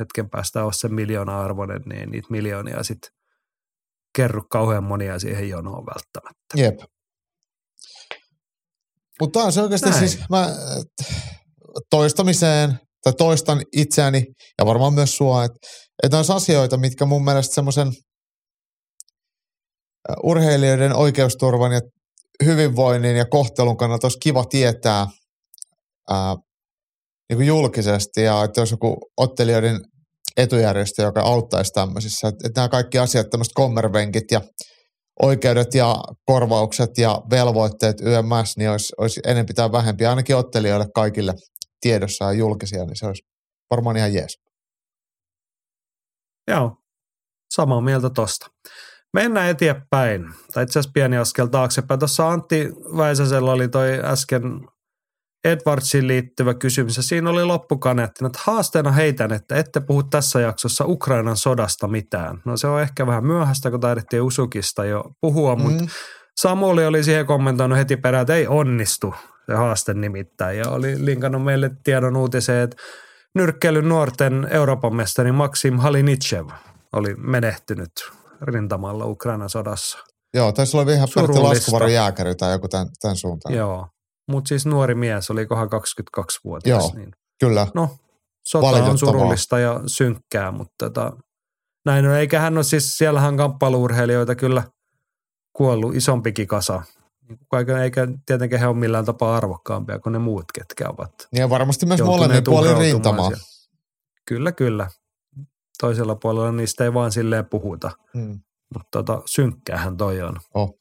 [0.02, 3.11] hetken päästä ole se miljoona arvoinen, niin niitä miljoonia sitten
[4.15, 6.57] kerry kauhean monia siihen jonoon välttämättä.
[6.57, 6.80] Jep.
[9.22, 10.10] Mutta on se oikeasti Näin.
[10.10, 10.49] siis, mä
[10.80, 11.07] et,
[11.90, 14.26] toistamiseen, tai toistan itseäni
[14.60, 15.57] ja varmaan myös sua, että
[16.03, 17.91] et olisi asioita, mitkä mun mielestä semmoisen
[20.23, 21.82] urheilijoiden oikeusturvan ja
[22.45, 25.07] hyvinvoinnin ja kohtelun kannalta olisi kiva tietää
[26.10, 26.36] ää,
[27.30, 29.80] niin kuin julkisesti ja että jos joku ottelijoiden
[30.38, 34.41] etujärjestö, joka auttaisi tämmöisissä, että, että nämä kaikki asiat, tämmöiset kommervenkit ja
[35.22, 35.95] oikeudet ja
[36.26, 41.34] korvaukset ja velvoitteet YMS, niin olisi, olisi enempi tai vähempi, ainakin ottelijoille kaikille
[41.82, 43.24] tiedossa ja julkisia, niin se olisi
[43.72, 44.38] varmaan ihan jees.
[46.48, 46.78] Joo,
[47.53, 48.48] samaa mieltä tosta.
[49.14, 51.99] Mennään eteenpäin, tai itse asiassa pieni askel taaksepäin.
[51.99, 54.44] Tuossa Antti Väisäsellä oli toi äsken
[55.46, 60.86] Edwardsiin liittyvä kysymys, ja siinä oli loppukaneettina, että haasteena heitän, että ette puhu tässä jaksossa
[60.86, 62.42] Ukrainan sodasta mitään.
[62.46, 65.62] No se on ehkä vähän myöhäistä, kun taidettiin Usukista jo puhua, mm.
[65.62, 65.84] mutta
[66.42, 69.14] Samuli oli siihen kommentoinut heti perään, että ei onnistu
[69.46, 72.78] se haaste nimittäin, ja oli linkannut meille tiedon uutiseen, että
[73.36, 76.48] nyrkkeilyn nuorten Euroopan mestari Maksim Halinitschev
[76.94, 77.92] oli menehtynyt
[78.42, 80.00] rintamalla Ukrainan sodassa.
[80.34, 81.40] Joo, taisi olla ihan Pertti.
[81.40, 83.56] Laskuvaron jääkäri tai joku tämän, tämän suuntaan.
[83.56, 83.88] Joo,
[84.32, 85.70] mutta siis nuori mies, olikohan
[86.20, 86.84] 22-vuotias.
[86.84, 86.91] Joo.
[86.95, 87.12] Niin.
[87.40, 87.68] Kyllä.
[87.74, 87.90] No,
[88.44, 91.12] sota on surullista ja synkkää, mutta tota,
[91.86, 92.16] näin on.
[92.16, 94.64] Eikä hän ole siis, siellähän kamppailuurheilijoita kyllä
[95.53, 96.82] kuollut isompikin kasa.
[97.52, 101.86] Kaiken, eikä tietenkään he ole millään tapaa arvokkaampia kuin ne muut, ketkä ovat Ja varmasti
[101.86, 103.28] myös molemmin puolin rintamaa.
[103.28, 103.44] siellä.
[104.26, 104.88] Kyllä, kyllä.
[105.82, 108.40] Toisella puolella niistä ei vaan silleen puhuta, Mm.
[108.74, 110.38] mutta tota, synkkäähän toi on.
[110.53, 110.81] Oh.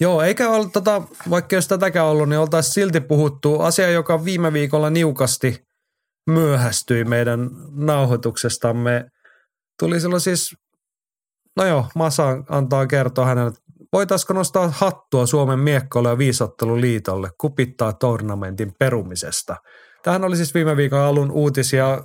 [0.00, 4.52] Joo, eikä ole, tota, vaikka jos tätäkään ollut, niin oltaisiin silti puhuttu asia, joka viime
[4.52, 5.64] viikolla niukasti
[6.26, 9.04] myöhästyi meidän nauhoituksestamme.
[9.78, 10.54] Tuli silloin siis,
[11.56, 13.52] no joo, Masa antaa kertoa hänelle,
[13.92, 19.56] voitaisiko nostaa hattua Suomen miekkoille ja viisotteluliitolle kupittaa tournamentin perumisesta.
[20.02, 22.04] Tähän oli siis viime viikon alun uutisia,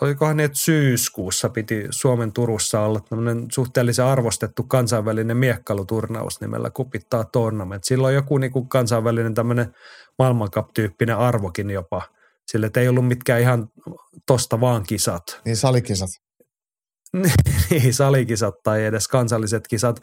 [0.00, 7.24] olikohan niin, että syyskuussa piti Suomen Turussa olla tämmöinen suhteellisen arvostettu kansainvälinen miekkailuturnaus nimellä Kupittaa
[7.24, 7.84] Tournament.
[7.84, 9.74] Sillä on joku niin kuin kansainvälinen tämmöinen
[10.18, 12.02] maailmankap-tyyppinen arvokin jopa.
[12.46, 13.68] Sillä ei ollut mitkään ihan
[14.26, 15.40] tosta vaan kisat.
[15.44, 16.10] Niin salikisat.
[17.70, 20.00] niin, salikisat tai edes kansalliset kisat.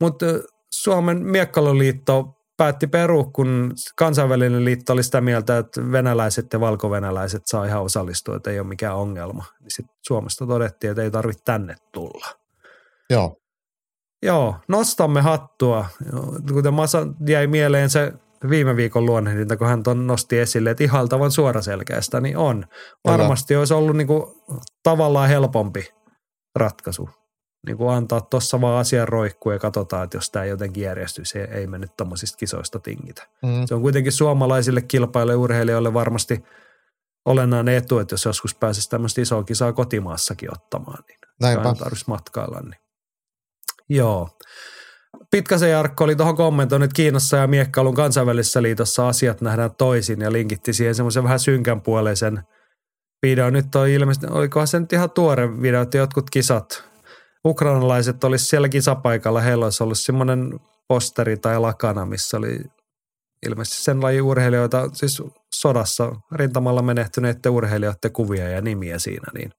[0.00, 0.26] Mutta
[0.72, 7.64] Suomen miekkailuliitto päätti perua, kun kansainvälinen liitto oli sitä mieltä, että venäläiset ja valkovenäläiset saa
[7.64, 9.44] ihan osallistua, että ei ole mikään ongelma.
[9.60, 12.26] Niin sitten Suomesta todettiin, että ei tarvitse tänne tulla.
[13.10, 13.36] Joo.
[14.22, 15.86] Joo, nostamme hattua.
[16.52, 18.12] Kuten Masa jäi mieleen se
[18.50, 22.64] viime viikon luonnehdinta, kun hän ton nosti esille, että ihaltavan suoraselkäistä, niin on.
[23.06, 24.44] Varmasti olisi ollut niinku
[24.82, 25.88] tavallaan helpompi
[26.56, 27.08] ratkaisu.
[27.66, 31.48] Niin kuin antaa tuossa vaan asian roikkuu ja katsotaan, että jos tämä jotenkin järjestyy, se
[31.52, 33.26] ei mennyt tuommoisista kisoista tingitä.
[33.42, 33.66] Mm.
[33.66, 36.44] Se on kuitenkin suomalaisille kilpailijoille urheilijoille varmasti
[37.24, 41.74] olennainen etu, että jos joskus pääsisi tämmöistä isoa kisaa kotimaassakin ottamaan, niin Näinpä.
[41.78, 42.60] tarvitsisi matkailla.
[42.60, 42.80] Niin.
[43.88, 44.28] Joo.
[45.30, 50.32] Pitkäsen Jarkko oli tuohon kommentoinut, että Kiinassa ja Miekkailun kansainvälisessä liitossa asiat nähdään toisin ja
[50.32, 52.42] linkitti siihen semmoisen vähän synkän puoleisen
[53.26, 53.50] video.
[53.50, 56.89] Nyt on ilmeisesti, olikohan se nyt ihan tuore video, että jotkut kisat,
[57.46, 62.58] ukrainalaiset olisi siellä kisapaikalla, heillä olisi ollut semmoinen posteri tai lakana, missä oli
[63.46, 65.22] ilmeisesti sen lajin urheilijoita, siis
[65.54, 69.50] sodassa rintamalla menehtyneiden urheilijoiden kuvia ja nimiä siinä, niin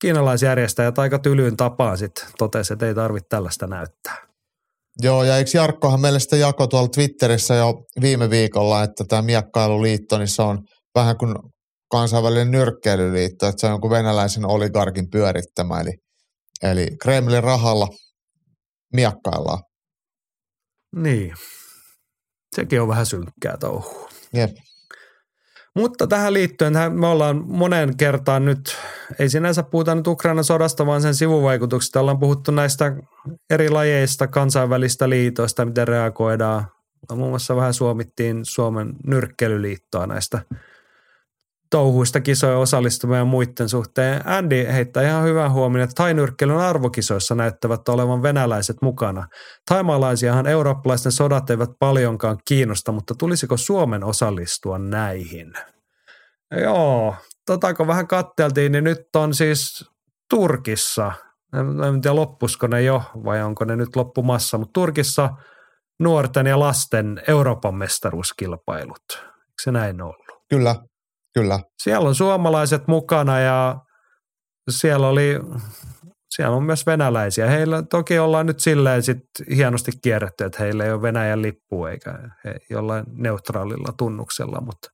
[0.00, 4.16] kiinalaisjärjestäjät aika tylyyn tapaan sitten totesi, että ei tarvitse tällaista näyttää.
[5.02, 10.18] Joo, ja eikö Jarkkohan meille sitä jako tuolla Twitterissä jo viime viikolla, että tämä Miekkailuliitto,
[10.18, 10.58] niin se on
[10.94, 11.34] vähän kuin
[11.90, 15.92] kansainvälinen nyrkkeilyliitto, että se on jonkun venäläisen oligarkin pyörittämä, eli,
[16.62, 17.88] eli Kremlin rahalla
[18.92, 19.62] miakkaillaan.
[20.96, 21.34] Niin.
[22.56, 24.08] Sekin on vähän synkkää touhua.
[24.34, 24.50] Jep.
[25.76, 28.76] Mutta tähän liittyen, tähän me ollaan monen kertaan nyt,
[29.18, 32.00] ei sinänsä puhuta nyt Ukrainan sodasta, vaan sen sivuvaikutuksista.
[32.00, 32.96] Ollaan puhuttu näistä
[33.50, 36.66] eri lajeista, kansainvälistä liitoista, miten reagoidaan.
[37.14, 40.42] Muun muassa vähän suomittiin Suomen nyrkkeilyliittoa näistä
[41.72, 44.28] touhuista kisojen osallistumia ja muiden suhteen.
[44.28, 49.26] Andy heittää ihan hyvän huomioon, että tainyrkkeilyn arvokisoissa näyttävät olevan venäläiset mukana.
[49.68, 55.52] Taimaalaisiahan eurooppalaisten sodat eivät paljonkaan kiinnosta, mutta tulisiko Suomen osallistua näihin?
[56.62, 57.14] Joo,
[57.46, 59.90] tota kun vähän katteltiin, niin nyt on siis
[60.30, 61.12] Turkissa,
[61.88, 65.30] en tiedä loppusko ne jo vai onko ne nyt loppumassa, mutta Turkissa
[66.00, 69.02] nuorten ja lasten Euroopan mestaruuskilpailut.
[69.10, 70.26] Eikö se näin ollut?
[70.50, 70.76] Kyllä,
[71.34, 71.60] kyllä.
[71.82, 73.80] Siellä on suomalaiset mukana ja
[74.70, 75.40] siellä oli,
[76.30, 77.46] siellä on myös venäläisiä.
[77.46, 79.22] Heillä toki ollaan nyt silleen sit
[79.56, 84.88] hienosti kierretty, että heillä ei ole Venäjän lippu eikä he jollain neutraalilla tunnuksella, mutta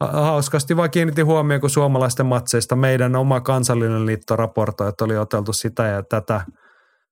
[0.00, 5.52] hauskasti vaan kiinnitin huomioon, kun suomalaisten matseista meidän oma kansallinen liitto raportoi, että oli oteltu
[5.52, 6.40] sitä ja tätä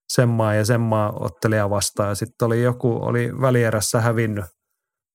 [0.07, 2.15] sen maa ja sen maa ottelija vastaan.
[2.15, 4.45] Sitten oli joku, oli välierässä hävinnyt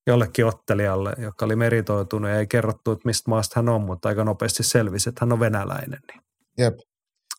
[0.06, 4.24] jollekin ottelijalle, joka oli meritoitunut ja ei kerrottu, että mistä maasta hän on, mutta aika
[4.24, 5.98] nopeasti selvisi, että hän on venäläinen.
[6.12, 6.20] Niin.
[6.58, 6.74] Jep.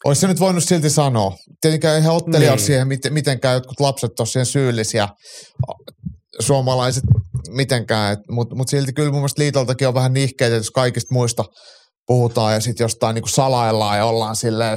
[0.05, 1.35] Olisi se nyt voinut silti sanoa.
[1.61, 2.65] Tietenkään eihän ottelija Niin.
[2.65, 5.07] siihen miten- mitenkään, jotkut lapset on siihen syyllisiä,
[6.39, 7.03] suomalaiset
[7.49, 11.43] mitenkään, mutta mut silti kyllä mun mielestä liitoltakin on vähän nihkeitä, jos kaikista muista
[12.07, 14.73] puhutaan ja sitten jostain niinku salaillaan ja ollaan silleen,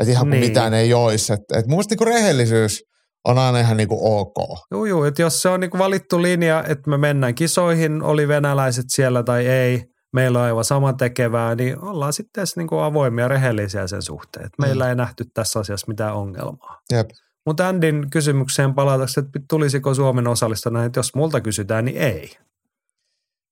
[0.00, 0.48] että ihan kuin Niin.
[0.50, 1.32] mitään ei olisi.
[1.32, 2.80] Et, et mun mielestä niinku rehellisyys
[3.28, 4.58] on aina ihan niinku ok.
[4.70, 8.84] Joo, joo, että jos se on niin valittu linja, että me mennään kisoihin, oli venäläiset
[8.88, 13.28] siellä tai ei, meillä on aivan saman tekevää, niin ollaan sitten edes niin avoimia ja
[13.28, 14.46] rehellisiä sen suhteen.
[14.46, 14.88] Että meillä Mm.
[14.88, 16.80] ei nähty tässä asiassa mitään ongelmaa.
[16.92, 17.10] Jep.
[17.46, 22.30] Mutta Andin kysymykseen palatakseni, että tulisiko Suomen osallistua näin, että jos multa kysytään, niin ei.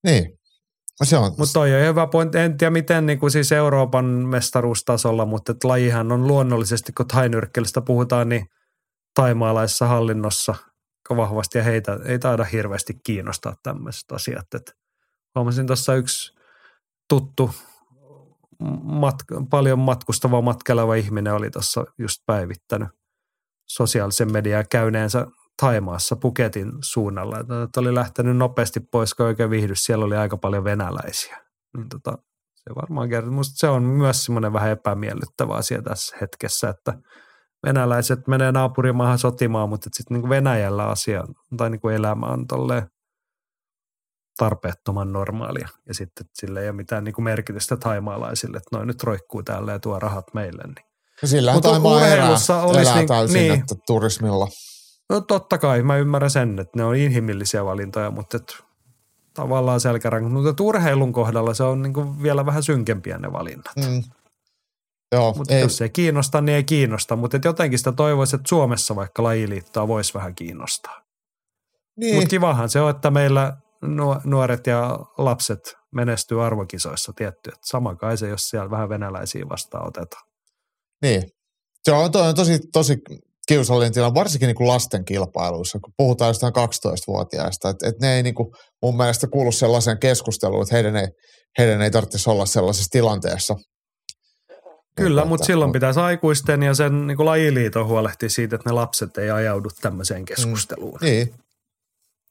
[0.05, 0.39] Niin.
[1.05, 1.33] Se on.
[1.39, 2.39] Mutta toi on hyvä pointti.
[2.39, 7.81] En tiedä miten niin kuin siis Euroopan mestaruustasolla, mutta et lajihan on luonnollisesti, kun tainyrkkeilystä
[7.81, 8.47] puhutaan, niin
[9.17, 10.55] taimaalaisessa hallinnossa
[11.17, 14.55] vahvasti ja heitä ei taida hirveästi kiinnostaa tämmöiset asiat.
[14.55, 14.77] Et
[15.35, 16.35] huomasin tuossa yksi
[17.09, 17.51] tuttu
[18.83, 22.89] mat- paljon matkustava matkaileva ihminen oli tuossa just päivittänyt
[23.69, 25.27] sosiaalisen median käyneensä
[25.61, 27.41] Taimaassa Puketin suunnalla.
[27.65, 29.85] Että oli lähtenyt nopeasti pois, kun oikein vihdys.
[29.85, 31.37] Siellä oli aika paljon venäläisiä.
[31.77, 32.19] Niin tota,
[32.55, 33.33] se varmaan kertoo.
[33.33, 36.95] Musta se on myös semmoinen vähän epämiellyttävä asia tässä hetkessä, että
[37.67, 41.25] venäläiset menee naapurimaahan sotimaan, mutta sitten niin Venäjällä asia
[41.57, 42.91] tai niin kuin elämä on tolleen
[44.37, 45.69] tarpeettoman normaalia.
[45.89, 49.73] Ja sitten sillä ei ole mitään niin kuin merkitystä taimaalaisille, että noin nyt roikkuu täällä
[49.73, 50.63] ja tuo rahat meille.
[50.67, 50.87] Niin.
[51.25, 53.61] Sillähän Mutta Taimaa elää, olisi elää niin- täysin, niin.
[53.61, 54.49] että turismilla.
[55.11, 58.65] No totta kai, mä ymmärrän sen, että ne on inhimillisiä valintoja, mutta et,
[59.35, 60.29] tavallaan selkäranka.
[60.29, 63.77] Mutta urheilun kohdalla se on niinku vielä vähän synkempiä ne valinnat.
[63.77, 64.03] Mm.
[65.13, 67.17] Joo, Mutta ei, jos ei kiinnosta, niin ei kiinnosta.
[67.17, 71.01] Mutta jotenkin sitä toivoisi, että Suomessa vaikka lajiliittoa voisi vähän kiinnostaa.
[71.97, 77.51] niin, Mutta kivahan se on, että meillä nuo- nuoret ja lapset menestyy arvokisoissa tietty.
[77.51, 80.23] Et sama kai se, jos siellä vähän venäläisiä vastaan otetaan.
[81.03, 81.23] niin.
[81.83, 82.97] Se on, on tosi, tosi
[83.49, 88.23] kiusallinen tilanne, varsinkin niin kuin lasten kilpailuissa, kun puhutaan jostain 12-vuotiaista, että et ne ei
[88.23, 88.49] niin kuin
[88.83, 91.09] mun mielestä kuulu sellaiseen keskusteluun, että heidän ei,
[91.59, 93.55] heidän ei tarvitsisi olla sellaisessa tilanteessa.
[94.97, 99.31] Kyllä, mutta silloin pitäisi aikuisten ja sen niin lajiliiton huolehtia siitä, että ne lapset ei
[99.31, 100.99] ajaudu tämmöiseen keskusteluun.
[101.03, 101.35] Niin,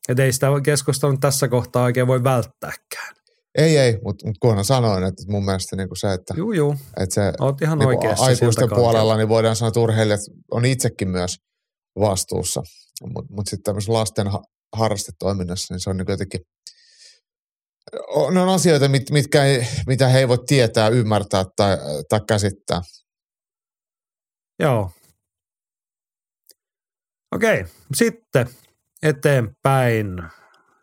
[0.09, 3.15] Että ei sitä keskustelua tässä kohtaa oikein voi välttääkään.
[3.57, 6.75] Ei, ei, mutta mut kunhan sanoin, että mun mielestä niinku se, että, Juu, juu.
[6.97, 10.19] että se Oot ihan niinku aikuisten puolella, niin voidaan sanoa, että urheilijat
[10.51, 11.35] on itsekin myös
[11.99, 12.61] vastuussa.
[13.13, 14.43] Mutta mut sitten tämmöisessä lasten ha-
[14.75, 16.41] harrastetoiminnassa, niin se on niinku jotenkin,
[18.31, 21.77] ne on asioita, mit, mitkä ei, mitä he ei voi tietää, ymmärtää tai,
[22.09, 22.81] tai käsittää.
[24.59, 24.91] Joo.
[27.35, 28.49] Okei, sitten
[29.03, 30.23] eteenpäin.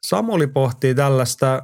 [0.06, 1.62] Samuli pohtii tällaista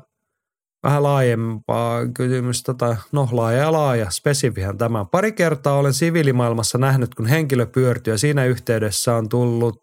[0.82, 5.04] vähän laajempaa kysymystä, tai no laaja ja laaja, spesifihän tämä.
[5.04, 9.82] Pari kertaa olen siviilimaailmassa nähnyt, kun henkilö pyörtyy ja siinä yhteydessä on tullut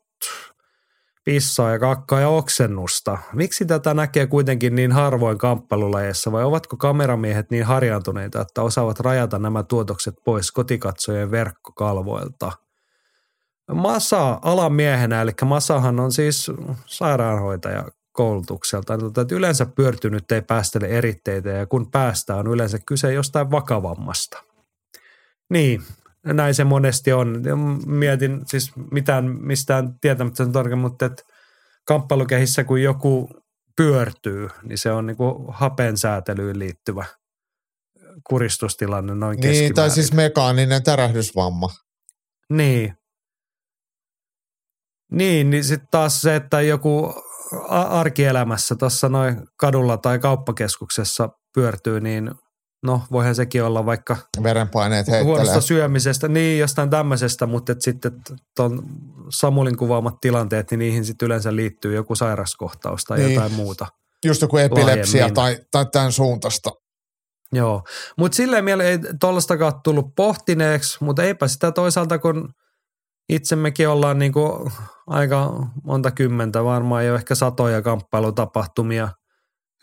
[1.26, 3.18] pissaa ja kakkaa ja oksennusta.
[3.34, 9.40] Miksi tätä näkee kuitenkin niin harvoin kamppailulajeissa vai ovatko kameramiehet niin harjaantuneita, että osaavat rajata
[9.40, 12.52] nämä tuotokset pois kotikatsojen verkkokalvoilta?
[13.74, 16.52] Masa alan miehenä, eli Masahan on siis
[16.86, 18.98] sairaanhoitaja koulutukselta.
[18.98, 24.44] Tota, että yleensä pyörtynyt ei päästele eritteitä ja kun päästään on yleensä kyse jostain vakavammasta.
[25.50, 25.84] Niin,
[26.26, 27.42] näin se monesti on.
[27.86, 31.24] Mietin siis mitään, mistään tietämättä sen tarkemmin, mutta että
[31.86, 33.30] kamppailukehissä kun joku
[33.78, 37.06] pyörtyy, niin se on niin kuin hapensäätelyyn liittyvä
[38.24, 41.70] kuristustilanne noin Niin, tai siis mekaaninen tärähdysvamma.
[42.50, 42.94] Niin.
[45.12, 47.14] Niin, niin sitten taas se, että joku
[47.70, 52.32] arkielämässä tuossa noin kadulla tai kauppakeskuksessa pyörtyy, niin
[52.86, 55.24] no voihan sekin olla vaikka Verenpaineet heittelee.
[55.24, 58.12] huonosta syömisestä, niin jostain tämmöisestä, mutta et sitten
[58.56, 58.84] tuon
[59.30, 63.34] Samulin kuvaamat tilanteet, niin niihin sitten yleensä liittyy joku sairaskohtaus tai Niin.
[63.34, 63.88] jotain muuta.
[64.26, 65.34] Just joku epilepsia Laajemmin.
[65.36, 66.72] tai, tai tämän suuntaista.
[67.54, 67.84] Joo,
[68.18, 72.54] mutta silleen mieleen ei tuollaistakaan tullut pohtineeksi, mutta eipä sitä toisaalta, kun
[73.30, 74.72] itsemmekin ollaan niinku
[75.08, 75.54] aika
[75.84, 79.10] monta kymmentä, varmaan jo ehkä satoja kamppailutapahtumia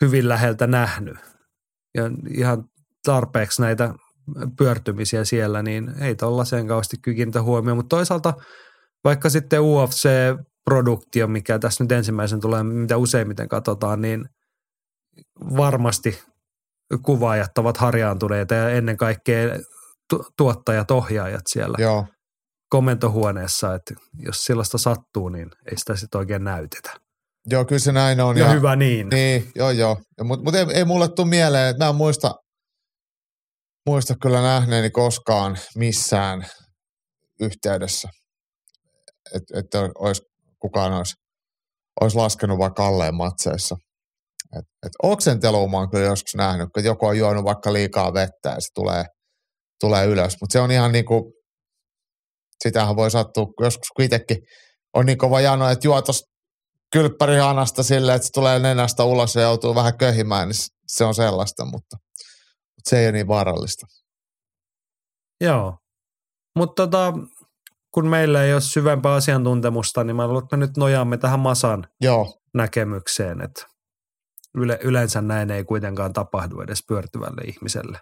[0.01, 1.17] hyvin läheltä nähnyt.
[1.95, 2.03] Ja
[2.37, 2.63] ihan
[3.03, 3.93] tarpeeksi näitä
[4.57, 7.77] pyörtymisiä siellä, niin ei tollaiseen kauheasti kykintä huomioon.
[7.77, 8.33] Mutta toisaalta
[9.03, 14.25] vaikka sitten UFC-produktio, mikä tässä nyt ensimmäisen tulee, mitä useimmiten katsotaan, niin
[15.57, 16.19] varmasti
[17.05, 19.59] kuvaajat ovat harjaantuneita ja ennen kaikkea
[20.09, 22.05] tu- tuottajat, ohjaajat siellä Joo.
[22.69, 26.91] komentohuoneessa, että jos sellaista sattuu, niin ei sitä sitten oikein näytetä.
[27.49, 28.37] Joo, kyllä se näin on.
[28.37, 29.09] Ja, hyvä niin.
[29.09, 29.97] Niin, joo joo.
[30.23, 32.35] Mutta mut ei, ei mulle tule mieleen, että mä en muista,
[33.85, 36.47] muista kyllä nähneeni koskaan missään
[37.39, 38.09] yhteydessä,
[39.35, 39.65] että et
[39.99, 40.21] olis,
[40.59, 41.13] kukaan olisi
[42.01, 43.75] olis laskenut vaikka alleen matseissa.
[44.59, 48.49] Et, et oksentelua mä oon kyllä joskus nähnyt, kun joku on juonut vaikka liikaa vettä
[48.49, 49.03] ja se tulee,
[49.79, 50.37] tulee ylös.
[50.41, 51.23] Mutta se on ihan niin kuin,
[52.63, 54.37] sitähän voi sattua joskus, kun itsekin
[54.93, 56.33] on niin kova jano, että juo tosta
[56.91, 60.55] kylppäri hanasta silleen, että se tulee nenästä ulos ja joutuu vähän köhimään, niin
[60.87, 61.97] se on sellaista, mutta
[62.83, 63.87] se ei ole niin vaarallista.
[65.41, 65.77] Joo.
[66.55, 67.13] Mutta tota,
[67.91, 71.87] kun meillä ei ole syvempää asiantuntemusta, niin mä luulen, että me nyt nojaamme tähän Masan
[72.01, 73.65] Joo, näkemykseen, että
[74.55, 77.99] yle, yleensä näin ei kuitenkaan tapahdu edes pyörtyvälle ihmiselle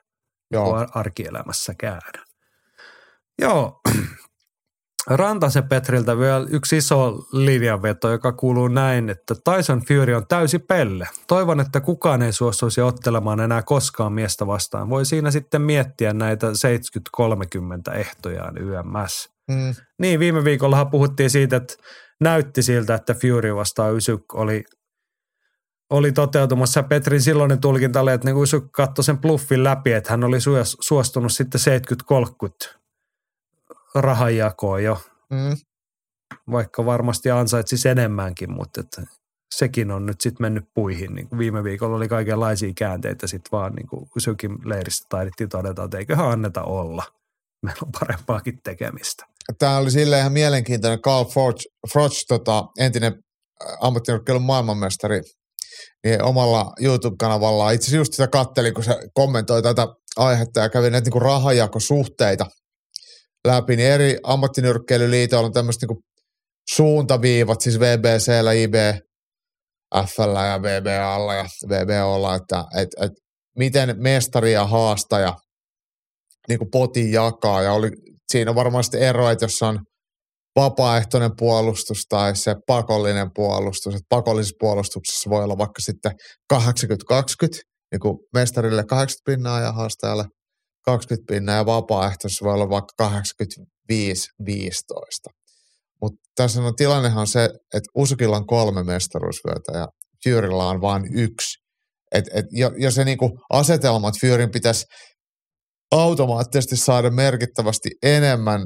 [0.52, 0.76] joo.
[0.76, 2.02] ar- arkielämässäkään.
[3.42, 3.82] Joo.
[5.08, 11.08] Rantasen Petriltä vielä yksi iso linjanveto, joka kuuluu näin, että Tyson Fury on täysi pelle.
[11.28, 14.90] Toivon, että kukaan ei suostuisi ottelemaan enää koskaan miestä vastaan.
[14.90, 16.48] Voi siinä sitten miettiä näitä
[17.92, 19.30] 70-30 ehtojaan YMS.
[19.48, 21.74] Mm, Niin, viime viikollahan puhuttiin siitä, että
[22.20, 24.64] näytti siltä, että Fury vastaan Ysyk oli,
[25.90, 26.84] oli toteutumassa.
[26.84, 30.78] Petrin silloinen tulkinta oli, että niin Ysyk katsoi sen bluffin läpi, että hän oli suos-
[30.80, 32.81] suostunut sitten 70-30
[33.96, 35.58] rahanjakoon jo, mm,
[36.52, 39.02] vaikka varmasti ansaitsisi enemmänkin, mutta että
[39.56, 41.16] sekin on nyt sitten mennyt puihin.
[41.16, 45.98] Niin viime viikolla oli kaikenlaisia käänteitä sitten vaan niin kuin Ysykin leiristä taidettiin todeta, että
[45.98, 47.04] eiköhän anneta olla.
[47.66, 49.26] Meillä on parempaakin tekemistä.
[49.60, 51.02] Tämä oli silleen ihan mielenkiintoinen.
[51.02, 55.22] Carl Froch, Froch tota, entinen äh, ammattinurkkeilun maailmanmestari,
[56.04, 59.88] niin omalla YouTube-kanavallaan itse asiassa just sitä kattelin, kun se kommentoi tätä
[60.18, 62.46] aihetta ja kävi näitä niin rahajakosuhteita
[63.48, 66.04] läpi, niin eri ammattinyrkkeilyliitoilla on tämmöiset niin
[66.72, 73.12] suuntaviivat, siis VBCllä, IBFllä ja VBAlla ja VBOlla, että et, et,
[73.58, 75.34] miten mestari ja haastaja
[76.48, 77.62] niin potin jakaa.
[77.62, 77.90] Ja oli,
[78.32, 79.80] siinä on varmasti ero, että jos on
[80.56, 86.12] vapaaehtoinen puolustus tai se pakollinen puolustus, että pakollisessa puolustuksessa voi olla vaikka sitten
[86.54, 86.58] 80-20,
[87.92, 90.26] niin kuin mestarille 80 pinnaa ja haastajalle
[90.86, 93.24] 20 pinnaa ja vapaaehtoisessa voi olla vaikka 85-15.
[96.02, 99.88] Mutta tässä on tilannehan se, että Usukilla on kolme mestaruusvyötä ja
[100.24, 101.62] Furylla on vain yksi.
[102.12, 104.86] Et, et, jo- jos se niinku asetelmat Furyn pitäisi
[105.92, 108.62] automaattisesti saada merkittävästi enemmän,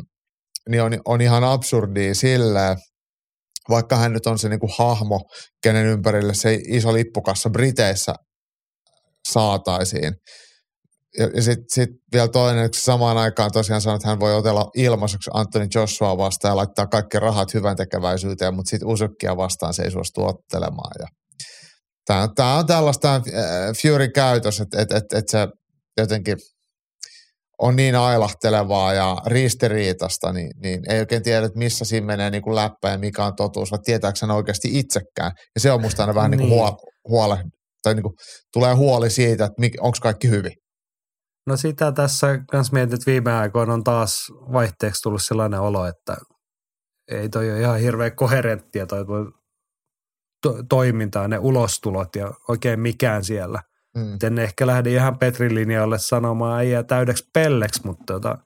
[0.70, 2.78] niin on, on ihan absurdia silleen,
[3.70, 5.20] vaikka hän nyt on se niinku hahmo,
[5.64, 8.16] kenen ympärille se iso lippukassa Briteissä
[9.32, 10.14] saataisiin.
[11.20, 14.70] Ja, ja sitten sit vielä toinen, se samaan aikaan tosiaan sanoo, että hän voi otella
[14.76, 19.84] ilmaiseksi Anthony Joshua vastaan ja laittaa kaikki rahat hyvän tekeväisyyteen, mutta sitten Usukkia vastaan se
[19.84, 20.92] ei suostu ottelemaan.
[21.00, 21.08] Ja
[22.06, 23.22] tämä, tämä on tällaista äh,
[23.82, 25.48] Fury käytös, että et, et, et se
[25.98, 26.38] jotenkin
[27.62, 32.42] on niin ailahtelevaa ja ristiriitasta, niin, niin ei oikein tiedä, että missä siinä menee niin
[32.42, 35.32] kuin läppä ja mikä on totuus, vai tietääkö hän oikeasti itsekään.
[35.56, 36.60] Ja se on musta aina vähän niin kuin Niin.
[36.60, 36.78] huo,
[37.10, 37.44] huole,
[37.84, 38.14] tai niin kuin,
[38.54, 40.52] tulee huoli siitä, että onko kaikki hyvin.
[41.48, 46.18] No sitä tässä kans mietin, että viime aikoina on taas vaihteeksi tullut sellainen olo, että
[47.12, 49.32] ei toi ole ihan hirveän koherenttia toi, toi
[50.42, 53.64] to, toimintaa, ne ulostulot ja oikein mikään siellä.
[53.98, 54.18] Mm.
[54.24, 58.38] En ehkä lähde ihan Petrin linjalle sanomaan äijää täydeksi pelleksi, mutta tota,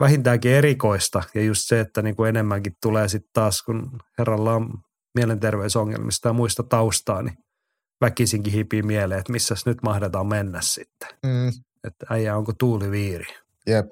[0.00, 1.22] vähintäänkin erikoista.
[1.34, 4.70] Ja just se, että niin kuin enemmänkin tulee sitten taas, kun herralla on
[5.14, 7.38] mielenterveysongelmista ja muista taustaa, niin
[8.00, 11.08] väkisinkin hipii mieleen, että missäs nyt mahdetaan mennä sitten.
[11.26, 11.52] Mm.
[11.84, 13.24] Että äijä onko tuuliviiri.
[13.66, 13.86] Jep.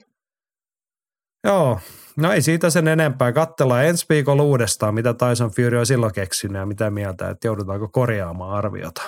[1.44, 1.80] Joo,
[2.16, 3.32] no ei siitä sen enempää.
[3.32, 7.88] Katsellaan ensi viikolla uudestaan, mitä Tyson Fury on silloin keksinyt ja mitä mieltä, että joudutaanko
[7.88, 9.02] korjaamaan arviota.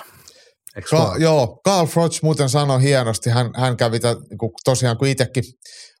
[0.89, 5.43] Ka- joo, Carl Froch muuten sanoi hienosti, hän, hän kävi tä, niin tosiaan kun itsekin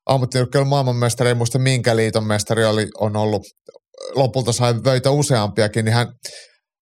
[0.05, 3.43] ammattinyrkkeilyn maailmanmestari, en muista minkä liiton mestari oli, on ollut,
[4.15, 6.07] lopulta sai vöitä useampiakin, niin hän,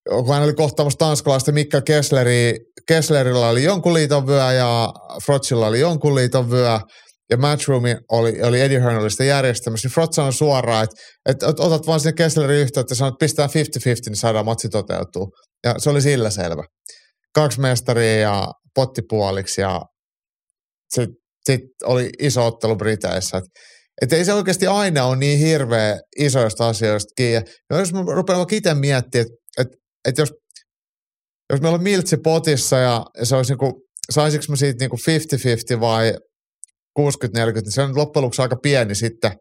[0.10, 2.56] kun hän oli kohtaamassa tanskalaista Mikkel Kessleri,
[2.88, 4.94] Kesslerillä oli jonkun liiton vyö ja
[5.26, 6.80] Frochilla oli jonkun liiton vyö,
[7.30, 10.96] ja Matchroomi oli, oli Eddie Hearn järjestämässä, niin Frotz sanoi suoraan, että,
[11.30, 13.50] että ot- otat vaan sinne Kesslerin yhteyttä ja sanot, että pistää 50-50,
[13.86, 15.32] niin saadaan matsi toteutuu.
[15.64, 16.64] Ja se oli sillä selvä
[17.36, 19.82] kaksi mestaria ja pottipuoliksi ja
[20.94, 21.16] sitten
[21.46, 23.38] sit oli iso ottelu Briteissä.
[23.38, 23.44] Et,
[24.02, 27.52] et ei se oikeasti aina ole niin hirveä isoista asioista kiinni.
[27.70, 29.34] Ja jos mä rupean itse miettimään, että
[30.06, 30.34] et, et jos,
[31.54, 33.82] jos meillä on miltsi potissa ja se olisi niinku,
[34.12, 34.98] saisinko mä siitä niinku
[35.78, 36.14] 50-50 vai
[37.00, 37.04] 60-40,
[37.54, 39.32] niin se on loppujen lopuksi aika pieni sitten,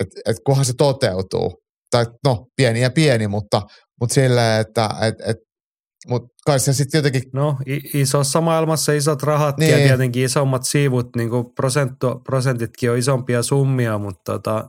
[0.00, 1.62] että et kunhan se toteutuu.
[1.90, 3.62] Tai no, pieni ja pieni, mutta,
[4.00, 5.36] mutta silleen, että et, et,
[6.08, 7.56] mut kai se sitten jotenkin No
[7.94, 9.70] isossa maailmassa isot rahat niin.
[9.70, 14.68] ja tietenkin isommat siivut, niin kuin prosentto, prosentitkin on isompia summia, mutta tota,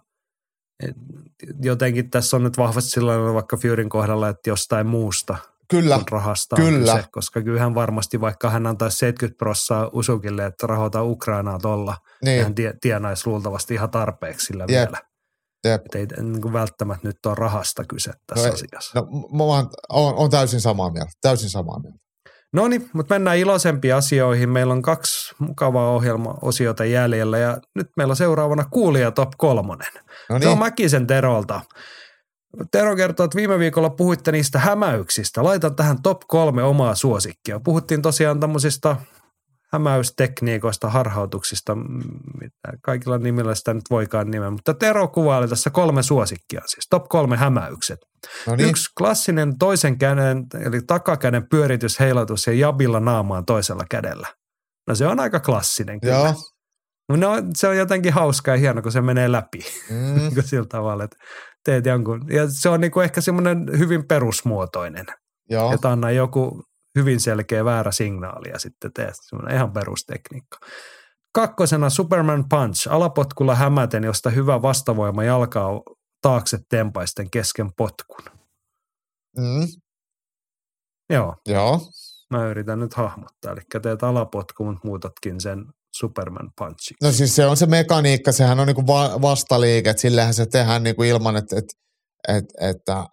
[1.62, 5.38] jotenkin tässä on nyt vahvasti sellainen vaikka Furyn kohdalla, että jostain muusta
[5.70, 6.92] Kyllä, kuin rahasta kyllä.
[6.92, 11.98] on kyse, koska kyllähän varmasti vaikka hän antaisi 70 prossaa Usukille, että rahoita Ukrainaa tuolla,
[12.26, 12.44] niin.
[12.44, 14.70] hän tie, tienaisi luultavasti ihan tarpeeksi sillä Jep.
[14.70, 14.98] vielä.
[15.66, 15.82] jep.
[15.86, 19.00] Et ei niin kuin välttämättä nyt ole rahasta kyse tässä No asiassa.
[19.00, 19.08] No,
[19.38, 22.00] mä vaan, on, on täysin samaa mieltä, täysin samaa mieltä.
[22.54, 24.50] No niin, mutta mennään iloisempiin asioihin.
[24.50, 29.94] Meillä on kaksi mukavaa ohjelmaosiota jäljellä ja nyt meillä on seuraavana kuulija top kolmonen.
[30.30, 31.62] No Se on niin, Mäkisen Terolta.
[32.72, 35.44] Tero kertoo, että viime viikolla puhuitte niistä hämäyksistä.
[35.44, 37.60] Laitan tähän top kolme omaa suosikkia.
[37.60, 38.96] Puhuttiin tosiaan tämmöisistä
[39.74, 41.76] hämäystekniikoista, harhautuksista,
[42.42, 44.50] mitä kaikilla nimillä sitä nyt voikaan nimeä.
[44.50, 48.00] Mutta Tero kuvaili tässä kolme suosikkia, siis top kolme hämäykset.
[48.48, 48.58] no Niin.
[48.58, 54.28] niin, Yksi klassinen toisen käden, eli takakäden pyöritys, heilatus ja jabilla naamaan toisella kädellä.
[54.88, 56.16] No se on aika klassinen kyllä.
[56.16, 56.34] joo.
[57.18, 59.96] No, se on jotenkin hauska ja hieno, kun se menee läpi Mm,
[60.36, 61.18] niin sillä tavalla, että
[61.66, 62.26] teet jonkun.
[62.30, 65.06] Ja se on niin kuin ehkä semmoinen hyvin perusmuotoinen,
[65.50, 66.64] joo, että anna joku
[67.00, 70.58] hyvin selkeä väärä signaali ja sitten teet semmoinen ihan perustekniikka.
[71.34, 75.82] Kakkosena Superman Punch, alapotkulla hämäten, josta hyvä vastavoima jalkaa
[76.22, 78.26] taakse tempaisten kesken potkun.
[79.38, 79.68] mm,
[81.10, 81.80] Joo, joo,
[82.30, 83.52] mä yritän nyt hahmottaa.
[83.52, 85.66] Eli teet alapotku, mutta muutatkin sen
[85.96, 86.96] Superman Punchiksi.
[87.04, 90.84] No siis se on se mekaniikka, sehän on niinku va- vastaliike, että sillähän se tehdään
[90.84, 91.74] niinku ilman, että, että,
[92.28, 93.06] että, että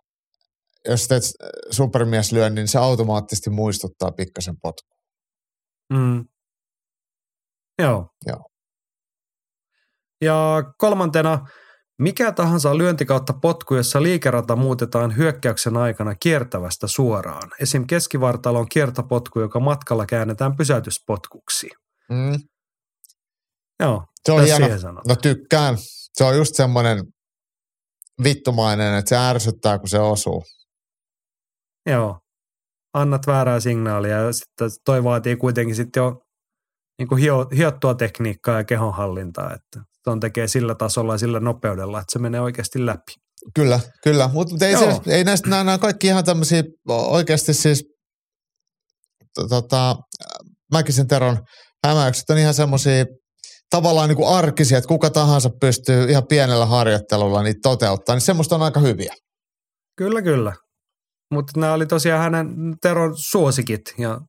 [0.89, 1.23] jos teet
[1.70, 4.97] supermies lyön, niin se automaattisesti muistuttaa pikkasen potku.
[5.93, 6.24] Mm.
[7.78, 8.06] Joo.
[8.27, 8.44] Joo.
[10.24, 11.47] Ja kolmantena,
[11.98, 17.51] mikä tahansa lyönti kautta potku, jossa liikerata muutetaan hyökkäyksen aikana kiertävästä suoraan.
[17.60, 17.86] Esim.
[17.86, 21.69] keskivartalo on kiertopotku, joka matkalla käännetään pysäytyspotkuksi.
[22.10, 22.40] Mm.
[23.81, 25.02] Joo, Se on hieno.
[25.09, 25.77] No tykkään.
[26.12, 27.05] Se on just semmoinen
[28.24, 30.44] vittumainen, että se ärsyttää, kun se osuu.
[31.89, 32.19] Joo.
[32.94, 36.20] Annat väärää signaalia ja sitten toi vaatii kuitenkin sitten jo
[36.98, 41.98] niin kuin hio, hiottua tekniikkaa ja kehonhallintaa, että on tekee sillä tasolla ja sillä nopeudella,
[41.98, 43.12] että se menee oikeasti läpi.
[43.55, 44.31] Kyllä, kyllä.
[44.32, 47.85] Mutta ei, se, ei näistä nämä, kaikki ihan tämmöisiä oikeasti siis
[49.35, 49.97] to- tota,
[50.73, 51.39] Mäkisen Teron
[51.86, 53.05] hämäykset on ihan semmoisia
[53.70, 58.55] tavallaan niin kuin arkisia, että kuka tahansa pystyy ihan pienellä harjoittelulla niitä toteuttaa, niin semmoista
[58.55, 59.15] on aika hyviä.
[59.97, 60.52] Kyllä, kyllä.
[61.34, 64.20] Mutta nämä oli tosiaan hänen Teron suosikit ja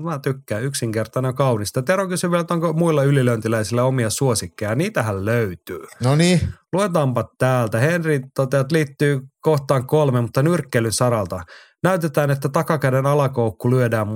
[0.00, 1.82] mä tykkään yksinkertainen kaunista.
[1.82, 4.74] Tero kysyi vielä, että onko muilla ylilöintiläisillä omia suosikkeja.
[4.74, 5.86] Niitähän löytyy.
[6.04, 6.40] No niin.
[6.72, 7.78] Luetaanpa täältä.
[7.78, 11.40] Henri toteat liittyy kohtaan kolme, mutta nyrkkelyn saralta.
[11.82, 14.08] Näytetään, että takakäden alakoukku lyödään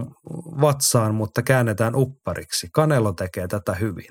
[0.60, 2.68] vatsaan, mutta käännetään uppariksi.
[2.72, 4.10] Kanelo tekee tätä hyvin.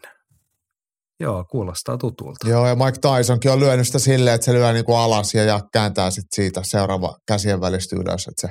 [1.20, 2.50] Joo, kuulostaa tutulta.
[2.50, 5.60] Joo, ja Mike Tysonkin on lyönyt sitä silleen, että se lyö niinku alas ja, ja
[5.74, 8.28] kääntää sitten siitä seuraava käsien välistä ylös.
[8.28, 8.50] Että se,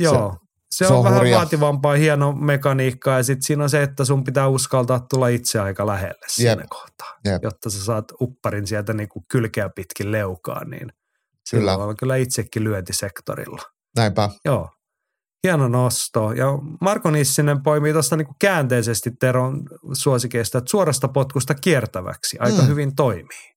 [0.00, 1.36] Joo, se, se, se on, on vähän hurja.
[1.36, 5.86] vaativampaa, hieno mekaniikka ja sitten siinä on se, että sun pitää uskaltaa tulla itse aika
[5.86, 6.68] lähelle siinä Jep.
[6.68, 7.42] kohtaa, Jep.
[7.42, 10.88] jotta sä saat upparin sieltä niinku kylkeä pitkin leukaan, niin
[11.50, 11.76] kyllä.
[11.76, 13.62] on kyllä itsekin lyöntisektorilla.
[13.96, 14.30] Näinpä.
[14.44, 14.70] Joo,
[15.44, 16.32] hieno nosto.
[16.32, 16.46] Ja
[16.80, 22.68] Marko Nissinen poimii tuosta niinku käänteisesti Teron suosikeista, että suorasta potkusta kiertäväksi aika mm.
[22.68, 23.56] hyvin toimii.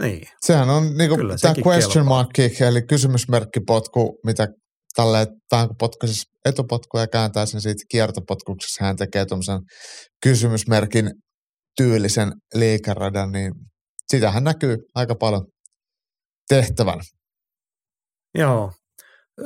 [0.00, 0.28] Niin.
[0.40, 4.48] Sehän on niinku tämä question mark kick, eli kysymysmerkkipotku, mitä
[4.94, 9.60] tälle kun potkaisi etupotku ja kääntää sen siitä kiertopotkuksessa, hän tekee tuommoisen
[10.22, 11.10] kysymysmerkin
[11.76, 13.52] tyylisen liikeradan, niin
[14.06, 15.46] sitähän näkyy aika paljon
[16.48, 17.00] tehtävän.
[18.38, 18.72] Joo,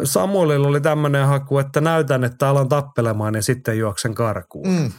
[0.05, 4.69] Samuelilla oli tämmöinen haku, että näytän, että alan tappelemaan ja sitten juoksen karkuun.
[4.69, 4.93] Mm.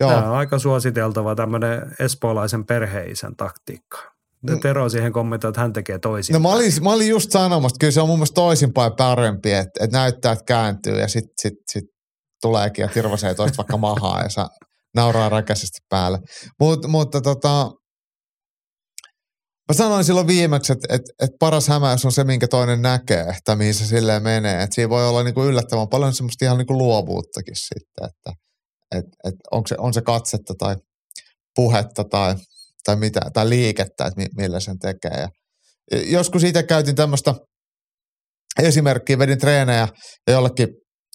[0.00, 0.10] Joo.
[0.10, 3.98] Tämä on aika suositeltava tämmöinen espoolaisen perheisen taktiikka.
[4.42, 4.60] Mm.
[4.60, 6.34] Tero siihen kommentoi, että hän tekee toisin.
[6.34, 9.52] No mä olin, mä olin just sanomassa, että kyllä se on mun mielestä toisinpäin parempi,
[9.52, 11.84] että, että näyttää, että kääntyy ja sitten sit, sit
[12.42, 14.48] tuleekin ja tirvasee toista vaikka mahaa ja saa
[14.94, 16.18] nauraa räkäisesti päälle.
[16.60, 17.70] Mut, mutta tota,
[19.68, 23.56] Mä sanoin silloin viimeksi, että, että, että paras hämäys on se, minkä toinen näkee, tai
[23.56, 24.62] mihin se silleen menee.
[24.62, 28.32] Että siinä voi olla niin kuin yllättävän paljon semmoista ihan niin kuin luovuuttakin sitten, että,
[28.94, 30.76] että, että onko se, on se katsetta tai
[31.54, 32.34] puhetta tai,
[32.84, 35.18] tai, mitä, tai liikettä, että millä sen tekee.
[35.20, 35.28] Ja
[36.06, 37.34] joskus itse käytin tämmöistä
[38.62, 39.88] esimerkkiä, vedin treenejä
[40.26, 40.68] ja jollekin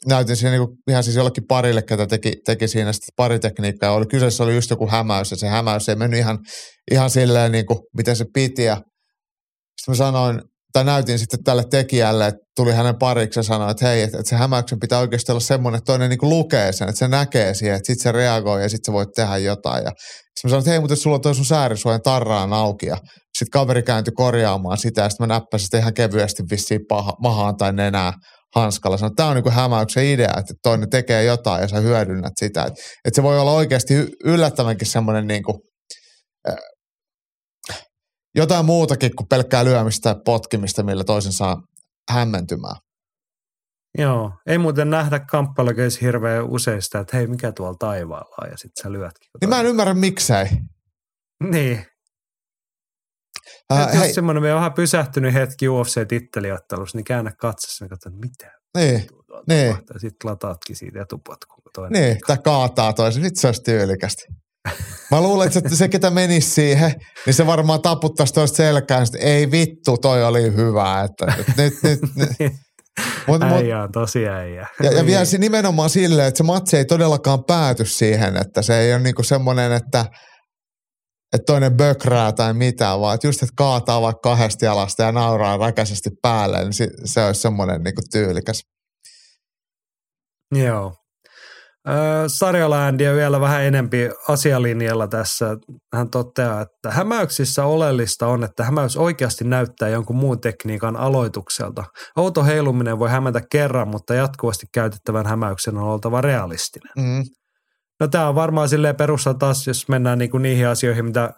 [0.06, 3.92] näytin siinä niin ihan siis jollekin parille, ketä teki, teki siinä sitten paritekniikkaa.
[3.92, 6.40] Oli, kyseessä oli just joku hämäys ja se hämäys ei mennyt ihan,
[6.92, 8.64] ihan silleen niin kuin, miten se piti.
[8.64, 10.42] Ja sitten mä sanoin,
[10.74, 14.30] tai näytin sitten tälle tekijälle, että tuli hänen pariksi ja sanoi, että hei, että, että
[14.30, 17.54] se hämäyksen pitää oikeasti olla semmoinen, että toinen niin kuin lukee sen, että se näkee
[17.54, 19.84] siihen, että sitten se reagoi ja sitten se voit tehdä jotain.
[19.84, 22.98] Ja sitten mä sanoin, että hei, mutta sulla on toi sun säärisuojan tarraan auki ja
[23.38, 27.58] sitten kaveri kääntyi korjaamaan sitä ja sitten mä näppäsin sitä ihan kevyesti vissiin paha, mahaan
[27.58, 28.14] tai nenää
[28.56, 28.98] hanskalla.
[28.98, 32.64] Sanoin, tämä on niin hämäyksen idea, että toinen tekee jotain ja sä hyödynnät sitä.
[32.64, 33.94] Että, että se voi olla oikeasti
[34.26, 35.58] yllättävänkin semmoinen niin kuin,
[38.36, 41.62] jotain muutakin kuin pelkkää lyömistä ja potkimista, millä toisen saa
[42.12, 42.76] hämmentymään.
[43.98, 48.84] Joo, ei muuten nähdä kamppailukeissa hirveän useista, että hei, mikä tuolla taivaalla on, ja sitten
[48.84, 49.30] sä lyötkin.
[49.42, 50.46] Niin mä en ymmärrä miksei.
[51.52, 51.86] Niin,
[53.74, 58.52] Äh, jos semmoinen me on vähän pysähtynyt hetki UFC-titteliottelussa, niin käännä katsossa ja katso, mitä.
[58.78, 59.08] Niin,
[59.50, 59.68] niin.
[59.68, 61.62] Ja sitten lataatkin siitä etupotkuun.
[61.90, 63.24] Niin, tai kaataa toisen.
[63.24, 64.26] Nyt se olisi tyylikästi.
[65.12, 66.94] Mä luulen, että se, ketä menisi siihen,
[67.26, 71.02] niin se varmaan taputtaisi toista selkään, että ei vittu, toi oli hyvä.
[71.02, 72.52] Että, että nyt, nyt, nyt.
[73.28, 74.68] Mut, äijä on tosi äijä.
[74.84, 78.94] Ja, ja vielä nimenomaan silleen, että se matsi ei todellakaan pääty siihen, että se ei
[78.94, 80.06] ole niinku semmoinen, että–
[81.34, 85.58] että toinen bökrää tai mitään, vaan että just, että kaataa vaikka kahdesta jalasta ja nauraa
[85.58, 88.64] räkäisesti päälle, niin se, se olisi semmoinen niin tyylikäs.
[90.56, 90.94] Joo.
[92.28, 95.58] Sarjaläändi on vielä vähän enempi asialinjalla tässä.
[95.96, 101.84] Hän toteaa, että hämäyksissä oleellista on, että hämäys oikeasti näyttää jonkun muun tekniikan aloitukselta.
[102.16, 106.92] Outo heiluminen voi hämätä kerran, mutta jatkuvasti käytettävän hämäyksen on oltava realistinen.
[106.98, 107.24] Mm.
[108.02, 111.34] No tämä on varmaan silleen perussa taas, jos mennään niinku niihin asioihin, mitä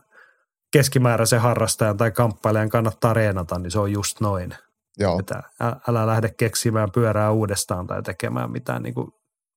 [0.71, 4.55] keskimääräisen harrastajan tai kamppailijan kannattaa reenata, niin se on just noin.
[4.99, 5.19] Joo.
[5.19, 5.43] Että
[5.87, 9.09] älä lähde keksimään pyörää uudestaan tai tekemään mitään niinku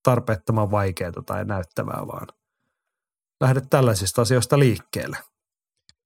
[0.03, 2.27] tarpeettoman vaikeaa tai näyttävää, vaan
[3.41, 5.16] lähde tällaisista asioista liikkeelle.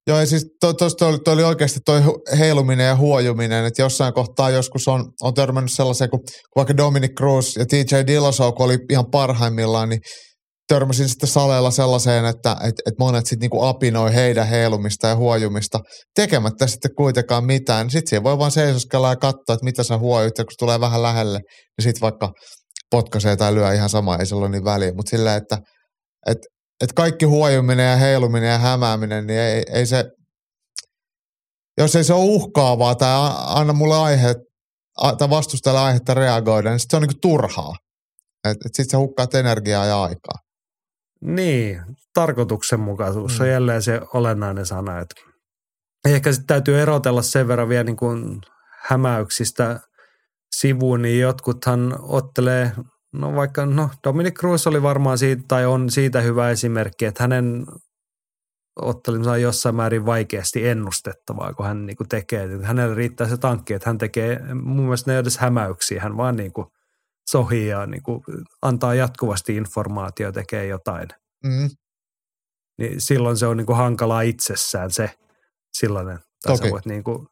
[0.07, 2.01] Joo, ja siis tuosta to, to oli oikeasti toi
[2.37, 6.23] heiluminen ja huojuminen, että jossain kohtaa joskus on, on törmännyt sellaiseen, kun
[6.55, 10.01] vaikka Dominic Cruz ja TJ Dillashaw, kun oli ihan parhaimmillaan, niin
[10.67, 15.79] törmäsin sitten saleella sellaiseen, että et, et monet sitten niinku apinoi heidän heilumista ja huojumista
[16.15, 17.89] tekemättä sitten kuitenkaan mitään.
[17.89, 21.03] Sitten siihen voi vaan seisoskella ja katsoa, että mitä sä huojut, ja kun tulee vähän
[21.03, 21.39] lähelle,
[21.77, 22.31] niin sitten vaikka
[22.91, 24.93] potkaisee tai lyö ihan sama, ei sillä ole niin väliä.
[24.93, 25.57] Mutta silleen, että
[26.27, 26.37] et,
[26.83, 30.05] et kaikki huojuminen ja heiluminen ja hämääminen, niin ei, ei se,
[31.77, 34.35] jos ei se ole uhkaavaa tai anna mulle aihe,
[35.17, 37.75] tai vastustajalle aihetta reagoida, niin sitten se on niinku turhaa.
[38.49, 40.35] Että et sit sä hukkaat energiaa ja aikaa.
[41.21, 41.81] Niin,
[42.13, 43.43] tarkoituksenmukaisuus Mm.
[43.43, 44.99] on jälleen se olennainen sana.
[44.99, 45.15] Että
[46.05, 48.41] ehkä sitten täytyy erotella sen verran vielä niin kuin
[48.79, 49.79] hämäyksistä
[50.55, 52.71] sivuun, niin jotkuthan ottelee,
[53.13, 57.65] no vaikka, no Dominic Cruz oli varmaan siitä, tai on siitä hyvä esimerkki, että hänen
[58.81, 62.43] ottelinsa on jossain määrin vaikeasti ennustettavaa, kun hän niin kuin tekee.
[62.43, 66.35] Että Hänelle riittää se tankki, että hän tekee, mun mielestä ne edes hämäyksiä, hän vaan
[66.35, 66.67] niin kuin
[67.31, 68.23] sohii ja niin kuin
[68.61, 71.07] antaa jatkuvasti informaatiota, tekee jotain
[71.43, 71.69] Mm.
[72.79, 75.09] niin silloin se on niin kuin hankalaa itsessään se
[75.73, 76.19] sellainen.
[76.43, 76.71] Tai sä Toki.
[76.71, 77.27] voit niin kuin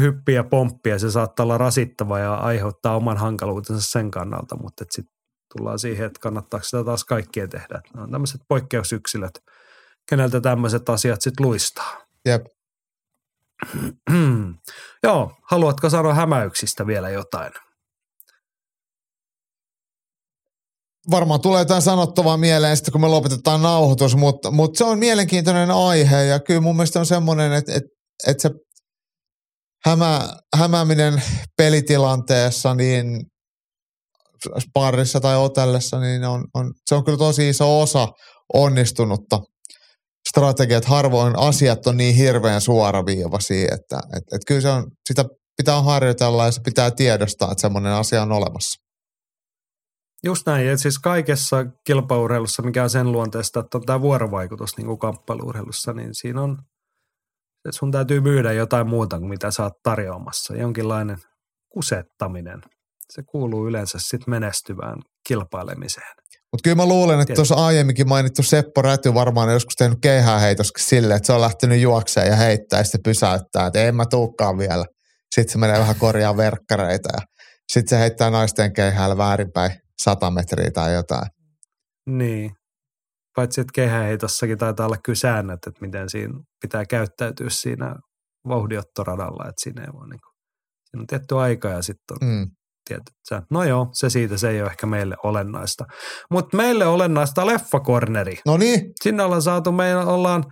[0.00, 5.14] hyppiä pomppia, se saattaa olla rasittava ja aiheuttaa oman hankaluutensa sen kannalta, mutta sitten
[5.56, 7.78] tullaan siihen, että kannattaako sitä taas kaikkien tehdä.
[7.78, 9.38] Että Ne on tämmöiset poikkeusyksilöt,
[10.10, 12.00] keneltä tämmöiset asiat sitten luistaa.
[12.24, 12.46] Jep.
[15.02, 17.52] Joo, haluatko sanoa hämäyksistä vielä jotain?
[21.10, 25.70] Varmaan tulee jotain sanottavaa mieleen sitten, kun me lopetetaan nauhoitus, mutta, mutta se on mielenkiintoinen
[25.70, 27.88] aihe ja kyllä mun mielestä on semmoinen, että, että,
[28.26, 28.50] että se
[29.86, 31.22] hämä, hämääminen
[31.56, 33.20] pelitilanteessa niin
[34.58, 38.08] sparrissa tai otellessa, niin on, on, se on kyllä tosi iso osa
[38.54, 39.40] onnistunutta
[40.28, 45.24] strategiaa, että harvoin asiat on niin hirveän suoraviivaisia, että, että, että kyllä se on, sitä
[45.56, 48.79] pitää harjoitella ja se pitää tiedostaa, että semmoinen asia on olemassa.
[50.24, 54.86] Just näin, että siis kaikessa kilpaurheilussa, mikä on sen luonteesta, että on tämä vuorovaikutus niin
[54.86, 56.52] kuin kamppailuurheilussa, niin siinä on,
[57.68, 60.56] että sun täytyy myydä jotain muuta kuin mitä sä oot tarjoamassa.
[60.56, 61.18] Jonkinlainen
[61.68, 62.60] kusettaminen.
[63.10, 64.98] Se kuuluu yleensä sitten menestyvään
[65.28, 66.16] kilpailemiseen.
[66.52, 70.84] Mutta kyllä mä luulen, että tuossa aiemminkin mainittu Seppo Räty varmaan on joskus tehnyt keihääheitoskin
[70.84, 74.58] silleen, että se on lähtenyt juokseen ja heittää ja sitten pysäyttää, että en mä tuukkaan
[74.58, 74.84] vielä.
[75.34, 77.20] Sitten se menee vähän korjaa verkkareita ja
[77.72, 79.72] sitten se heittää naisten keihäällä väärinpäin
[80.02, 81.30] 100 metriä tai jotain.
[82.06, 82.50] Niin.
[83.36, 87.94] Paitsi, että kehäheitossakin taitaa olla kyllä säännöt, että miten siinä pitää käyttäytyä siinä
[88.48, 90.32] vauhdiottoradalla, että siinä ei voi niin kuin,
[90.90, 92.46] siinä on tietty aika ja sitten on Mm.
[92.88, 93.50] tietyt säännöt.
[93.50, 95.84] No joo, se siitä, se ei ole ehkä meille olennaista.
[96.30, 98.38] Mutta meille olennaista leffakorneri.
[98.46, 100.44] No niin, Sinne ollaan saatu, me ollaan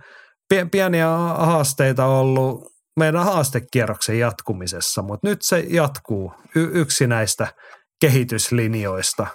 [0.53, 1.07] pie- pieniä
[1.37, 2.67] haasteita ollut
[2.99, 7.53] meidän haastekierroksen jatkumisessa, mutta nyt se jatkuu y- yksi näistä
[8.01, 9.27] kehityslinjoista,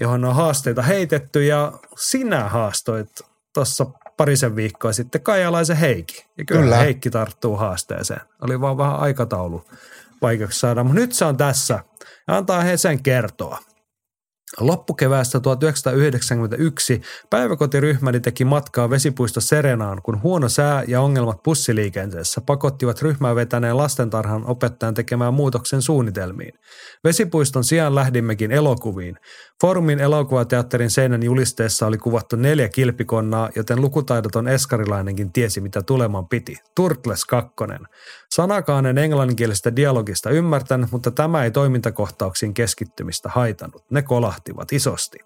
[0.00, 3.08] johon on haasteita heitetty ja sinä haastoit
[3.54, 3.86] tuossa
[4.16, 6.16] parisen viikkoa sitten Kaijalaisen Heikki.
[6.16, 6.62] Ja kyllä, Kyllä.
[6.62, 6.76] kyllä.
[6.76, 8.20] Heikki tarttuu haasteeseen.
[8.42, 9.64] Oli vaan vähän aikataulu
[10.22, 11.84] vaikeaksi saada, mutta nyt se on tässä
[12.28, 13.58] ja antaa he sen kertoa.
[14.58, 17.00] Loppukeväästä 1991
[17.30, 24.46] päiväkotiryhmäni teki matkaa vesipuisto Serenaan, kun huono sää ja ongelmat bussiliikenteessä pakottivat ryhmää vetäneen lastentarhan
[24.46, 26.52] opettajan tekemään muutoksen suunnitelmiin.
[27.04, 29.16] Vesipuiston sijaan lähdimmekin elokuviin.
[29.60, 36.56] Forumin elokuvateatterin seinän julisteessa oli kuvattu neljä kilpikonnaa, joten lukutaidoton eskarilainenkin tiesi, mitä tuleman piti.
[36.76, 37.50] Turtles 2.
[38.34, 43.84] Sanakaan en englanninkielisestä dialogista ymmärtänyt, mutta tämä ei toimintakohtauksiin keskittymistä haitannut.
[43.90, 45.18] Ne kolahtivat isosti.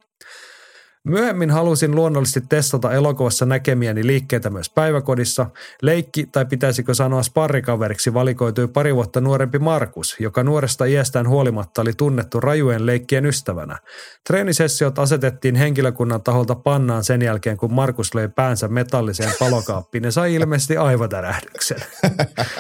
[1.09, 5.47] Myöhemmin halusin luonnollisesti testata elokuvassa näkemiäni liikkeitä myös päiväkodissa.
[5.83, 11.93] Leikki, tai pitäisikö sanoa sparrikaveriksi, valikoitui pari vuotta nuorempi Markus, joka nuoresta iästään huolimatta oli
[11.93, 13.79] tunnettu rajujen leikkien ystävänä.
[14.27, 20.35] Treenisessiot asetettiin henkilökunnan taholta pannaan sen jälkeen, kun Markus löi päänsä metalliseen palokaappiin ja sai
[20.35, 21.79] ilmeisesti aivotärähdyksen.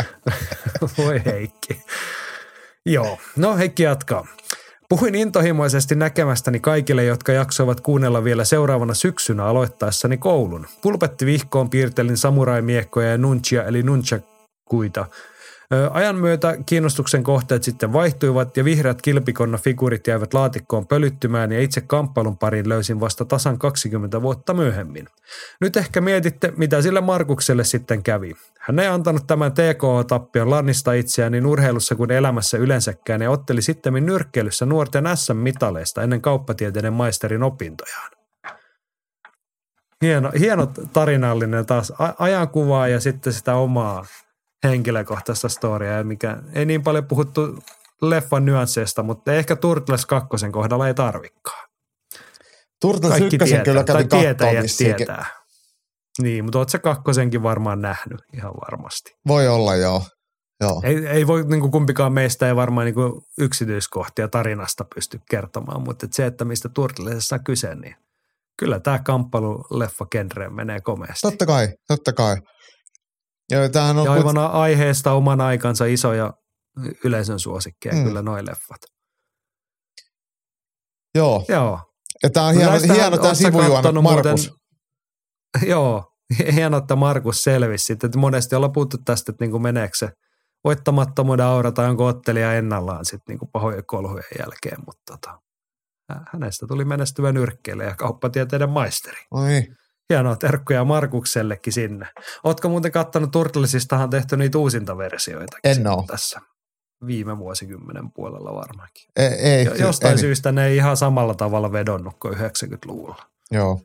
[0.98, 1.82] Voi Heikki.
[2.86, 4.26] Joo, no Heikki jatkaa.
[4.88, 10.66] Puhuin intohimoisesti näkemästäni kaikille, jotka jaksoivat kuunnella vielä seuraavana syksynä aloittaessani koulun.
[10.82, 15.06] Pulpetti vihkoon piirtelin samuraimiekkoja ja nunchia eli nunchakuita.
[15.90, 21.80] Ajan myötä kiinnostuksen kohteet sitten vaihtuivat ja vihreät kilpikonna figuurit jäivät laatikkoon pölyttymään ja itse
[21.80, 25.08] kamppailun pariin löysin vasta tasan 20 vuotta myöhemmin.
[25.60, 28.34] Nyt ehkä mietitte, mitä sille Markukselle sitten kävi.
[28.60, 33.94] Hän ei antanut tämän TKO-tappion lannista itseään niin urheilussa kuin elämässä yleensäkään ja otteli sitten
[33.94, 38.10] nyrkkeilyssä nuorten SM-mitaleista ennen kauppatieteiden maisterin opintojaan.
[40.02, 44.06] Hieno, hieno tarinallinen taas ajankuvaa ja sitten sitä omaa
[44.64, 47.58] henkilökohtaista storiaa, mikä ei niin paljon puhuttu
[48.02, 51.68] leffan nyansseista, mutta ehkä Turtles 2 kohdalla ei tarvikaan.
[52.80, 54.96] Turtles Kaikki ykkösen tietää, kyllä tietäjät vissiinkin.
[54.96, 55.26] tietää.
[56.22, 59.12] Niin, mutta oot sä kakkosenkin varmaan nähnyt ihan varmasti.
[59.28, 60.02] Voi olla, joo.
[60.60, 60.80] joo.
[60.84, 65.82] Ei, ei voi niin kuin kumpikaan meistä ei varmaan niin kuin yksityiskohtia tarinasta pysty kertomaan,
[65.82, 67.96] mutta et se, että mistä Turtlesissa on kyse, niin
[68.58, 71.28] kyllä tämä kamppailu leffa genreen menee komeasti.
[71.30, 72.36] Totta kai, totta kai.
[73.50, 76.32] Joo, tämähän on Ja kut- aivan aiheesta oman aikansa isoja
[77.04, 78.04] yleisön suosikkeja Mm.
[78.04, 78.80] kyllä noi leffat.
[81.14, 81.80] Joo, Joo,
[82.22, 84.50] Ja tämä on No hieno, hieno tämä kattonut Markus.
[84.50, 86.04] Muuten, joo,
[86.54, 88.08] hienoa, että Markus selvisi sitten.
[88.08, 90.08] Että monesti ollaan puhuttu tästä, että niin kuin meneekö se
[90.64, 94.76] voittamattomuuden aura tai onko ottelija ennallaan sitten niin kuin pahojen kolhujen jälkeen.
[94.86, 95.38] Mutta tota,
[96.12, 99.18] hä- hänestä tuli menestyvä nyrkkeilijä ja kauppatieteiden maisteri.
[99.34, 99.76] No niin.
[100.12, 102.06] Hienoa, terkkuja Markuksellekin sinne.
[102.44, 106.04] Ootko muuten kattanut Turtlesistahan tehty niitä uusintaversioita En oo.
[106.06, 106.40] tässä
[107.06, 109.04] viime vuosikymmenen puolella varmaankin.
[109.16, 113.26] Ei, ei, Jo- Jostain ei, syystä ne ei ihan samalla tavalla vedonnut kuin 90-luvulla.
[113.50, 113.80] Joo.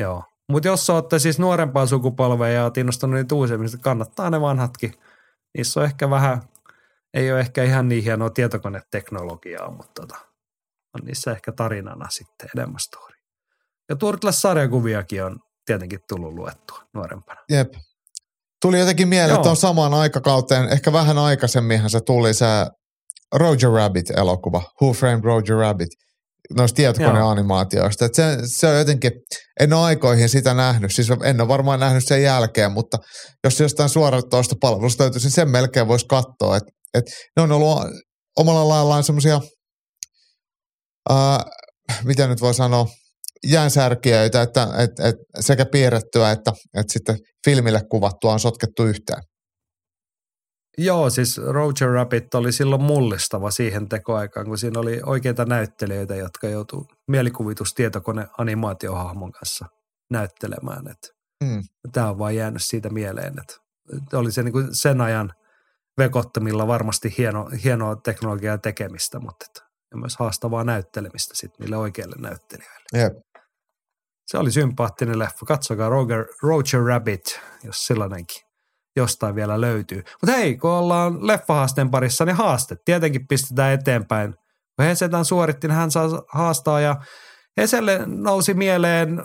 [0.00, 0.24] Joo.
[0.48, 4.94] Mutta jos olette siis nuorempaa sukupolvea ja oot innostunut niitä uusimmista, kannattaa ne vanhatkin.
[5.56, 6.42] Niissä on ehkä vähän,
[7.14, 10.14] ei ole ehkä ihan niin hienoa tietokoneteknologiaa, mutta tota,
[10.94, 13.11] on niissä ehkä tarinana sitten enemmän story.
[13.88, 15.36] Ja Turtles-sarjakuviakin on
[15.66, 17.40] tietenkin tullut luettua nuorempana.
[17.50, 17.72] Jep.
[18.62, 19.36] Tuli jotenkin mieleen, Joo.
[19.36, 22.46] että on samaan aikakauteen, ehkä vähän aikaisemminhan se tuli se
[23.34, 25.88] Roger Rabbit-elokuva, Who Framed Roger Rabbit,
[26.56, 28.04] noista tietokoneanimaatioista.
[28.04, 29.12] Et se, se on jotenkin,
[29.60, 32.98] en ole aikoihin sitä nähnyt, siis en ole varmaan nähnyt sen jälkeen, mutta
[33.44, 36.56] jos jostain suoratoista palvelusta löytyisi, niin sen melkein voisi katsoa.
[36.56, 36.62] Et,
[36.94, 37.04] et
[37.36, 37.78] ne on ollut
[38.38, 39.40] omalla laillaan semmoisia,
[42.04, 42.86] mitä nyt voi sanoa,
[43.46, 49.22] jäänsärkijöitä, että et, et sekä piirrettyä että, että sitten filmille kuvattua on sotkettu yhteen.
[50.78, 56.48] Joo, siis Roger Rabbit oli silloin mullistava siihen tekoaikaan, kun siinä oli oikeita näyttelijöitä, jotka
[56.48, 59.66] joutuu mielikuvitustietokone-animaatiohahmon kanssa
[60.10, 60.88] näyttelemään.
[60.88, 61.12] Et
[61.44, 61.62] Hmm.
[61.92, 63.54] Tämä on vaan jäänyt siitä mieleen, että
[63.96, 65.32] että oli se niin kuin sen ajan
[65.98, 72.16] vekottamilla varmasti hieno, hienoa teknologiaa tekemistä, mutta että, ja myös haastavaa näyttelemistä sitten niille oikeille
[72.18, 73.02] näyttelijöille.
[73.02, 73.12] Jep.
[74.32, 75.46] Se oli sympaattinen leffa.
[75.46, 78.42] Katsokaa Roger, Roger Rabbit, jos sellainenkin
[78.96, 80.02] jostain vielä löytyy.
[80.22, 84.34] Mutta hei, kun ollaan leffahaasteen parissa, niin haaste tietenkin pistetään eteenpäin.
[84.76, 86.96] Kun Hesetän suoritti, niin hän saa haastaa ja
[87.56, 89.24] Heselle nousi mieleen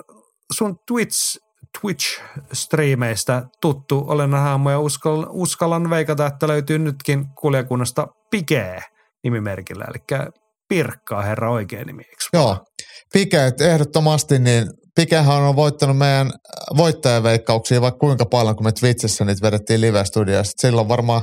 [0.53, 1.39] sun Twitch,
[1.79, 8.79] Twitch-striimeistä tuttu olennahaamo ja uskallan, uskallan veikata, että löytyy nytkin kuljakunnasta Pikee
[9.23, 10.29] nimimerkillä, eli
[10.67, 12.23] Pirkkaa herra oikein nimi, eikö?
[12.33, 12.65] Joo,
[13.13, 16.31] Pike, et ehdottomasti, niin Pikehän on voittanut meidän
[16.77, 20.53] voittajaveikkauksia vaikka kuinka paljon, kun me Twitchissä niitä vedettiin live-studiossa.
[20.61, 21.21] Silloin varmaan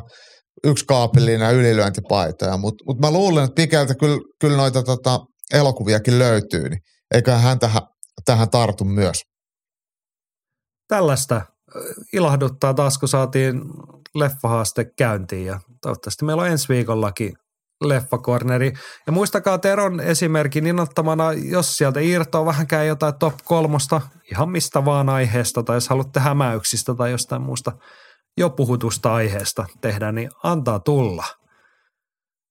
[0.65, 5.21] yksi kaapillinen ylilyöntipaitoja, mutta mut mä luulen, että Pikeltä kyllä, kyllä noita tota,
[5.53, 6.81] elokuviakin löytyy, niin
[7.15, 7.83] eiköhän hän tähän,
[8.25, 9.23] tähän tartu myös.
[10.89, 11.43] tällaista
[11.77, 13.61] ö, ilahduttaa taas, kun saatiin
[14.15, 17.33] leffahaaste käyntiin ja toivottavasti meillä on ensi viikollakin
[17.85, 18.73] leffakorneri.
[19.07, 25.09] Ja muistakaa Teron esimerkin innoittamana, jos sieltä irtoaa vähänkään jotain top kolmosta, ihan mistä vaan
[25.09, 27.73] aiheesta, tai jos haluatte hämäyksistä tai jostain muusta
[28.39, 31.25] jo puhutusta aiheesta tehdä, niin antaa tulla.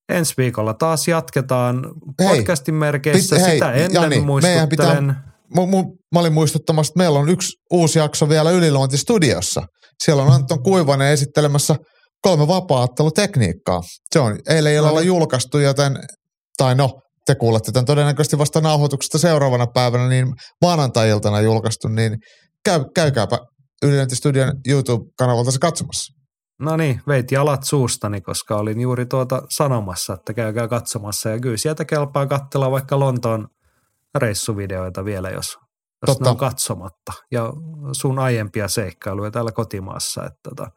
[0.09, 1.91] Ensi viikolla taas jatketaan
[2.21, 3.35] Hei, podcastin merkeissä.
[3.35, 5.15] pit- hei, Sitä ennen Jani, meidän pitää- muistuttelen.
[5.55, 5.83] Mu, mu,
[6.13, 9.61] mä olin muistuttamassa, että meillä on yksi uusi jakso vielä Yliluontistudiossa.
[10.03, 11.75] Siellä on Anton Kuivanen esittelemässä
[12.23, 13.81] kolme vapaa-ottelutekniikkaa.
[14.11, 15.99] Se on eilen illalla julkaistu, joten,
[16.57, 16.89] tai no,
[17.25, 22.17] te kuulette tämän todennäköisesti vasta nauhoituksesta seuraavana päivänä, niin maanantai-iltana julkaistu, niin
[22.65, 23.37] käy, käykääpä
[23.83, 26.13] Yliluontistudion YouTube-kanavalta se katsomassa.
[26.59, 31.29] No niin, veit jalat suustani, koska olin juuri tuota sanomassa, että käykää katsomassa.
[31.29, 33.47] Ja kyllä sieltä kelpaa katsella vaikka Lontoon
[34.15, 35.57] reissuvideoita vielä, jos, jos
[36.05, 36.23] Totta.
[36.23, 37.13] ne on katsomatta.
[37.31, 37.53] Ja
[37.91, 40.25] sun aiempia seikkailuja täällä kotimaassa.
[40.25, 40.67] Että tota,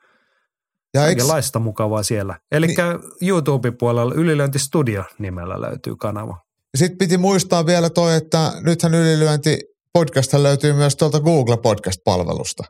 [1.00, 2.38] Ja kaikenlaista mukavaa siellä.
[2.52, 2.76] Eli niin.
[3.22, 6.38] YouTube-puolella Ylilöintistudio nimellä löytyy kanava.
[6.76, 9.58] sitten piti muistaa vielä toi, että nythän ylilyönti
[9.92, 12.64] podcast löytyy myös tuolta Google Podcast-palvelusta.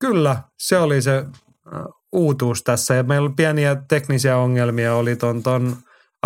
[0.00, 1.82] Kyllä, se oli se äh,
[2.12, 2.94] uutuus tässä.
[2.94, 5.76] Ja meillä oli pieniä teknisiä ongelmia oli ton, ton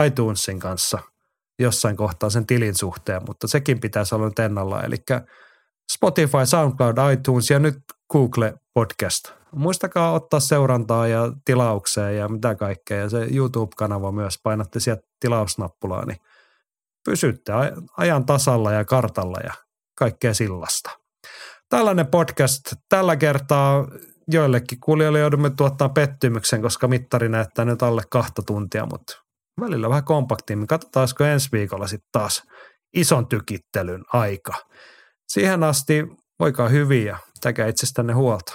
[0.06, 0.98] iTunesin kanssa
[1.58, 4.84] jossain kohtaa sen tilin suhteen, mutta sekin pitäisi olla nyt ennallaan.
[4.84, 4.96] Eli
[5.92, 7.78] Spotify, SoundCloud, iTunes ja nyt
[8.12, 9.41] Google Podcast.
[9.54, 12.98] Muistakaa ottaa seurantaa ja tilaukseen ja mitä kaikkea.
[12.98, 16.18] Ja se YouTube-kanava myös, painatte sieltä tilausnappulaa, niin
[17.04, 19.52] pysytte aj- ajan tasalla ja kartalla ja
[19.98, 20.90] kaikkea sillasta.
[21.68, 23.88] Tällainen podcast tällä kertaa
[24.28, 29.22] joillekin kuulijoille joudumme tuottaa pettymyksen, koska mittari näyttää nyt alle kahta tuntia, mutta
[29.60, 30.66] välillä vähän kompaktimmin.
[30.66, 32.42] Katsotaanko ensi viikolla sitten taas
[32.94, 34.52] ison tykittelyn aika.
[35.28, 36.06] Siihen asti
[36.40, 38.52] voikaa hyvin ja pitäkää itsestänne huolta.